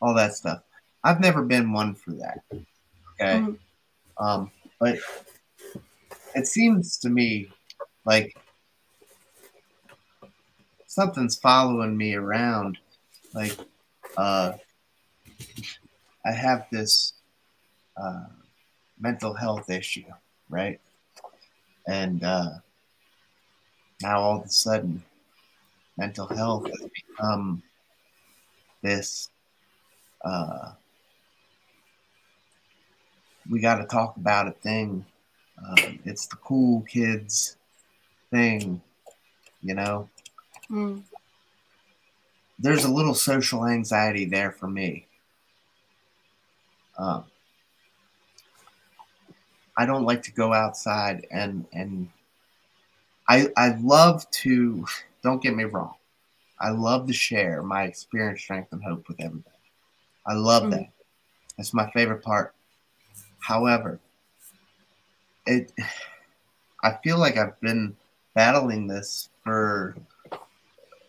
all 0.00 0.14
that 0.14 0.34
stuff. 0.34 0.62
I've 1.02 1.20
never 1.20 1.42
been 1.42 1.72
one 1.72 1.94
for 1.94 2.12
that. 2.12 2.40
Okay. 3.20 3.40
Mm. 3.40 3.58
Um, 4.18 4.50
but 4.78 4.98
it 6.34 6.46
seems 6.46 6.98
to 6.98 7.08
me 7.08 7.48
like 8.04 8.36
something's 10.86 11.36
following 11.36 11.96
me 11.96 12.14
around. 12.14 12.78
Like, 13.34 13.58
uh, 14.16 14.52
I 16.24 16.32
have 16.32 16.66
this 16.70 17.14
uh, 17.96 18.26
mental 19.00 19.34
health 19.34 19.68
issue, 19.68 20.04
right? 20.48 20.80
And 21.86 22.22
uh, 22.24 22.50
now 24.02 24.20
all 24.20 24.38
of 24.38 24.44
a 24.44 24.48
sudden, 24.48 25.02
mental 25.96 26.26
health 26.26 26.66
has 26.66 26.88
become 27.08 27.62
this. 28.82 29.30
Uh, 30.24 30.72
we 33.50 33.60
got 33.60 33.76
to 33.76 33.84
talk 33.84 34.16
about 34.16 34.48
it 34.48 34.56
thing. 34.62 35.04
Um, 35.58 35.98
it's 36.04 36.26
the 36.26 36.36
cool 36.36 36.82
kids 36.82 37.56
thing, 38.30 38.80
you 39.62 39.74
know. 39.74 40.08
Mm. 40.70 41.02
There's 42.58 42.84
a 42.84 42.92
little 42.92 43.14
social 43.14 43.66
anxiety 43.66 44.24
there 44.24 44.50
for 44.50 44.68
me. 44.68 45.06
Um, 46.96 47.24
I 49.76 49.86
don't 49.86 50.04
like 50.04 50.22
to 50.24 50.32
go 50.32 50.52
outside 50.52 51.26
and 51.30 51.66
and 51.72 52.08
I 53.28 53.48
I 53.56 53.76
love 53.80 54.28
to 54.30 54.86
don't 55.22 55.42
get 55.42 55.56
me 55.56 55.64
wrong. 55.64 55.94
I 56.60 56.70
love 56.70 57.06
to 57.08 57.12
share 57.12 57.62
my 57.62 57.84
experience, 57.84 58.42
strength, 58.42 58.72
and 58.72 58.82
hope 58.82 59.08
with 59.08 59.20
everybody. 59.20 59.56
I 60.26 60.34
love 60.34 60.64
mm. 60.64 60.70
that. 60.72 60.88
That's 61.56 61.74
my 61.74 61.90
favorite 61.90 62.22
part. 62.22 62.54
However, 63.40 64.00
it 65.46 65.72
I 66.82 66.98
feel 67.02 67.18
like 67.18 67.36
I've 67.36 67.58
been 67.60 67.96
battling 68.34 68.86
this 68.86 69.30
for 69.42 69.96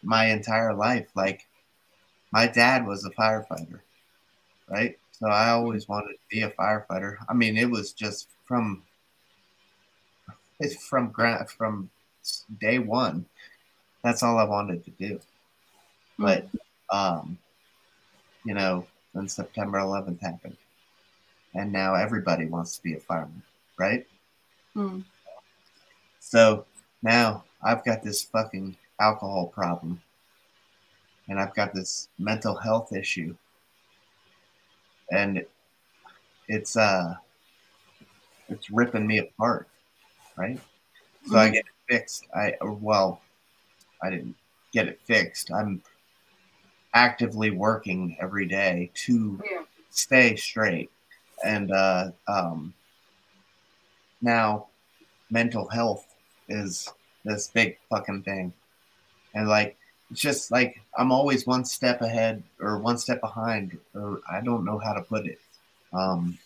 my 0.04 0.26
entire 0.28 0.74
life. 0.74 1.08
Like 1.16 1.48
my 2.32 2.48
dad 2.48 2.86
was 2.86 3.06
a 3.06 3.10
firefighter, 3.12 3.80
right? 4.70 4.98
So 5.12 5.28
I 5.28 5.50
always 5.50 5.88
wanted 5.88 6.14
to 6.14 6.20
be 6.30 6.42
a 6.42 6.50
firefighter. 6.52 7.16
I 7.28 7.34
mean, 7.34 7.58
it 7.58 7.70
was 7.70 7.94
just 7.94 8.30
from 8.46 8.84
it's 10.60 10.86
from 10.88 11.14
from 11.58 11.90
day 12.62 12.80
one. 12.80 13.26
That's 14.04 14.24
all 14.24 14.38
I 14.38 14.44
wanted 14.44 14.86
to 14.86 14.92
do. 14.92 15.20
But 16.18 16.48
um, 16.90 17.38
you 18.46 18.54
know, 18.54 18.86
when 19.14 19.28
September 19.28 19.80
11th 19.80 20.22
happened, 20.22 20.58
and 21.54 21.72
now 21.72 21.96
everybody 21.96 22.46
wants 22.46 22.78
to 22.78 22.84
be 22.84 22.94
a 22.94 23.00
fireman, 23.00 23.42
right? 23.78 24.06
Mm. 24.76 25.04
So 26.20 26.66
now 27.02 27.44
I've 27.64 27.84
got 27.84 28.04
this 28.04 28.24
fucking 28.24 28.78
alcohol 29.00 29.48
problem, 29.48 30.02
and 31.28 31.40
I've 31.40 31.56
got 31.56 31.74
this 31.74 32.10
mental 32.20 32.56
health 32.56 32.94
issue, 32.94 33.36
and 35.12 35.46
it's 36.48 36.78
uh 36.78 37.16
it's 38.50 38.70
ripping 38.70 39.08
me 39.08 39.20
apart, 39.20 39.68
right? 40.36 40.60
So 41.26 41.32
mm-hmm. 41.32 41.38
I 41.38 41.50
get 41.50 41.66
it 41.66 41.94
fixed. 41.94 42.26
I 42.36 42.54
well, 42.62 43.22
I 44.02 44.10
didn't 44.10 44.36
get 44.72 44.88
it 44.88 45.00
fixed. 45.06 45.52
I'm 45.52 45.82
actively 46.94 47.52
working 47.52 48.18
every 48.20 48.46
day 48.46 48.92
to 48.94 49.42
yeah. 49.50 49.64
stay 49.90 50.36
straight, 50.36 50.92
and 51.44 51.72
uh, 51.72 52.12
um, 52.28 52.74
now 54.22 54.68
mental 55.30 55.68
health 55.68 56.06
is 56.48 56.90
this 57.24 57.48
big 57.48 57.78
fucking 57.90 58.24
thing, 58.24 58.54
and 59.34 59.48
like 59.48 59.78
it's 60.12 60.22
just 60.22 60.52
like 60.52 60.80
I'm 60.98 61.12
always 61.12 61.48
one 61.48 61.66
step 61.66 62.02
ahead 62.02 62.44
or 62.60 62.78
one 62.78 62.98
step 62.98 63.22
behind, 63.22 63.78
or 63.94 64.22
I 64.30 64.42
don't 64.42 64.66
know 64.66 64.78
how 64.78 64.94
to 64.94 65.02
put 65.02 65.26
it. 65.26 65.40
Um, 65.94 66.38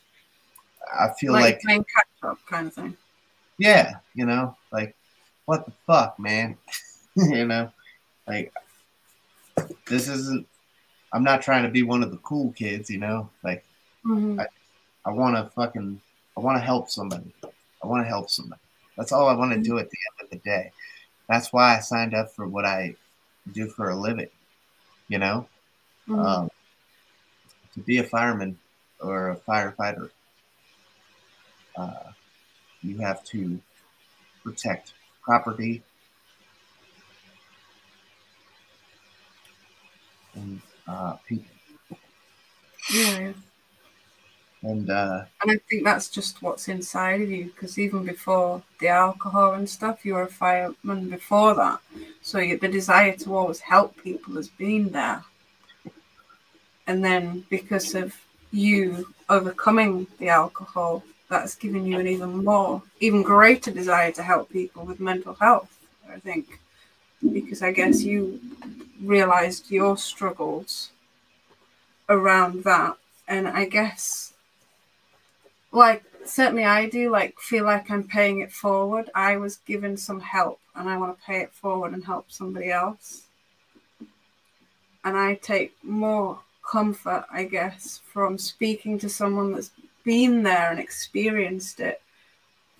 I 0.98 1.10
feel 1.20 1.34
like, 1.34 1.44
like 1.44 1.62
playing 1.62 1.86
catch 1.86 2.30
up 2.32 2.38
kind 2.48 2.68
of 2.68 2.74
thing. 2.74 2.98
Yeah, 3.58 3.96
you 4.14 4.26
know, 4.26 4.56
like 4.72 4.96
what 5.46 5.66
the 5.66 5.72
fuck, 5.86 6.20
man? 6.20 6.58
you 7.16 7.46
know, 7.46 7.72
like 8.28 8.54
this 9.88 10.08
isn't. 10.08 10.48
I'm 11.12 11.24
not 11.24 11.42
trying 11.42 11.64
to 11.64 11.70
be 11.70 11.84
one 11.84 12.04
of 12.04 12.12
the 12.12 12.18
cool 12.18 12.52
kids, 12.52 12.90
you 12.90 13.00
know. 13.00 13.30
Like 13.44 13.66
mm-hmm. 14.06 14.40
I, 14.40 14.46
I 15.06 15.12
want 15.12 15.36
to 15.36 15.52
fucking, 15.56 16.00
I 16.38 16.40
want 16.40 16.58
to 16.58 16.64
help 16.64 16.90
somebody. 16.90 17.34
I 17.84 17.88
want 17.88 18.04
to 18.04 18.08
help 18.08 18.30
somebody. 18.30 18.62
That's 18.96 19.12
all 19.12 19.28
I 19.28 19.34
want 19.34 19.52
to 19.52 19.56
mm-hmm. 19.58 19.64
do 19.64 19.80
at 19.80 19.90
the 19.90 19.98
end 19.98 20.26
of 20.26 20.30
the 20.30 20.50
day. 20.50 20.72
That's 21.28 21.52
why 21.52 21.76
I 21.76 21.80
signed 21.80 22.14
up 22.14 22.32
for 22.36 22.48
what 22.48 22.66
I 22.66 22.96
do 23.52 23.68
for 23.68 23.90
a 23.90 23.96
living. 23.96 24.30
You 25.08 25.18
know, 25.18 25.48
mm-hmm. 26.08 26.20
um, 26.20 26.50
to 27.74 27.80
be 27.80 27.98
a 27.98 28.04
fireman 28.04 28.58
or 29.02 29.32
a 29.32 29.36
firefighter 29.38 30.12
uh, 31.80 32.12
you 32.82 32.98
have 32.98 33.24
to 33.24 33.60
protect 34.44 34.94
property 35.22 35.82
and 40.36 40.62
uh, 40.88 41.14
people. 41.28 41.46
Yeah. 42.94 43.34
And 44.62 44.90
uh, 44.90 45.24
and 45.42 45.52
I 45.52 45.58
think 45.70 45.86
that's 45.86 46.10
just 46.10 46.42
what's 46.42 46.68
inside 46.68 47.22
of 47.22 47.30
you 47.30 47.46
because 47.46 47.80
even 47.80 48.04
before 48.04 48.62
the 48.82 48.90
alcohol 48.90 49.54
and 49.54 49.70
stuff, 49.70 50.04
you 50.06 50.16
were 50.16 50.24
a 50.24 50.28
fireman 50.28 51.10
before 51.10 51.56
that. 51.56 51.80
So 52.22 52.40
you, 52.40 52.58
the 52.58 52.68
desire 52.68 53.16
to 53.18 53.36
always 53.36 53.62
help 53.62 53.96
people 54.04 54.36
has 54.36 54.50
been 54.50 54.90
there. 54.90 55.24
And 56.88 57.06
then 57.06 57.46
because 57.50 57.96
of 57.96 58.14
you 58.52 59.14
overcoming 59.30 60.08
the 60.18 60.28
alcohol, 60.28 61.04
that's 61.30 61.56
given 61.56 61.86
you 61.86 62.00
an 62.00 62.08
even 62.08 62.44
more, 62.44 62.82
even 63.00 63.22
greater 63.22 63.72
desire 63.72 64.12
to 64.14 64.24
help 64.24 64.50
people 64.50 64.84
with 64.84 65.00
mental 65.00 65.36
health, 65.36 65.78
I 66.12 66.20
think. 66.20 66.60
Because 67.22 67.62
I 67.62 67.72
guess 67.72 68.02
you 68.04 68.40
realized 69.02 69.70
your 69.70 69.98
struggles 69.98 70.90
around 72.08 72.64
that. 72.64 72.98
And 73.28 73.48
I 73.48 73.66
guess, 73.66 74.34
like, 75.72 76.04
certainly 76.26 76.66
I 76.66 76.90
do, 76.90 77.12
like, 77.12 77.38
feel 77.40 77.66
like 77.66 77.92
I'm 77.92 78.04
paying 78.04 78.40
it 78.40 78.52
forward. 78.52 79.10
I 79.14 79.38
was 79.38 79.58
given 79.58 79.98
some 79.98 80.20
help 80.20 80.60
and 80.76 80.90
I 80.90 80.98
want 80.98 81.18
to 81.18 81.26
pay 81.26 81.42
it 81.42 81.54
forward 81.54 81.94
and 81.94 82.04
help 82.04 82.32
somebody 82.32 82.72
else. 82.72 83.24
And 85.04 85.16
I 85.16 85.36
take 85.36 85.76
more 85.84 86.40
comfort, 86.66 87.26
I 87.32 87.44
guess, 87.44 88.02
from 88.12 88.38
speaking 88.38 88.98
to 89.00 89.10
someone 89.10 89.54
that's 89.54 89.72
been 90.04 90.43
there 90.43 90.72
and 90.72 90.80
experienced 90.80 91.80
it 91.80 92.02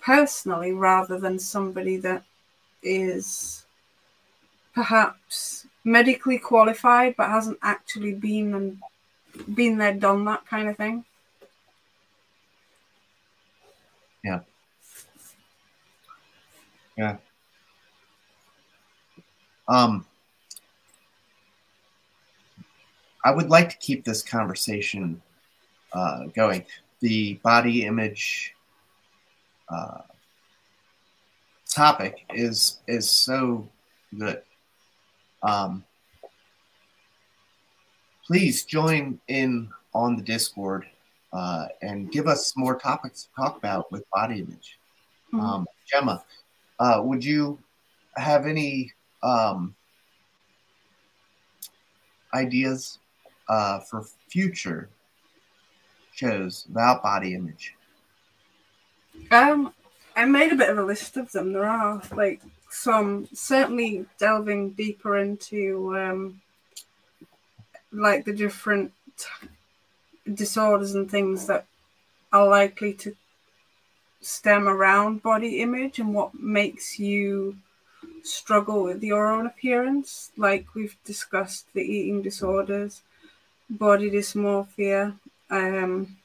personally 0.01 0.72
rather 0.72 1.20
than 1.20 1.38
somebody 1.38 1.97
that 1.97 2.24
is 2.82 3.65
perhaps 4.74 5.67
medically 5.84 6.38
qualified 6.38 7.15
but 7.17 7.30
hasn't 7.30 7.59
actually 7.61 8.13
been 8.13 8.53
and 8.53 8.78
been 9.55 9.78
there, 9.78 9.93
done 9.93 10.26
that 10.26 10.45
kind 10.45 10.70
of 10.70 10.78
thing. 10.78 11.03
Yeah. 14.24 14.39
Yeah. 16.97 17.17
Um, 19.67 20.05
I 23.24 23.32
would 23.32 23.49
like 23.49 23.70
to 23.70 23.78
keep 23.78 24.03
this 24.03 24.24
conversation 24.24 25.22
uh, 25.93 26.26
going. 26.36 26.65
The 27.02 27.36
body 27.43 27.86
image 27.86 28.54
uh, 29.70 30.02
topic 31.70 32.26
is 32.34 32.80
is 32.88 33.10
so 33.10 33.70
good. 34.18 34.41
Um, 35.43 35.86
please 38.26 38.66
join 38.66 39.20
in 39.28 39.70
on 39.93 40.16
the 40.16 40.22
Discord 40.22 40.86
uh, 41.32 41.68
and 41.82 42.12
give 42.12 42.28
us 42.28 42.56
more 42.58 42.78
topics 42.78 43.24
to 43.24 43.30
talk 43.36 43.58
about 43.58 43.91
with 43.91 44.04
body 44.12 44.39
image. 44.39 44.78
Mm-hmm. 45.34 45.39
Um, 45.39 45.68
Gemma, 45.88 46.24
uh, 46.80 47.02
would 47.04 47.24
you 47.24 47.60
have 48.16 48.45
any 48.45 48.91
um, 49.24 49.76
ideas 52.34 53.00
uh, 53.47 53.80
for 53.80 54.06
future 54.28 54.89
shows 56.20 56.65
about 56.70 57.01
body 57.01 57.34
image? 57.34 57.76
Um, 59.32 59.74
I 60.15 60.26
made 60.26 60.51
a 60.51 60.55
bit 60.55 60.70
of 60.70 60.78
a 60.78 60.84
list 60.84 61.15
of 61.17 61.32
them. 61.32 61.53
There 61.53 61.65
are 61.65 62.01
like 62.13 62.41
some 62.70 63.28
certainly 63.34 64.05
delving 64.17 64.72
deeper 64.72 65.17
into 65.17 65.97
um, 65.97 66.41
like 67.91 68.26
the 68.26 68.34
different 68.34 68.91
disorders 70.34 70.93
and 70.93 71.09
things 71.09 71.47
that 71.47 71.65
are 72.34 72.47
likely 72.47 72.93
to 72.93 73.15
stem 74.22 74.67
around 74.67 75.24
body 75.24 75.61
image 75.61 75.99
and 75.99 76.13
what 76.13 76.34
makes 76.36 76.99
you 76.99 77.55
struggle 78.24 78.84
with 78.84 79.01
your 79.01 79.28
own 79.28 79.45
appearance. 79.45 80.32
Like 80.36 80.76
we've 80.76 80.97
discussed 81.05 81.65
the 81.74 81.82
eating 81.82 82.22
disorders, 82.22 83.01
body 83.70 84.11
dysmorphia, 84.11 85.17
um, 85.50 86.18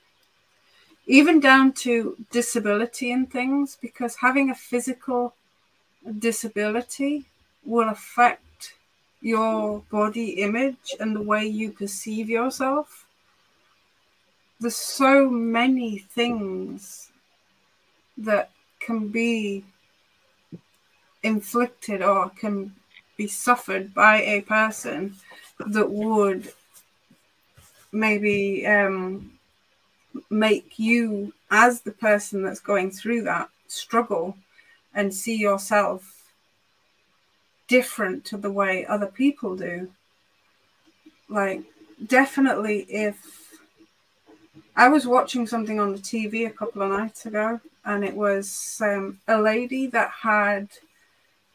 even 1.07 1.41
down 1.41 1.73
to 1.73 2.17
disability 2.31 3.13
and 3.13 3.31
things, 3.31 3.77
because 3.81 4.17
having 4.17 4.51
a 4.51 4.55
physical 4.55 5.35
disability 6.19 7.25
will 7.65 7.89
affect 7.89 8.75
your 9.21 9.83
body 9.91 10.31
image 10.43 10.95
and 11.01 11.17
the 11.17 11.23
way 11.23 11.47
you 11.47 11.73
perceive 11.73 12.29
yourself. 12.29 13.07
There's 14.61 14.77
so 14.77 15.29
many 15.29 15.99
things 15.99 17.11
that 18.19 18.51
can 18.81 19.09
be 19.09 19.65
inflicted 21.23 22.03
or 22.03 22.31
can 22.31 22.75
be 23.17 23.27
suffered 23.27 23.95
by 23.95 24.21
a 24.23 24.43
person 24.43 25.17
that 25.59 25.91
would 25.91 26.53
maybe 27.95 28.67
um, 28.67 29.39
make 30.29 30.79
you, 30.79 31.33
as 31.51 31.81
the 31.81 31.93
person 31.93 32.43
that's 32.43 32.61
going 32.61 32.91
through 32.91 33.23
that, 33.23 33.49
struggle 33.69 34.37
and 34.95 35.13
see 35.15 35.37
yourself 35.37 36.25
different 37.69 38.25
to 38.27 38.37
the 38.37 38.51
way 38.51 38.85
other 38.87 39.07
people 39.07 39.57
do. 39.57 39.91
Like, 41.29 41.63
definitely, 42.07 42.81
if 42.89 43.59
I 44.77 44.89
was 44.89 45.07
watching 45.07 45.47
something 45.47 45.81
on 45.81 45.93
the 45.93 45.99
TV 45.99 46.47
a 46.47 46.51
couple 46.51 46.83
of 46.83 46.91
nights 46.91 47.27
ago, 47.27 47.61
and 47.85 48.05
it 48.05 48.15
was 48.15 48.81
um, 48.83 49.19
a 49.29 49.41
lady 49.41 49.87
that 49.89 50.11
had, 50.11 50.69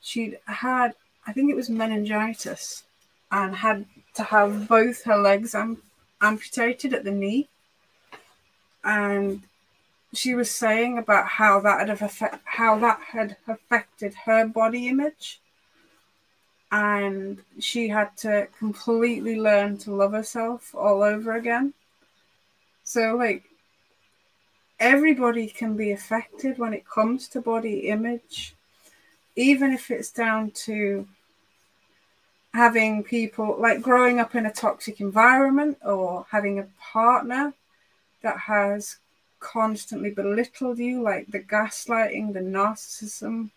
she'd 0.01 0.37
had, 0.45 0.93
I 1.27 1.33
think 1.33 1.49
it 1.49 1.55
was 1.55 1.69
meningitis, 1.69 2.83
and 3.31 3.55
had 3.55 3.85
to 4.15 4.23
have 4.23 4.67
both 4.67 5.03
her 5.03 5.17
legs 5.17 5.53
am- 5.53 5.81
amputated 6.21 6.93
at 6.93 7.03
the 7.03 7.11
knee. 7.11 7.47
And 8.83 9.43
she 10.13 10.33
was 10.33 10.49
saying 10.49 10.97
about 10.97 11.27
how 11.27 11.59
that 11.61 11.87
had 11.87 12.01
affect, 12.01 12.41
how 12.45 12.79
that 12.79 12.99
had 13.11 13.37
affected 13.47 14.13
her 14.25 14.47
body 14.47 14.87
image 14.87 15.39
and 16.71 17.39
she 17.59 17.87
had 17.87 18.15
to 18.17 18.47
completely 18.57 19.39
learn 19.39 19.77
to 19.77 19.93
love 19.93 20.11
herself 20.11 20.73
all 20.75 21.01
over 21.01 21.35
again 21.35 21.73
so 22.83 23.15
like 23.15 23.43
everybody 24.79 25.47
can 25.47 25.75
be 25.75 25.91
affected 25.91 26.57
when 26.57 26.73
it 26.73 26.87
comes 26.87 27.27
to 27.27 27.41
body 27.41 27.89
image 27.89 28.55
even 29.35 29.71
if 29.71 29.89
it's 29.89 30.11
down 30.11 30.51
to 30.51 31.07
having 32.53 33.03
people 33.03 33.55
like 33.59 33.81
growing 33.81 34.19
up 34.19 34.35
in 34.35 34.45
a 34.45 34.51
toxic 34.51 34.99
environment 35.01 35.77
or 35.85 36.25
having 36.31 36.59
a 36.59 36.67
partner 36.81 37.53
that 38.21 38.37
has 38.37 38.97
constantly 39.39 40.11
belittled 40.11 40.79
you, 40.79 41.01
like 41.01 41.27
the 41.27 41.39
gaslighting, 41.39 42.33
the 42.33 42.39
narcissism, 42.39 43.49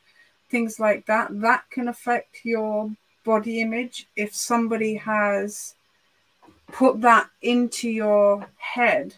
things 0.51 0.79
like 0.79 1.07
that, 1.07 1.29
that 1.41 1.65
can 1.71 1.89
affect 1.89 2.45
your 2.45 2.91
body 3.25 3.61
image. 3.61 4.07
If 4.15 4.35
somebody 4.35 4.95
has 4.97 5.75
put 6.71 7.01
that 7.01 7.29
into 7.41 7.89
your 7.89 8.47
head 8.59 9.15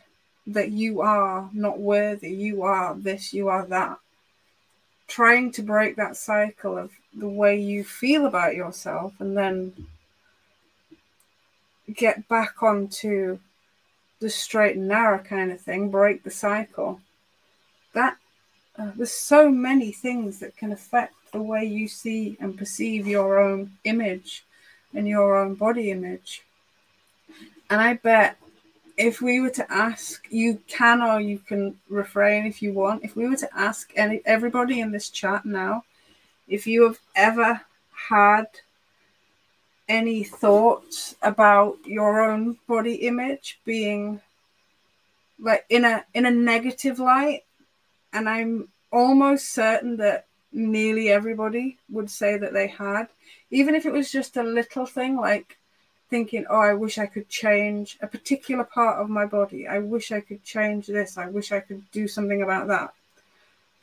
that 0.46 0.70
you 0.70 1.00
are 1.00 1.50
not 1.52 1.78
worthy, 1.78 2.30
you 2.30 2.62
are 2.62 2.94
this, 2.94 3.32
you 3.32 3.48
are 3.48 3.66
that, 3.66 3.98
trying 5.08 5.50
to 5.52 5.62
break 5.62 5.96
that 5.96 6.16
cycle 6.16 6.78
of 6.78 6.90
the 7.16 7.28
way 7.28 7.58
you 7.58 7.84
feel 7.84 8.26
about 8.26 8.54
yourself 8.54 9.12
and 9.20 9.36
then 9.36 9.72
get 11.94 12.26
back 12.28 12.62
onto 12.62 13.38
the 14.20 14.30
straight 14.30 14.76
and 14.76 14.88
narrow 14.88 15.18
kind 15.18 15.52
of 15.52 15.60
thing, 15.60 15.90
break 15.90 16.22
the 16.22 16.30
cycle. 16.30 17.00
That 17.92 18.16
uh, 18.78 18.90
there's 18.96 19.12
so 19.12 19.50
many 19.50 19.92
things 19.92 20.40
that 20.40 20.56
can 20.56 20.72
affect 20.72 21.14
the 21.32 21.42
way 21.42 21.64
you 21.64 21.88
see 21.88 22.36
and 22.40 22.56
perceive 22.56 23.06
your 23.06 23.38
own 23.38 23.72
image 23.84 24.44
and 24.94 25.06
your 25.06 25.36
own 25.36 25.54
body 25.54 25.90
image. 25.90 26.42
And 27.70 27.80
I 27.80 27.94
bet 27.94 28.36
if 28.96 29.20
we 29.20 29.40
were 29.40 29.50
to 29.50 29.72
ask, 29.72 30.26
you 30.30 30.60
can 30.68 31.02
or 31.02 31.20
you 31.20 31.38
can 31.38 31.78
refrain 31.88 32.46
if 32.46 32.62
you 32.62 32.72
want. 32.72 33.04
If 33.04 33.16
we 33.16 33.28
were 33.28 33.36
to 33.36 33.58
ask 33.58 33.92
any 33.96 34.22
everybody 34.24 34.80
in 34.80 34.92
this 34.92 35.10
chat 35.10 35.44
now, 35.44 35.84
if 36.48 36.66
you 36.66 36.84
have 36.84 36.98
ever 37.14 37.60
had 38.08 38.46
any 39.88 40.24
thoughts 40.24 41.14
about 41.22 41.76
your 41.84 42.22
own 42.22 42.56
body 42.66 42.94
image 42.94 43.60
being 43.64 44.20
like 45.38 45.64
in 45.68 45.84
a 45.84 46.04
in 46.14 46.24
a 46.24 46.30
negative 46.30 46.98
light 46.98 47.42
and 48.12 48.28
i'm 48.28 48.68
almost 48.90 49.52
certain 49.52 49.96
that 49.96 50.26
nearly 50.52 51.10
everybody 51.10 51.76
would 51.90 52.08
say 52.08 52.38
that 52.38 52.52
they 52.52 52.68
had 52.68 53.08
even 53.50 53.74
if 53.74 53.84
it 53.84 53.92
was 53.92 54.10
just 54.10 54.36
a 54.36 54.42
little 54.42 54.86
thing 54.86 55.16
like 55.16 55.58
thinking 56.08 56.46
oh 56.48 56.60
i 56.60 56.72
wish 56.72 56.96
i 56.96 57.06
could 57.06 57.28
change 57.28 57.98
a 58.00 58.06
particular 58.06 58.64
part 58.64 59.00
of 59.00 59.10
my 59.10 59.26
body. 59.26 59.66
I 59.66 59.80
wish 59.80 60.12
i 60.12 60.20
could 60.20 60.44
change 60.44 60.86
this. 60.86 61.18
I 61.18 61.26
wish 61.26 61.50
i 61.52 61.60
could 61.60 61.82
do 61.90 62.06
something 62.06 62.42
about 62.42 62.68
that 62.68 62.94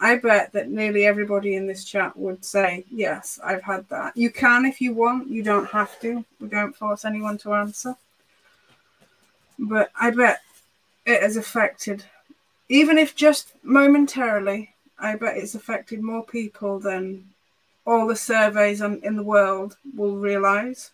I 0.04 0.16
bet 0.16 0.52
that 0.54 0.72
nearly 0.72 1.06
everybody 1.06 1.56
in 1.56 1.68
this 1.68 1.86
chat 1.86 2.18
would 2.18 2.44
say, 2.44 2.84
Yes, 2.90 3.40
I've 3.44 3.62
had 3.62 3.88
that. 3.90 4.18
You 4.18 4.32
can 4.32 4.66
if 4.66 4.82
you 4.82 4.96
want, 4.96 5.30
you 5.30 5.44
don't 5.44 5.68
have 5.70 6.00
to. 6.02 6.26
We 6.40 6.48
don't 6.48 6.76
force 6.76 7.06
anyone 7.06 7.38
to 7.40 7.54
answer. 7.54 7.96
but 9.60 9.92
I 10.00 10.10
bet 10.10 10.42
it 11.06 11.22
has 11.22 11.38
affected, 11.38 12.04
even 12.68 12.98
if 12.98 13.16
just 13.16 13.54
momentarily, 13.64 14.74
I 15.00 15.16
bet 15.16 15.38
it's 15.38 15.56
affected 15.56 16.02
more 16.02 16.26
people 16.26 16.80
than 16.80 17.26
all 17.86 18.08
the 18.08 18.16
surveys 18.16 18.82
in 18.82 19.16
the 19.16 19.24
world 19.24 19.78
will 19.96 20.18
realize. 20.18 20.92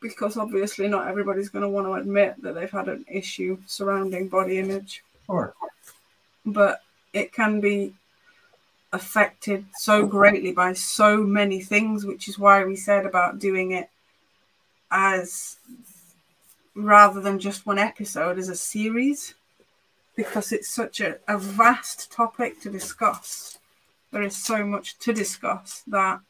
Because 0.00 0.36
obviously, 0.36 0.88
not 0.88 1.06
everybody's 1.06 1.50
going 1.50 1.62
to 1.62 1.68
want 1.68 1.86
to 1.86 1.92
admit 1.92 2.40
that 2.42 2.54
they've 2.54 2.70
had 2.70 2.88
an 2.88 3.04
issue 3.08 3.58
surrounding 3.66 4.28
body 4.28 4.58
image. 4.58 5.04
Sure. 5.26 5.54
But 6.46 6.82
it 7.12 7.32
can 7.32 7.60
be 7.60 7.92
affected 8.92 9.64
so 9.74 10.06
greatly 10.06 10.52
by 10.52 10.72
so 10.72 11.18
many 11.18 11.60
things, 11.60 12.04
which 12.04 12.28
is 12.28 12.38
why 12.38 12.64
we 12.64 12.76
said 12.76 13.06
about 13.06 13.38
doing 13.38 13.72
it 13.72 13.88
as 14.90 15.56
rather 16.74 17.20
than 17.20 17.38
just 17.38 17.66
one 17.66 17.78
episode 17.78 18.38
as 18.38 18.48
a 18.48 18.56
series 18.56 19.34
because 20.16 20.52
it's 20.52 20.68
such 20.68 21.00
a, 21.00 21.18
a 21.28 21.38
vast 21.38 22.10
topic 22.12 22.60
to 22.60 22.70
discuss. 22.70 23.58
There 24.12 24.22
is 24.22 24.36
so 24.36 24.64
much 24.64 24.98
to 24.98 25.12
discuss 25.12 25.82
that 25.86 26.20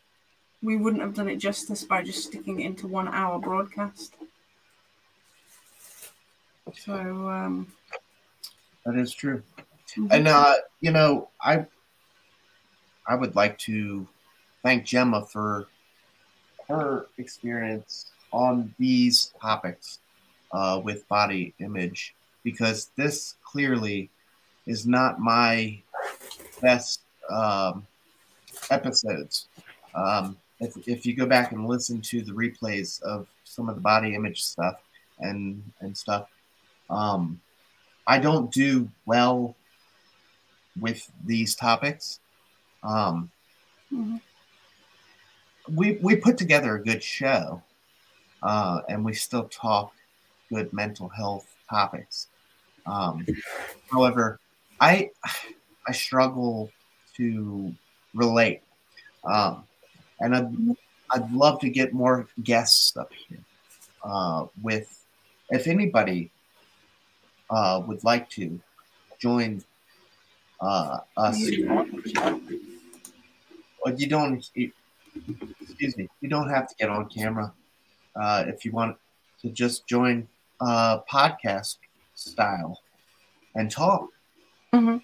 we 0.63 0.77
wouldn't 0.77 1.03
have 1.03 1.15
done 1.15 1.29
it 1.29 1.37
justice 1.37 1.85
by 1.85 2.03
just 2.03 2.25
sticking 2.25 2.61
it 2.61 2.67
into 2.67 2.87
one 2.87 3.09
hour 3.09 3.39
broadcast. 3.39 4.15
So 6.77 6.95
um, 6.95 7.67
that 8.85 8.97
is 8.97 9.13
true. 9.13 9.43
Mm-hmm. 9.97 10.09
And 10.11 10.29
uh, 10.29 10.55
you 10.81 10.91
know, 10.91 11.29
I 11.41 11.67
I 13.07 13.15
would 13.15 13.35
like 13.35 13.59
to 13.59 14.07
thank 14.63 14.85
Gemma 14.85 15.25
for 15.25 15.67
her 16.69 17.07
experience 17.19 18.13
on 18.33 18.75
these 18.79 19.33
topics 19.41 19.99
uh, 20.53 20.81
with 20.83 21.09
body 21.09 21.55
image 21.59 22.15
because 22.45 22.91
this 22.97 23.37
clearly 23.43 24.11
is 24.67 24.87
not 24.87 25.21
my 25.21 25.79
best 26.61 27.01
um, 27.29 27.87
episodes. 28.71 29.49
Um, 29.95 30.37
if, 30.61 30.77
if 30.87 31.07
you 31.07 31.15
go 31.15 31.27
back 31.27 31.53
and 31.53 31.67
listen 31.67 32.01
to 32.03 32.23
the 32.23 32.33
replays 32.33 33.03
of 33.03 33.27
some 33.45 33.69
of 33.69 33.75
the 33.75 33.81
body 33.81 34.15
image 34.15 34.43
stuff 34.43 34.81
and 35.19 35.63
and 35.81 35.97
stuff, 35.97 36.29
um, 36.89 37.41
I 38.07 38.19
don't 38.19 38.53
do 38.53 38.89
well 39.07 39.57
with 40.79 41.11
these 41.25 41.55
topics. 41.55 42.21
Um, 42.83 43.31
mm-hmm. 43.93 44.17
We 45.75 45.99
we 46.03 46.17
put 46.17 46.39
together 46.39 46.75
a 46.75 46.83
good 46.83 47.03
show, 47.03 47.63
uh, 48.43 48.81
and 48.89 49.05
we 49.05 49.15
still 49.15 49.45
talk 49.45 49.93
good 50.53 50.73
mental 50.73 51.09
health 51.09 51.47
topics. 51.69 52.29
Um, 52.87 53.27
however, 53.91 54.41
I 54.81 55.11
I 55.87 55.93
struggle 55.93 56.71
to 57.17 57.75
relate, 58.15 58.63
um, 59.25 59.65
and 60.21 60.35
I'd 60.35 60.77
I'd 61.13 61.33
love 61.33 61.61
to 61.61 61.71
get 61.71 61.93
more 61.93 62.27
guests 62.43 62.97
up 62.97 63.13
here. 63.29 63.45
Uh, 64.03 64.47
with 64.63 65.05
if 65.51 65.67
anybody 65.67 66.31
uh, 67.51 67.83
would 67.87 68.03
like 68.05 68.31
to 68.31 68.61
join 69.19 69.63
uh, 70.61 70.99
us, 71.17 71.39
well, 73.85 73.95
you 73.97 74.09
don't. 74.09 74.49
excuse 74.55 75.97
me. 75.97 76.09
You 76.21 76.29
don't 76.29 76.51
have 76.51 76.69
to 76.69 76.75
get 76.77 76.89
on 76.89 77.09
camera 77.09 77.53
uh, 78.17 78.45
if 78.47 78.65
you 78.65 78.73
want 78.73 78.97
to 79.43 79.49
just 79.51 79.87
join 79.87 80.29
uh, 80.61 81.01
podcast 81.11 81.77
style 82.15 82.81
and 83.55 83.71
talk, 83.71 84.09
mm-hmm. 84.73 84.99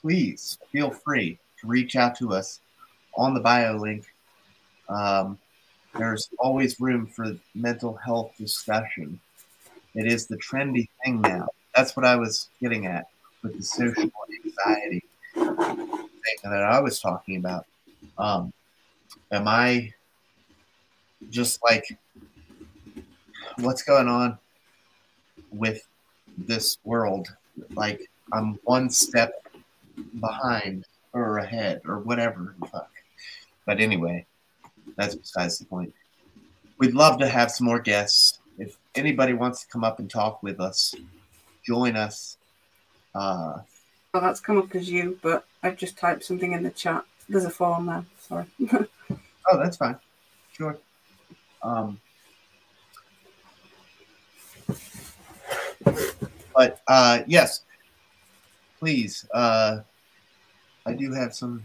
please 0.00 0.58
feel 0.70 0.90
free 0.90 1.38
to 1.60 1.66
reach 1.66 1.96
out 1.96 2.16
to 2.16 2.32
us 2.32 2.60
on 3.16 3.34
the 3.34 3.40
bio 3.40 3.76
link. 3.76 4.04
Um, 4.88 5.38
there's 5.96 6.28
always 6.38 6.78
room 6.80 7.06
for 7.06 7.36
mental 7.54 7.94
health 7.94 8.32
discussion. 8.36 9.18
It 9.94 10.06
is 10.06 10.26
the 10.26 10.36
trendy 10.36 10.88
thing 11.04 11.20
now. 11.20 11.48
That's 11.74 11.96
what 11.96 12.04
I 12.04 12.16
was 12.16 12.50
getting 12.60 12.86
at 12.86 13.08
with 13.42 13.56
the 13.56 13.62
social 13.62 14.10
anxiety 14.44 15.02
thing 15.34 16.36
that 16.44 16.62
I 16.62 16.80
was 16.80 17.00
talking 17.00 17.36
about. 17.36 17.66
Um, 18.16 18.52
am 19.30 19.46
I 19.46 19.92
just 21.30 21.60
like, 21.64 21.98
what's 23.58 23.82
going 23.82 24.08
on 24.08 24.38
with 25.50 25.82
this 26.36 26.78
world. 26.84 27.28
Like 27.74 28.08
I'm 28.32 28.58
one 28.64 28.90
step 28.90 29.32
behind 30.20 30.84
or 31.12 31.38
ahead 31.38 31.82
or 31.86 31.98
whatever. 31.98 32.54
Fuck. 32.70 32.90
But 33.66 33.80
anyway, 33.80 34.26
that's 34.96 35.14
besides 35.14 35.58
the 35.58 35.64
point. 35.64 35.92
We'd 36.78 36.94
love 36.94 37.18
to 37.18 37.28
have 37.28 37.50
some 37.50 37.66
more 37.66 37.80
guests. 37.80 38.38
If 38.58 38.76
anybody 38.94 39.32
wants 39.32 39.62
to 39.62 39.68
come 39.68 39.84
up 39.84 39.98
and 39.98 40.08
talk 40.08 40.42
with 40.42 40.60
us, 40.60 40.94
join 41.64 41.96
us. 41.96 42.37
Uh, 43.18 43.60
well, 44.14 44.22
that's 44.22 44.40
come 44.40 44.58
up 44.58 44.74
as 44.74 44.90
you, 44.90 45.18
but 45.22 45.46
I've 45.62 45.76
just 45.76 45.98
typed 45.98 46.24
something 46.24 46.52
in 46.52 46.62
the 46.62 46.70
chat. 46.70 47.04
There's 47.28 47.44
a 47.44 47.50
form 47.50 47.86
there. 47.86 48.04
Sorry. 48.20 48.46
oh, 49.10 49.58
that's 49.58 49.76
fine. 49.76 49.98
Sure. 50.52 50.78
Um, 51.62 52.00
But 56.58 56.80
uh, 56.88 57.20
yes, 57.28 57.62
please. 58.80 59.24
Uh, 59.32 59.78
I 60.84 60.92
do 60.92 61.12
have 61.12 61.32
some. 61.32 61.62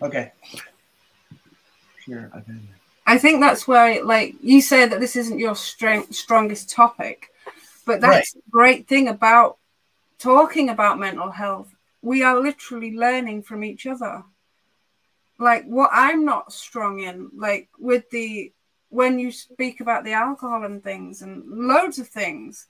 Okay. 0.00 0.30
Sure. 2.04 2.30
I 3.08 3.16
think 3.16 3.40
that's 3.40 3.66
why, 3.66 4.00
like 4.04 4.34
you 4.42 4.60
say, 4.60 4.86
that 4.86 5.00
this 5.00 5.16
isn't 5.16 5.38
your 5.38 5.56
strength, 5.56 6.14
strongest 6.14 6.68
topic, 6.68 7.30
but 7.86 8.02
that's 8.02 8.34
right. 8.34 8.44
the 8.44 8.50
great 8.50 8.86
thing 8.86 9.08
about 9.08 9.56
talking 10.18 10.68
about 10.68 10.98
mental 10.98 11.30
health. 11.30 11.74
We 12.02 12.22
are 12.22 12.38
literally 12.38 12.94
learning 12.94 13.44
from 13.44 13.64
each 13.64 13.86
other. 13.86 14.24
Like 15.38 15.64
what 15.64 15.88
I'm 15.90 16.26
not 16.26 16.52
strong 16.52 17.00
in, 17.00 17.30
like 17.34 17.70
with 17.78 18.10
the 18.10 18.52
when 18.90 19.18
you 19.18 19.32
speak 19.32 19.80
about 19.80 20.04
the 20.04 20.12
alcohol 20.12 20.64
and 20.64 20.84
things 20.84 21.22
and 21.22 21.44
loads 21.46 21.98
of 21.98 22.08
things, 22.08 22.66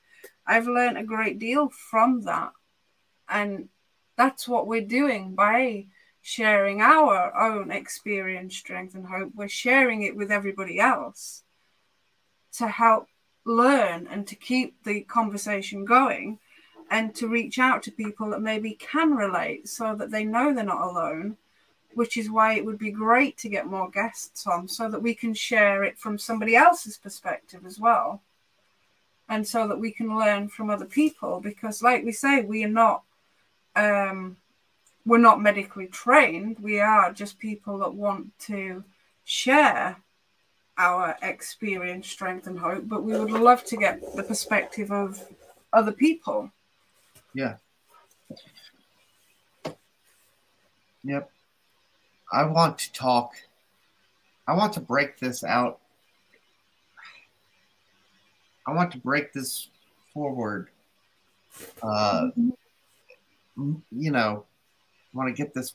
I've 0.47 0.69
learned 0.69 0.99
a 0.99 1.03
great 1.03 1.41
deal 1.41 1.69
from 1.69 2.23
that. 2.23 2.53
And 3.29 3.71
that's 4.17 4.47
what 4.47 4.69
we're 4.69 4.83
doing 4.83 5.35
by 5.35 5.87
sharing 6.29 6.81
our 6.81 7.35
own 7.35 7.71
experience, 7.71 8.57
strength, 8.57 8.95
and 8.95 9.07
hope. 9.07 9.33
We're 9.35 9.49
sharing 9.49 10.03
it 10.03 10.15
with 10.15 10.31
everybody 10.31 10.79
else 10.79 11.43
to 12.59 12.69
help 12.69 13.09
learn 13.45 14.07
and 14.11 14.27
to 14.27 14.35
keep 14.35 14.85
the 14.85 15.01
conversation 15.03 15.85
going 15.85 16.39
and 16.91 17.15
to 17.15 17.29
reach 17.29 17.59
out 17.59 17.83
to 17.85 17.91
people 17.91 18.31
that 18.31 18.43
maybe 18.43 18.73
can 18.73 19.15
relate 19.15 19.69
so 19.69 19.95
that 19.95 20.11
they 20.11 20.25
know 20.25 20.53
they're 20.53 20.65
not 20.65 20.83
alone 20.83 21.37
which 21.95 22.17
is 22.17 22.31
why 22.31 22.55
it 22.55 22.65
would 22.65 22.79
be 22.79 22.91
great 22.91 23.37
to 23.39 23.49
get 23.49 23.67
more 23.67 23.91
guests 23.91 24.47
on 24.47 24.69
so 24.69 24.89
that 24.89 25.03
we 25.03 25.15
can 25.15 25.35
share 25.35 25.83
it 25.83 25.99
from 25.99 26.19
somebody 26.19 26.55
else's 26.55 26.97
perspective 26.97 27.67
as 27.67 27.81
well. 27.81 28.23
And 29.29 29.45
so 29.47 29.67
that 29.67 29.81
we 29.81 29.91
can 29.91 30.17
learn 30.17 30.49
from 30.49 30.71
other 30.71 30.85
people 30.85 31.41
because 31.41 31.83
like 31.83 32.05
we 32.05 32.13
say, 32.13 32.43
we 32.43 32.63
are 32.65 32.69
not 32.69 33.03
um, 33.75 34.37
we're 35.09 35.17
not 35.17 35.41
medically 35.41 35.87
trained. 35.87 36.59
We 36.61 36.81
are 36.81 37.13
just 37.13 37.39
people 37.39 37.79
that 37.79 37.95
want 37.95 38.39
to 38.41 38.85
share 39.25 39.97
our 40.77 41.17
experience, 41.23 42.09
strength, 42.09 42.47
and 42.47 42.59
hope. 42.59 42.87
But 42.87 43.03
we 43.03 43.19
would 43.19 43.31
love 43.31 43.65
to 43.65 43.77
get 43.79 44.01
the 44.15 44.23
perspective 44.23 44.93
of 44.93 45.27
other 45.73 45.93
people. 45.93 46.53
Yeah. 47.33 47.57
Yep. 51.05 51.31
I 52.31 52.45
want 52.45 52.79
to 52.81 52.93
talk. 52.93 53.33
I 54.47 54.55
want 54.55 54.75
to 54.75 54.81
break 54.81 55.19
this 55.19 55.43
out. 55.43 55.79
I 58.67 58.75
want 58.75 58.93
to 58.93 58.99
break 58.99 59.33
this 59.33 59.69
forward. 60.13 60.69
Uh, 61.83 62.29
you 63.57 64.11
know, 64.11 64.45
want 65.13 65.35
to 65.35 65.43
get 65.43 65.55
this 65.55 65.75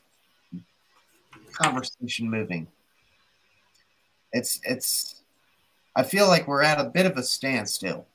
conversation 1.52 2.30
moving. 2.30 2.68
It's 4.32 4.60
it's. 4.64 5.22
I 5.96 6.02
feel 6.02 6.26
like 6.26 6.48
we're 6.48 6.62
at 6.62 6.80
a 6.80 6.90
bit 6.90 7.06
of 7.06 7.16
a 7.16 7.22
standstill. 7.22 8.06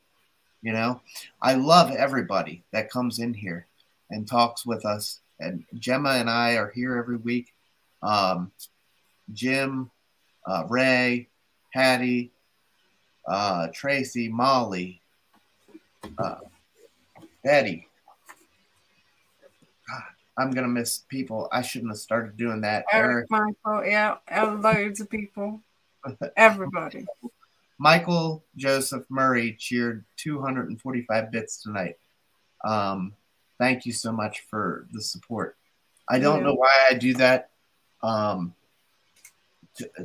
You 0.62 0.74
know, 0.74 1.02
I 1.42 1.54
love 1.54 1.92
everybody 1.92 2.64
that 2.72 2.92
comes 2.92 3.20
in 3.20 3.34
here 3.34 3.68
and 4.10 4.28
talks 4.28 4.66
with 4.66 4.86
us. 4.86 5.22
And 5.40 5.64
Gemma 5.76 6.12
and 6.12 6.30
I 6.30 6.56
are 6.56 6.70
here 6.70 6.98
every 6.98 7.16
week 7.16 7.54
um, 8.02 8.52
Jim, 9.34 9.92
uh, 10.46 10.66
Ray, 10.68 11.28
Hattie, 11.72 12.32
uh, 13.28 13.68
Tracy, 13.74 14.30
Molly, 14.30 15.02
uh, 16.18 16.36
Betty. 17.44 17.89
I'm 20.40 20.52
gonna 20.52 20.70
miss 20.70 21.00
people. 21.10 21.50
I 21.52 21.62
shouldn't 21.62 21.92
have 21.92 21.98
started 22.00 22.38
doing 22.38 22.62
that. 22.62 22.86
Eric, 22.94 23.28
Eric, 23.32 23.56
Michael, 23.66 23.86
yeah, 23.86 24.16
loads 24.32 25.02
of 25.02 25.10
people. 25.10 25.62
Everybody. 26.38 27.06
Michael 27.78 28.44
Joseph 28.56 29.04
Murray 29.10 29.56
cheered 29.60 30.06
245 30.18 31.32
bits 31.32 31.62
tonight. 31.62 31.98
Um, 32.64 33.14
thank 33.58 33.86
you 33.86 33.92
so 33.94 34.12
much 34.12 34.42
for 34.50 34.88
the 34.94 35.02
support. 35.02 35.58
I 36.10 36.20
don't 36.20 36.40
Yeah. 36.40 36.46
know 36.46 36.54
why 36.56 36.72
I 36.90 36.94
do 36.94 37.14
that. 37.16 37.50
Um, 38.02 38.56
to, 39.76 39.90
uh, 39.98 40.04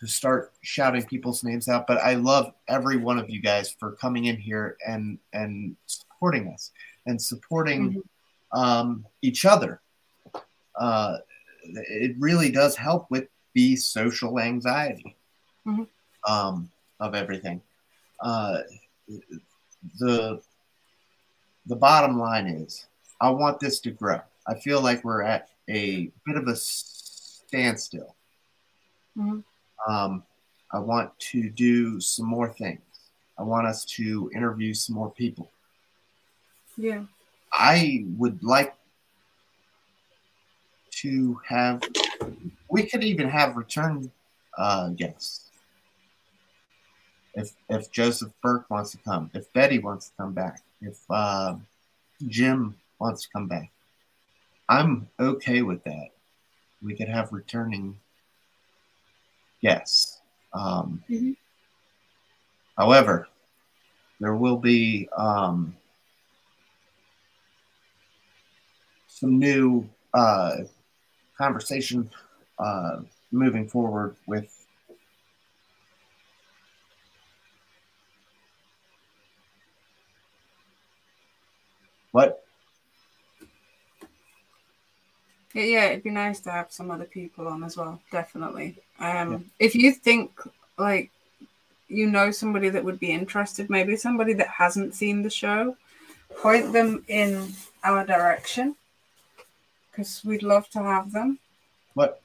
to 0.00 0.06
start 0.06 0.52
shouting 0.62 1.04
people's 1.04 1.44
names 1.44 1.68
out, 1.68 1.86
but 1.86 1.98
I 1.98 2.14
love 2.14 2.52
every 2.66 2.96
one 2.96 3.18
of 3.18 3.30
you 3.30 3.40
guys 3.40 3.70
for 3.70 3.92
coming 3.92 4.24
in 4.24 4.36
here 4.36 4.76
and 4.86 5.18
and 5.32 5.76
supporting 5.86 6.48
us 6.48 6.70
and 7.06 7.20
supporting 7.20 7.92
Mhm. 7.92 8.02
Um, 8.52 9.06
each 9.22 9.44
other. 9.44 9.80
Uh, 10.74 11.18
it 11.64 12.16
really 12.18 12.50
does 12.50 12.76
help 12.76 13.10
with 13.10 13.28
the 13.54 13.76
social 13.76 14.40
anxiety 14.40 15.16
Mhm. 15.66 15.86
um, 16.24 16.70
of 17.00 17.14
everything. 17.14 17.62
Uh, 18.20 18.62
the 19.98 20.42
the 21.66 21.76
bottom 21.76 22.18
line 22.18 22.46
is, 22.48 22.86
I 23.20 23.30
want 23.30 23.60
this 23.60 23.78
to 23.80 23.90
grow. 23.92 24.20
I 24.46 24.58
feel 24.58 24.80
like 24.80 25.04
we're 25.04 25.22
at 25.22 25.50
a 25.68 26.10
bit 26.26 26.36
of 26.36 26.48
a 26.48 26.56
standstill. 26.56 28.16
Mhm. 29.16 29.44
Um, 29.86 30.24
I 30.72 30.78
want 30.80 31.16
to 31.30 31.48
do 31.50 32.00
some 32.00 32.26
more 32.26 32.52
things. 32.52 32.82
I 33.38 33.42
want 33.44 33.66
us 33.66 33.84
to 33.96 34.30
interview 34.34 34.74
some 34.74 34.96
more 34.96 35.10
people. 35.10 35.50
Yeah. 36.76 37.04
I 37.52 38.04
would 38.16 38.42
like 38.42 38.74
to 41.02 41.40
have. 41.46 41.82
We 42.68 42.84
could 42.84 43.04
even 43.04 43.28
have 43.28 43.56
return 43.56 44.10
uh, 44.56 44.88
guests. 44.90 45.50
If 47.34 47.52
if 47.68 47.90
Joseph 47.90 48.32
Burke 48.42 48.68
wants 48.70 48.92
to 48.92 48.98
come, 48.98 49.30
if 49.34 49.52
Betty 49.52 49.78
wants 49.78 50.08
to 50.08 50.14
come 50.16 50.32
back, 50.32 50.62
if 50.80 50.98
uh, 51.10 51.56
Jim 52.26 52.76
wants 52.98 53.22
to 53.22 53.28
come 53.30 53.48
back, 53.48 53.70
I'm 54.68 55.08
okay 55.18 55.62
with 55.62 55.82
that. 55.84 56.08
We 56.82 56.94
could 56.94 57.08
have 57.08 57.32
returning 57.32 57.98
guests. 59.62 60.20
Um, 60.52 61.02
Mhm. 61.08 61.36
However, 62.76 63.28
there 64.20 64.34
will 64.34 64.56
be 64.56 65.08
um, 65.16 65.76
some 69.22 69.38
new 69.38 69.88
uh, 70.12 70.56
conversation 71.38 72.10
uh, 72.58 72.96
moving 73.30 73.68
forward 73.68 74.16
with 74.26 74.66
what? 82.10 82.44
Yeah, 85.54 85.62
yeah, 85.62 85.84
it'd 85.84 86.02
be 86.02 86.10
nice 86.10 86.40
to 86.40 86.50
have 86.50 86.72
some 86.72 86.90
other 86.90 87.04
people 87.04 87.46
on 87.46 87.62
as 87.62 87.76
well, 87.76 88.00
definitely. 88.10 88.78
Um, 88.98 89.52
If 89.60 89.76
you 89.76 89.92
think 89.92 90.32
like 90.78 91.12
you 91.86 92.10
know 92.10 92.32
somebody 92.32 92.70
that 92.70 92.82
would 92.82 92.98
be 92.98 93.12
interested, 93.12 93.70
maybe 93.70 93.94
somebody 93.94 94.32
that 94.32 94.48
hasn't 94.48 94.96
seen 94.96 95.22
the 95.22 95.30
show, 95.30 95.76
point 96.38 96.72
them 96.72 97.04
in 97.06 97.52
our 97.84 98.04
direction 98.04 98.74
because 99.92 100.24
we'd 100.24 100.42
love 100.42 100.68
to 100.70 100.82
have 100.82 101.12
them. 101.12 101.38
what? 101.94 102.20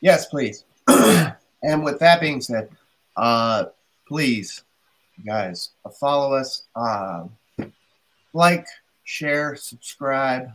Yes 0.00 0.26
please. 0.26 0.64
And 1.66 1.82
with 1.82 1.98
that 2.00 2.20
being 2.20 2.42
said 2.42 2.68
uh 3.16 3.64
please 4.06 4.64
guys 5.24 5.70
follow 5.98 6.34
us 6.34 6.64
uh, 6.76 7.24
like 8.34 8.66
share 9.04 9.56
subscribe 9.56 10.50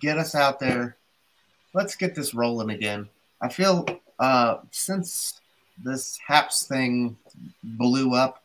get 0.00 0.18
us 0.18 0.34
out 0.34 0.58
there. 0.60 0.96
Let's 1.74 1.96
get 1.96 2.14
this 2.14 2.34
rolling 2.34 2.70
again. 2.70 3.08
I 3.40 3.48
feel 3.48 3.86
uh 4.18 4.58
since 4.70 5.40
this 5.82 6.18
haps 6.24 6.66
thing 6.66 7.16
blew 7.62 8.14
up 8.14 8.41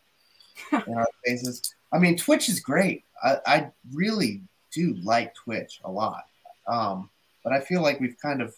in 0.72 0.93
our 0.93 1.08
faces 1.26 1.74
i 1.91 1.97
mean 1.99 2.16
twitch 2.18 2.49
is 2.49 2.60
great 2.60 3.03
i, 3.24 3.38
I 3.45 3.72
really 3.93 4.41
do 4.72 4.95
like 5.03 5.34
twitch 5.36 5.80
a 5.84 5.91
lot 5.91 6.26
um 6.68 7.10
but 7.43 7.53
i 7.53 7.60
feel 7.60 7.82
like 7.82 7.99
we've 7.99 8.18
kind 8.22 8.41
of 8.41 8.55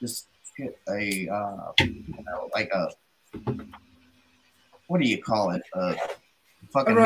just 0.00 0.28
hit 0.56 0.78
a 0.88 1.28
uh 1.28 1.72
you 1.80 2.04
know 2.26 2.50
like 2.54 2.70
a 2.72 2.88
what 4.86 5.00
do 5.00 5.06
you 5.08 5.22
call 5.22 5.50
it 5.50 5.62
a 5.74 5.96
fucking 6.72 6.96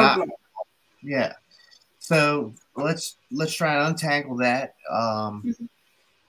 yeah. 1.03 1.33
So 1.99 2.53
let's 2.77 3.17
let's 3.31 3.55
try 3.55 3.75
and 3.75 3.89
untangle 3.89 4.37
that. 4.37 4.75
Um, 4.91 5.43
Mhm. 5.45 5.69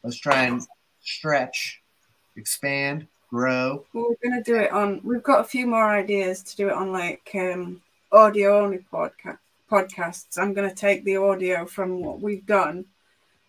let's 0.03 0.17
try 0.17 0.43
and 0.45 0.61
stretch, 1.01 1.81
expand, 2.35 3.07
grow. 3.29 3.85
Well, 3.93 4.09
we're 4.09 4.29
gonna 4.29 4.43
do 4.43 4.55
it 4.55 4.71
on. 4.71 5.01
We've 5.03 5.23
got 5.23 5.41
a 5.41 5.43
few 5.43 5.67
more 5.67 5.89
ideas 5.89 6.41
to 6.43 6.55
do 6.55 6.67
it 6.69 6.73
on 6.73 6.91
like 6.91 7.29
um, 7.35 7.81
audio 8.13 8.59
only 8.63 8.77
podcast 8.93 9.39
podcasts. 9.69 10.37
I'm 10.37 10.53
gonna 10.53 10.73
take 10.73 11.03
the 11.03 11.17
audio 11.17 11.65
from 11.65 11.99
what 11.99 12.21
we've 12.21 12.45
done 12.45 12.85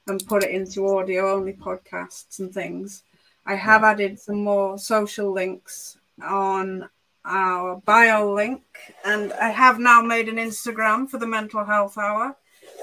and 0.06 0.26
put 0.26 0.42
it 0.42 0.50
into 0.50 0.88
audio 0.88 1.34
only 1.34 1.52
podcasts 1.52 2.38
and 2.38 2.52
things. 2.52 3.02
I 3.44 3.56
have 3.56 3.84
added 3.84 4.18
some 4.18 4.42
more 4.42 4.78
social 4.78 5.30
links 5.30 5.98
on 6.22 6.88
our 7.26 7.76
bio 7.84 8.32
link, 8.32 8.62
and 9.04 9.34
I 9.34 9.50
have 9.50 9.78
now 9.78 10.00
made 10.00 10.30
an 10.30 10.36
Instagram 10.36 11.10
for 11.10 11.18
the 11.18 11.26
Mental 11.26 11.62
Health 11.62 11.98
Hour. 11.98 12.34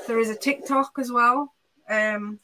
There 0.06 0.20
is 0.20 0.30
a 0.30 0.36
TikTok 0.36 0.94
as 1.00 1.12
well. 1.12 1.52
Um, 1.90 2.40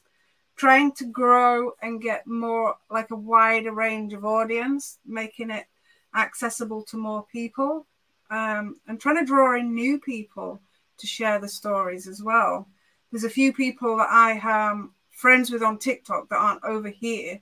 trying 0.55 0.93
to 0.93 1.05
grow 1.05 1.73
and 1.83 2.01
get 2.01 2.25
more 2.25 2.75
like 2.89 3.11
a 3.11 3.15
wider 3.15 3.71
range 3.71 4.13
of 4.13 4.25
audience, 4.25 4.97
making 5.05 5.51
it 5.51 5.67
accessible 6.15 6.81
to 6.85 6.97
more 6.97 7.23
people, 7.31 7.85
um, 8.29 8.77
and 8.87 8.99
trying 8.99 9.17
to 9.17 9.25
draw 9.25 9.57
in 9.57 9.73
new 9.73 9.99
people 9.99 10.61
to 10.97 11.07
share 11.07 11.39
the 11.39 11.47
stories 11.47 12.07
as 12.07 12.21
well. 12.21 12.67
There's 13.11 13.23
a 13.23 13.29
few 13.29 13.53
people 13.53 13.97
that 13.97 14.09
I 14.09 14.39
am 14.43 14.93
friends 15.11 15.49
with 15.49 15.63
on 15.63 15.77
TikTok 15.77 16.29
that 16.29 16.37
aren't 16.37 16.63
over 16.63 16.89
here 16.89 17.39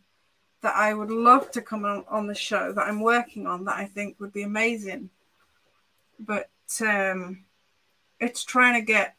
that 0.62 0.76
I 0.76 0.94
would 0.94 1.12
love 1.12 1.52
to 1.52 1.62
come 1.62 1.86
on, 1.86 2.06
on 2.10 2.28
the 2.28 2.36
show 2.36 2.72
that 2.74 2.88
I'm 2.88 3.02
working 3.02 3.46
on 3.46 3.66
that 3.66 3.78
I 3.78 3.86
think 3.86 4.20
would 4.20 4.34
be 4.34 4.44
amazing. 4.44 5.10
But 6.20 6.50
um, 6.82 7.44
it's 8.20 8.44
trying 8.44 8.74
to 8.74 8.82
get 8.82 9.16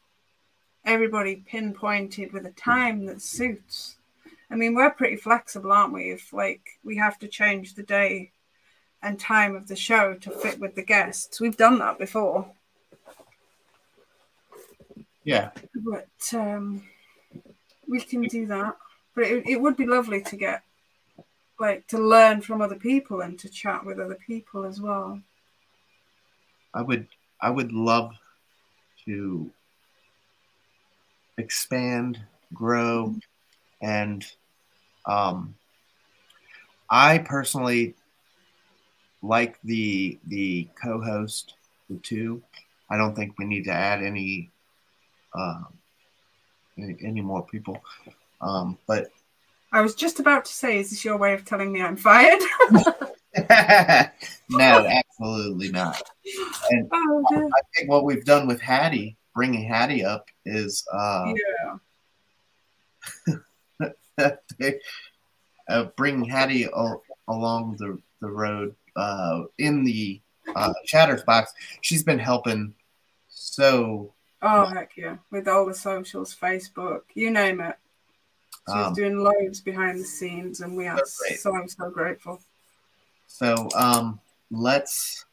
everybody 0.83 1.35
pinpointed 1.35 2.33
with 2.33 2.45
a 2.45 2.51
time 2.51 3.05
that 3.05 3.21
suits. 3.21 3.97
I 4.49 4.55
mean, 4.55 4.73
we're 4.73 4.89
pretty 4.89 5.17
flexible, 5.17 5.71
aren't 5.71 5.93
we? 5.93 6.11
If 6.11 6.33
like 6.33 6.79
we 6.83 6.97
have 6.97 7.19
to 7.19 7.27
change 7.27 7.75
the 7.75 7.83
day 7.83 8.31
and 9.01 9.19
time 9.19 9.55
of 9.55 9.67
the 9.67 9.75
show 9.75 10.15
to 10.15 10.31
fit 10.31 10.59
with 10.59 10.75
the 10.75 10.83
guests, 10.83 11.39
we've 11.39 11.57
done 11.57 11.79
that 11.79 11.99
before. 11.99 12.51
Yeah, 15.23 15.51
But 15.75 16.07
um, 16.33 16.83
we 17.87 17.99
can 17.99 18.21
do 18.21 18.45
that. 18.47 18.77
But 19.13 19.25
it, 19.25 19.47
it 19.47 19.61
would 19.61 19.75
be 19.75 19.85
lovely 19.85 20.21
to 20.21 20.35
get 20.37 20.63
like 21.59 21.87
to 21.87 21.97
learn 21.97 22.41
from 22.41 22.61
other 22.61 22.75
people 22.75 23.21
and 23.21 23.37
to 23.39 23.49
chat 23.49 23.85
with 23.85 23.99
other 23.99 24.17
people 24.27 24.63
as 24.63 24.79
well. 24.79 25.19
I 26.73 26.81
would 26.81 27.07
I 27.41 27.49
would 27.49 27.71
love 27.71 28.13
to 29.05 29.51
expand, 31.37 32.19
grow, 32.53 33.15
and 33.81 34.25
um, 35.05 35.55
I 36.89 37.17
personally 37.19 37.95
like 39.21 39.59
the 39.63 40.19
the 40.27 40.67
co-host, 40.81 41.53
the 41.89 41.97
two. 41.97 42.41
I 42.89 42.97
don't 42.97 43.15
think 43.15 43.37
we 43.37 43.45
need 43.45 43.65
to 43.65 43.71
add 43.71 44.03
any 44.03 44.49
um, 45.33 45.67
any, 46.77 46.97
any 47.03 47.21
more 47.21 47.45
people. 47.45 47.81
Um, 48.41 48.77
but 48.87 49.11
I 49.71 49.81
was 49.81 49.95
just 49.95 50.19
about 50.19 50.45
to 50.45 50.53
say, 50.53 50.79
is 50.79 50.89
this 50.89 51.03
your 51.03 51.17
way 51.17 51.33
of 51.33 51.45
telling 51.45 51.71
me 51.71 51.81
I'm 51.81 51.97
fired? 51.97 52.41
no, 54.49 54.87
absolutely 54.87 55.71
not. 55.71 56.01
And 56.69 56.89
oh, 56.93 57.25
dear. 57.29 57.45
I 57.45 57.61
think 57.75 57.89
what 57.89 58.05
we've 58.05 58.25
done 58.25 58.47
with 58.47 58.61
Hattie, 58.61 59.17
bringing 59.35 59.67
Hattie 59.67 60.05
up, 60.05 60.27
is 60.45 60.85
uh, 60.93 61.33
yeah. 64.17 64.31
uh, 65.69 65.83
bring 65.95 66.23
Hattie 66.25 66.65
al- 66.65 67.03
along 67.27 67.77
the 67.77 67.99
the 68.19 68.29
road 68.29 68.75
uh, 68.97 69.43
in 69.57 69.85
the 69.85 70.19
uh, 70.55 70.73
chatters 70.85 71.23
box. 71.23 71.53
She's 71.81 72.03
been 72.03 72.19
helping 72.19 72.73
so 73.29 74.13
Oh 74.41 74.65
heck 74.65 74.91
yeah! 74.95 75.17
With 75.31 75.47
all 75.47 75.65
the 75.65 75.73
socials, 75.73 76.35
Facebook, 76.35 77.01
you 77.15 77.31
name 77.31 77.59
it. 77.59 77.75
She's 78.67 78.75
Um, 78.75 78.93
doing 78.93 79.17
loads 79.17 79.61
behind 79.61 79.99
the 79.99 80.03
scenes, 80.05 80.61
and 80.61 80.75
we 80.75 80.87
are 80.87 80.99
so 81.05 81.65
so 81.67 81.89
grateful. 81.89 82.39
So 83.25 83.69
um, 83.75 84.19
let's 84.51 85.25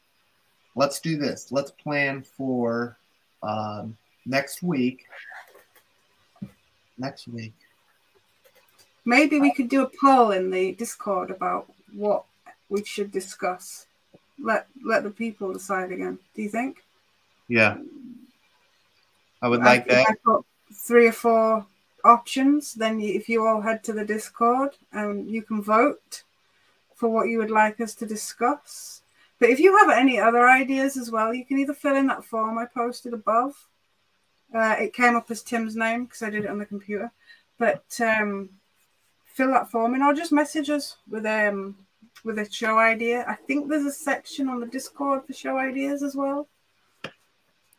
let's 0.75 1.01
do 1.01 1.19
this. 1.19 1.53
Let's 1.53 1.71
plan 1.71 2.23
for 2.23 2.97
um, 3.43 3.97
next 4.25 4.63
week. 4.63 5.05
Next 6.97 7.29
week. 7.29 7.55
Maybe 9.05 9.39
we 9.39 9.53
could 9.53 9.69
do 9.69 9.83
a 9.83 9.91
poll 10.01 10.31
in 10.31 10.51
the 10.51 10.73
Discord 10.73 11.31
about 11.31 11.71
what 11.93 12.25
we 12.69 12.85
should 12.85 13.11
discuss. 13.11 13.87
Let 14.43 14.67
let 14.85 15.05
the 15.05 15.11
people 15.11 15.53
decide 15.53 15.93
again. 15.93 16.19
Do 16.35 16.43
you 16.43 16.49
think? 16.49 16.83
Yeah. 17.49 17.77
I 19.43 19.49
would 19.49 19.61
like 19.61 19.87
think 19.87 20.07
that. 20.07 20.07
I've 20.09 20.23
got 20.23 20.45
three 20.73 21.07
or 21.07 21.13
four 21.13 21.67
options. 22.05 22.75
Then, 22.75 22.99
you, 22.99 23.15
if 23.15 23.29
you 23.29 23.47
all 23.47 23.61
head 23.61 23.85
to 23.85 23.93
the 23.93 24.05
Discord, 24.05 24.71
and 24.93 25.31
you 25.31 25.43
can 25.43 25.63
vote 25.63 26.23
for 26.95 27.09
what 27.09 27.29
you 27.29 27.39
would 27.39 27.51
like 27.51 27.81
us 27.81 27.95
to 27.97 28.07
discuss. 28.07 29.03
But 29.39 29.51
if 29.51 29.59
you 29.59 29.77
have 29.79 29.91
any 29.91 30.19
other 30.19 30.49
ideas 30.49 30.97
as 30.97 31.11
well, 31.11 31.35
you 31.35 31.45
can 31.45 31.59
either 31.59 31.75
fill 31.75 31.97
in 31.97 32.07
that 32.07 32.25
form 32.25 32.57
I 32.59 32.67
posted 32.67 33.13
above. 33.13 33.69
Uh, 34.55 34.77
it 34.79 34.95
came 34.95 35.17
up 35.17 35.31
as 35.31 35.43
Tim's 35.43 35.77
name 35.77 36.05
because 36.05 36.23
I 36.23 36.31
did 36.31 36.45
it 36.45 36.51
on 36.51 36.59
the 36.59 36.65
computer. 36.67 37.11
But 37.59 37.85
um, 38.01 38.51
fill 39.25 39.51
that 39.51 39.71
form 39.71 39.95
in, 39.95 40.03
or 40.03 40.15
just 40.15 40.33
message 40.33 40.71
us 40.71 40.97
with 41.11 41.27
um 41.27 41.77
with 42.25 42.39
a 42.39 42.51
show 42.51 42.79
idea. 42.79 43.25
I 43.29 43.35
think 43.35 43.69
there's 43.69 43.85
a 43.85 43.93
section 43.93 44.49
on 44.49 44.61
the 44.61 44.67
Discord 44.67 45.25
for 45.27 45.33
show 45.33 45.59
ideas 45.59 46.03
as 46.03 46.17
well. 46.17 46.49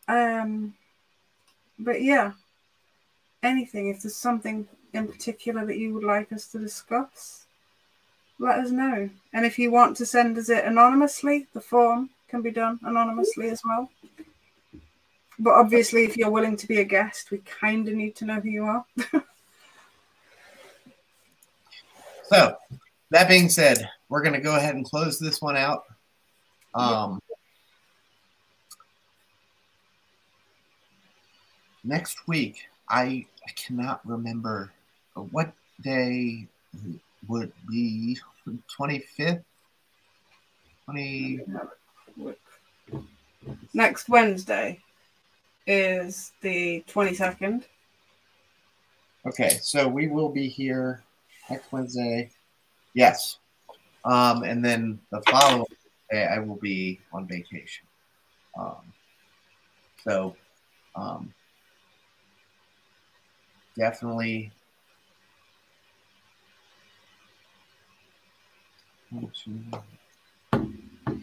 Um, 0.07 0.75
but 1.79 2.01
yeah, 2.01 2.33
anything. 3.43 3.89
If 3.89 4.03
there's 4.03 4.15
something 4.15 4.67
in 4.93 5.07
particular 5.07 5.65
that 5.65 5.77
you 5.77 5.93
would 5.93 6.03
like 6.03 6.31
us 6.31 6.47
to 6.49 6.59
discuss, 6.59 7.45
let 8.39 8.59
us 8.59 8.71
know. 8.71 9.09
And 9.33 9.45
if 9.45 9.57
you 9.57 9.71
want 9.71 9.97
to 9.97 10.05
send 10.05 10.37
us 10.37 10.49
it 10.49 10.65
anonymously, 10.65 11.47
the 11.53 11.61
form 11.61 12.11
can 12.27 12.41
be 12.41 12.51
done 12.51 12.79
anonymously 12.83 13.49
as 13.49 13.61
well. 13.65 13.89
But 15.37 15.55
obviously, 15.55 16.05
if 16.05 16.15
you're 16.15 16.29
willing 16.29 16.55
to 16.57 16.67
be 16.67 16.79
a 16.79 16.85
guest, 16.85 17.31
we 17.31 17.39
kind 17.39 17.87
of 17.87 17.93
need 17.93 18.15
to 18.17 18.25
know 18.25 18.39
who 18.39 18.49
you 18.49 18.65
are. 18.65 18.85
So, 22.27 22.57
that 23.11 23.29
being 23.29 23.49
said, 23.49 23.87
we're 24.15 24.21
going 24.21 24.33
to 24.33 24.39
go 24.39 24.55
ahead 24.55 24.75
and 24.75 24.85
close 24.85 25.19
this 25.19 25.41
one 25.41 25.57
out. 25.57 25.83
Um, 26.73 27.21
Next 31.83 32.25
week, 32.25 32.61
I, 32.87 33.25
I 33.45 33.51
cannot 33.57 33.99
remember 34.07 34.71
what 35.31 35.51
day 35.81 36.47
would 37.27 37.51
be 37.69 38.17
25th? 38.79 39.43
20, 40.85 41.41
Next 43.73 44.07
Wednesday 44.07 44.79
is 45.67 46.31
the 46.39 46.85
22nd. 46.87 47.63
Okay, 49.27 49.59
so 49.61 49.89
we 49.89 50.07
will 50.07 50.29
be 50.29 50.47
here 50.47 51.03
next 51.49 51.69
Wednesday. 51.73 52.31
Yes. 52.93 53.39
Um, 54.05 54.43
and 54.43 54.63
then 54.63 54.99
the 55.11 55.21
following 55.29 55.65
day, 56.11 56.25
I 56.25 56.39
will 56.39 56.57
be 56.57 56.99
on 57.11 57.27
vacation. 57.27 57.87
Um, 58.57 58.93
so, 60.03 60.35
um, 60.95 61.33
definitely. 63.77 64.51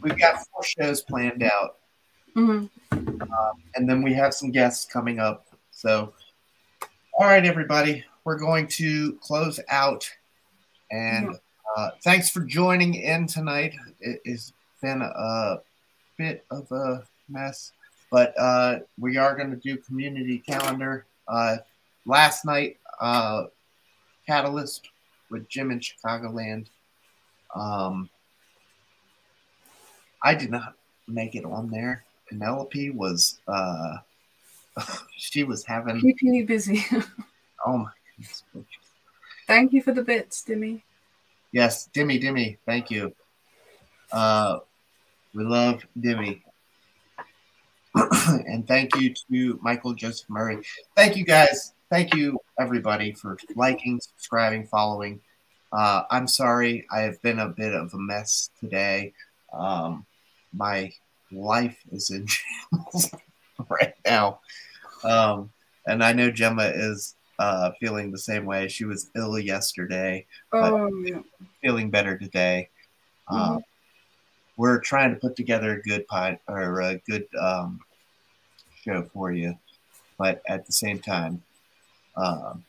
We've 0.03 0.19
got 0.19 0.45
four 0.47 0.65
shows 0.65 1.03
planned 1.03 1.43
out 1.43 1.77
hmm 2.35 2.67
and 3.75 3.89
then 3.89 4.03
we 4.03 4.13
have 4.13 4.35
some 4.35 4.51
guests 4.51 4.85
coming 4.85 5.19
up. 5.19 5.47
So, 5.71 6.13
all 7.15 7.27
right, 7.27 7.45
everybody, 7.45 8.05
we're 8.25 8.39
going 8.39 8.67
to 8.69 9.15
close 9.23 9.61
out. 9.69 10.09
And 10.91 11.37
uh, 11.77 11.91
thanks 12.03 12.31
for 12.31 12.41
joining 12.41 12.95
in 12.95 13.27
tonight. 13.27 13.75
It 14.01 14.21
has 14.27 14.53
been 14.81 15.03
a 15.03 15.59
bit 16.17 16.45
of 16.51 16.71
a 16.73 17.05
mess, 17.29 17.73
but 18.11 18.35
uh, 18.39 18.81
we 18.99 19.17
are 19.17 19.37
going 19.37 19.51
to 19.51 19.57
do 19.57 19.77
community 19.79 20.39
calendar. 20.39 21.07
Uh, 21.29 21.59
last 22.07 22.45
night, 22.45 22.79
uh, 23.01 23.45
Catalyst 24.27 24.89
with 25.31 25.49
Jim 25.49 25.71
in 25.71 25.81
Chicagoland. 25.81 26.67
Um, 27.55 28.09
I 30.23 30.35
did 30.35 30.51
not 30.51 30.75
make 31.09 31.35
it 31.35 31.45
on 31.45 31.71
there. 31.71 32.05
Penelope 32.29 32.91
was 32.91 33.41
uh 33.49 33.97
she 35.17 35.45
was 35.45 35.65
having 35.65 36.01
Keeping 36.01 36.35
you 36.35 36.47
busy. 36.47 36.85
oh 37.67 37.79
my 37.79 37.91
goodness. 38.17 38.45
Thank 39.47 39.73
you 39.73 39.83
for 39.83 39.93
the 39.93 40.03
bits, 40.03 40.43
Dimmy. 40.43 40.83
Yes, 41.53 41.89
Dimmy 41.95 42.23
Dimmy, 42.23 42.59
thank 42.67 42.91
you. 42.91 43.15
Uh 44.11 44.59
we 45.35 45.45
love 45.45 45.87
Dimmy. 45.99 46.43
and 47.95 48.67
thank 48.67 48.95
you 48.97 49.15
to 49.31 49.59
Michael 49.63 49.95
Joseph 49.95 50.29
Murray. 50.29 50.59
Thank 50.97 51.17
you 51.17 51.25
guys. 51.25 51.75
Thank 51.91 52.15
you 52.15 52.39
everybody 52.59 53.13
for 53.13 53.37
liking, 53.55 54.01
subscribing, 54.01 54.67
following. 54.67 55.21
Uh, 55.73 56.05
I'm 56.11 56.27
sorry 56.27 56.87
I 56.91 57.01
have 57.01 57.21
been 57.23 57.39
a 57.39 57.49
bit 57.49 57.75
of 57.75 57.93
a 57.93 57.99
mess 57.99 58.51
today. 58.61 59.13
Um, 59.53 60.07
my 60.55 60.93
life 61.31 61.79
is 61.91 62.11
in 62.11 62.27
shambles 62.73 63.11
right 63.69 63.95
now. 64.07 64.41
Um, 65.05 65.51
and 65.87 66.03
I 66.03 66.13
know 66.13 66.31
Gemma 66.31 66.71
is 66.75 67.17
uh, 67.39 67.71
feeling 67.81 68.11
the 68.11 68.19
same 68.19 68.45
way. 68.45 68.69
She 68.69 68.85
was 68.85 69.11
ill 69.17 69.39
yesterday, 69.39 70.27
Oh, 70.53 70.89
yeah. 71.05 71.21
feeling 71.63 71.91
better 71.91 72.17
today. 72.19 72.69
Uh, 73.29 73.59
We're 74.57 74.81
trying 74.81 75.15
to 75.15 75.21
put 75.21 75.35
together 75.37 75.73
a 75.75 75.83
good 75.83 76.07
pod 76.07 76.39
or 76.47 76.81
a 76.83 76.97
good 76.99 77.27
um, 77.41 77.81
show 78.85 79.03
for 79.15 79.33
you, 79.33 79.59
but 80.19 80.43
at 80.49 80.67
the 80.67 80.73
same 80.73 80.99
time, 80.99 81.43
um, 82.17 82.65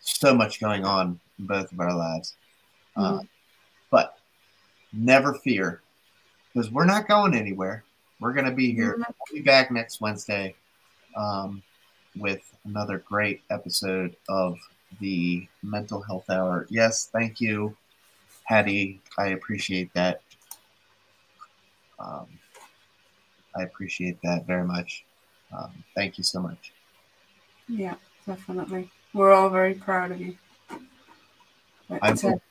so 0.00 0.34
much 0.34 0.60
going 0.60 0.84
on 0.84 1.20
in 1.38 1.46
both 1.46 1.70
of 1.72 1.80
our 1.80 1.94
lives. 1.94 2.34
Uh, 2.96 3.20
but 3.90 4.18
never 4.92 5.34
fear, 5.34 5.80
because 6.52 6.70
we're 6.70 6.84
not 6.84 7.06
going 7.08 7.34
anywhere. 7.34 7.84
We're 8.20 8.32
going 8.32 8.46
to 8.46 8.52
be 8.54 8.72
here. 8.72 8.94
Mhm. 8.98 9.04
We'll 9.08 9.40
be 9.40 9.42
back 9.42 9.70
next 9.70 10.00
Wednesday 10.00 10.54
um, 11.16 11.62
with 12.16 12.53
another 12.64 12.98
great 12.98 13.42
episode 13.50 14.16
of 14.28 14.58
the 15.00 15.46
Mental 15.62 16.00
Health 16.00 16.28
Hour. 16.30 16.66
Yes, 16.70 17.08
thank 17.12 17.40
you, 17.40 17.76
Hattie. 18.44 19.00
I 19.18 19.28
appreciate 19.28 19.92
that. 19.94 20.22
Um, 21.98 22.26
I 23.56 23.62
appreciate 23.62 24.18
that 24.22 24.46
very 24.46 24.64
much. 24.64 25.04
Um, 25.56 25.72
thank 25.94 26.18
you 26.18 26.24
so 26.24 26.40
much. 26.40 26.72
Yeah, 27.68 27.94
definitely. 28.26 28.90
We're 29.12 29.32
all 29.32 29.48
very 29.48 29.74
proud 29.74 30.10
of 30.10 30.20
you. 30.20 30.36
I 32.02 32.12
will, 32.12 32.42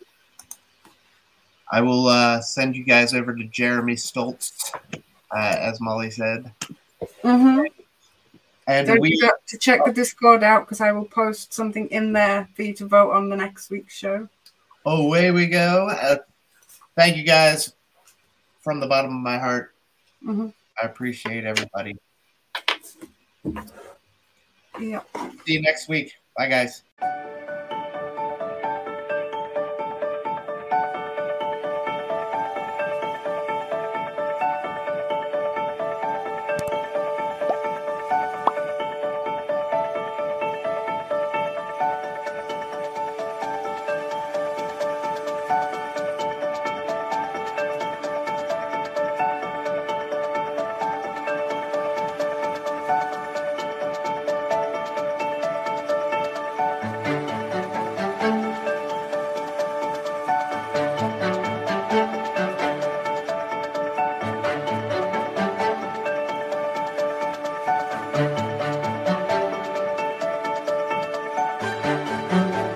I 1.72 1.82
will 1.82 2.08
uh, 2.08 2.42
send 2.42 2.76
you 2.76 2.84
guys 2.84 3.14
over 3.14 3.36
to 3.36 3.44
Jeremy 3.46 3.96
Stoltz, 3.96 4.74
uh, 5.36 5.56
as 5.60 5.82
Molly 5.82 6.12
said. 6.12 6.52
mhm. 7.24 7.68
And 8.68 8.88
Don't 8.88 9.00
we 9.00 9.20
forget 9.20 9.46
to 9.48 9.58
check 9.58 9.84
the 9.86 9.92
Discord 9.92 10.44
out 10.44 10.66
because 10.66 10.80
I 10.82 10.92
will 10.92 11.06
post 11.06 11.54
something 11.54 11.88
in 11.88 12.14
there 12.14 12.48
for 12.56 12.64
you 12.64 12.74
to 12.76 12.86
vote 12.86 13.12
on 13.12 13.30
the 13.30 13.36
next 13.36 13.70
week's 13.70 13.96
show. 13.96 14.30
away 14.86 15.32
we 15.32 15.48
go. 15.48 15.90
Uh, 15.90 16.18
thank 16.96 17.18
you 17.18 17.24
guys 17.24 17.74
from 18.62 18.80
the 18.80 18.88
bottom 18.88 19.16
of 19.16 19.22
my 19.22 19.38
heart. 19.38 19.74
hmm 20.22 20.50
I 20.82 20.86
appreciate 20.88 21.46
everybody. 21.46 21.96
Yeah. 24.80 25.02
See 25.46 25.54
you 25.54 25.62
next 25.62 25.88
week. 25.88 26.14
Bye, 26.36 26.48
guys. 26.48 26.82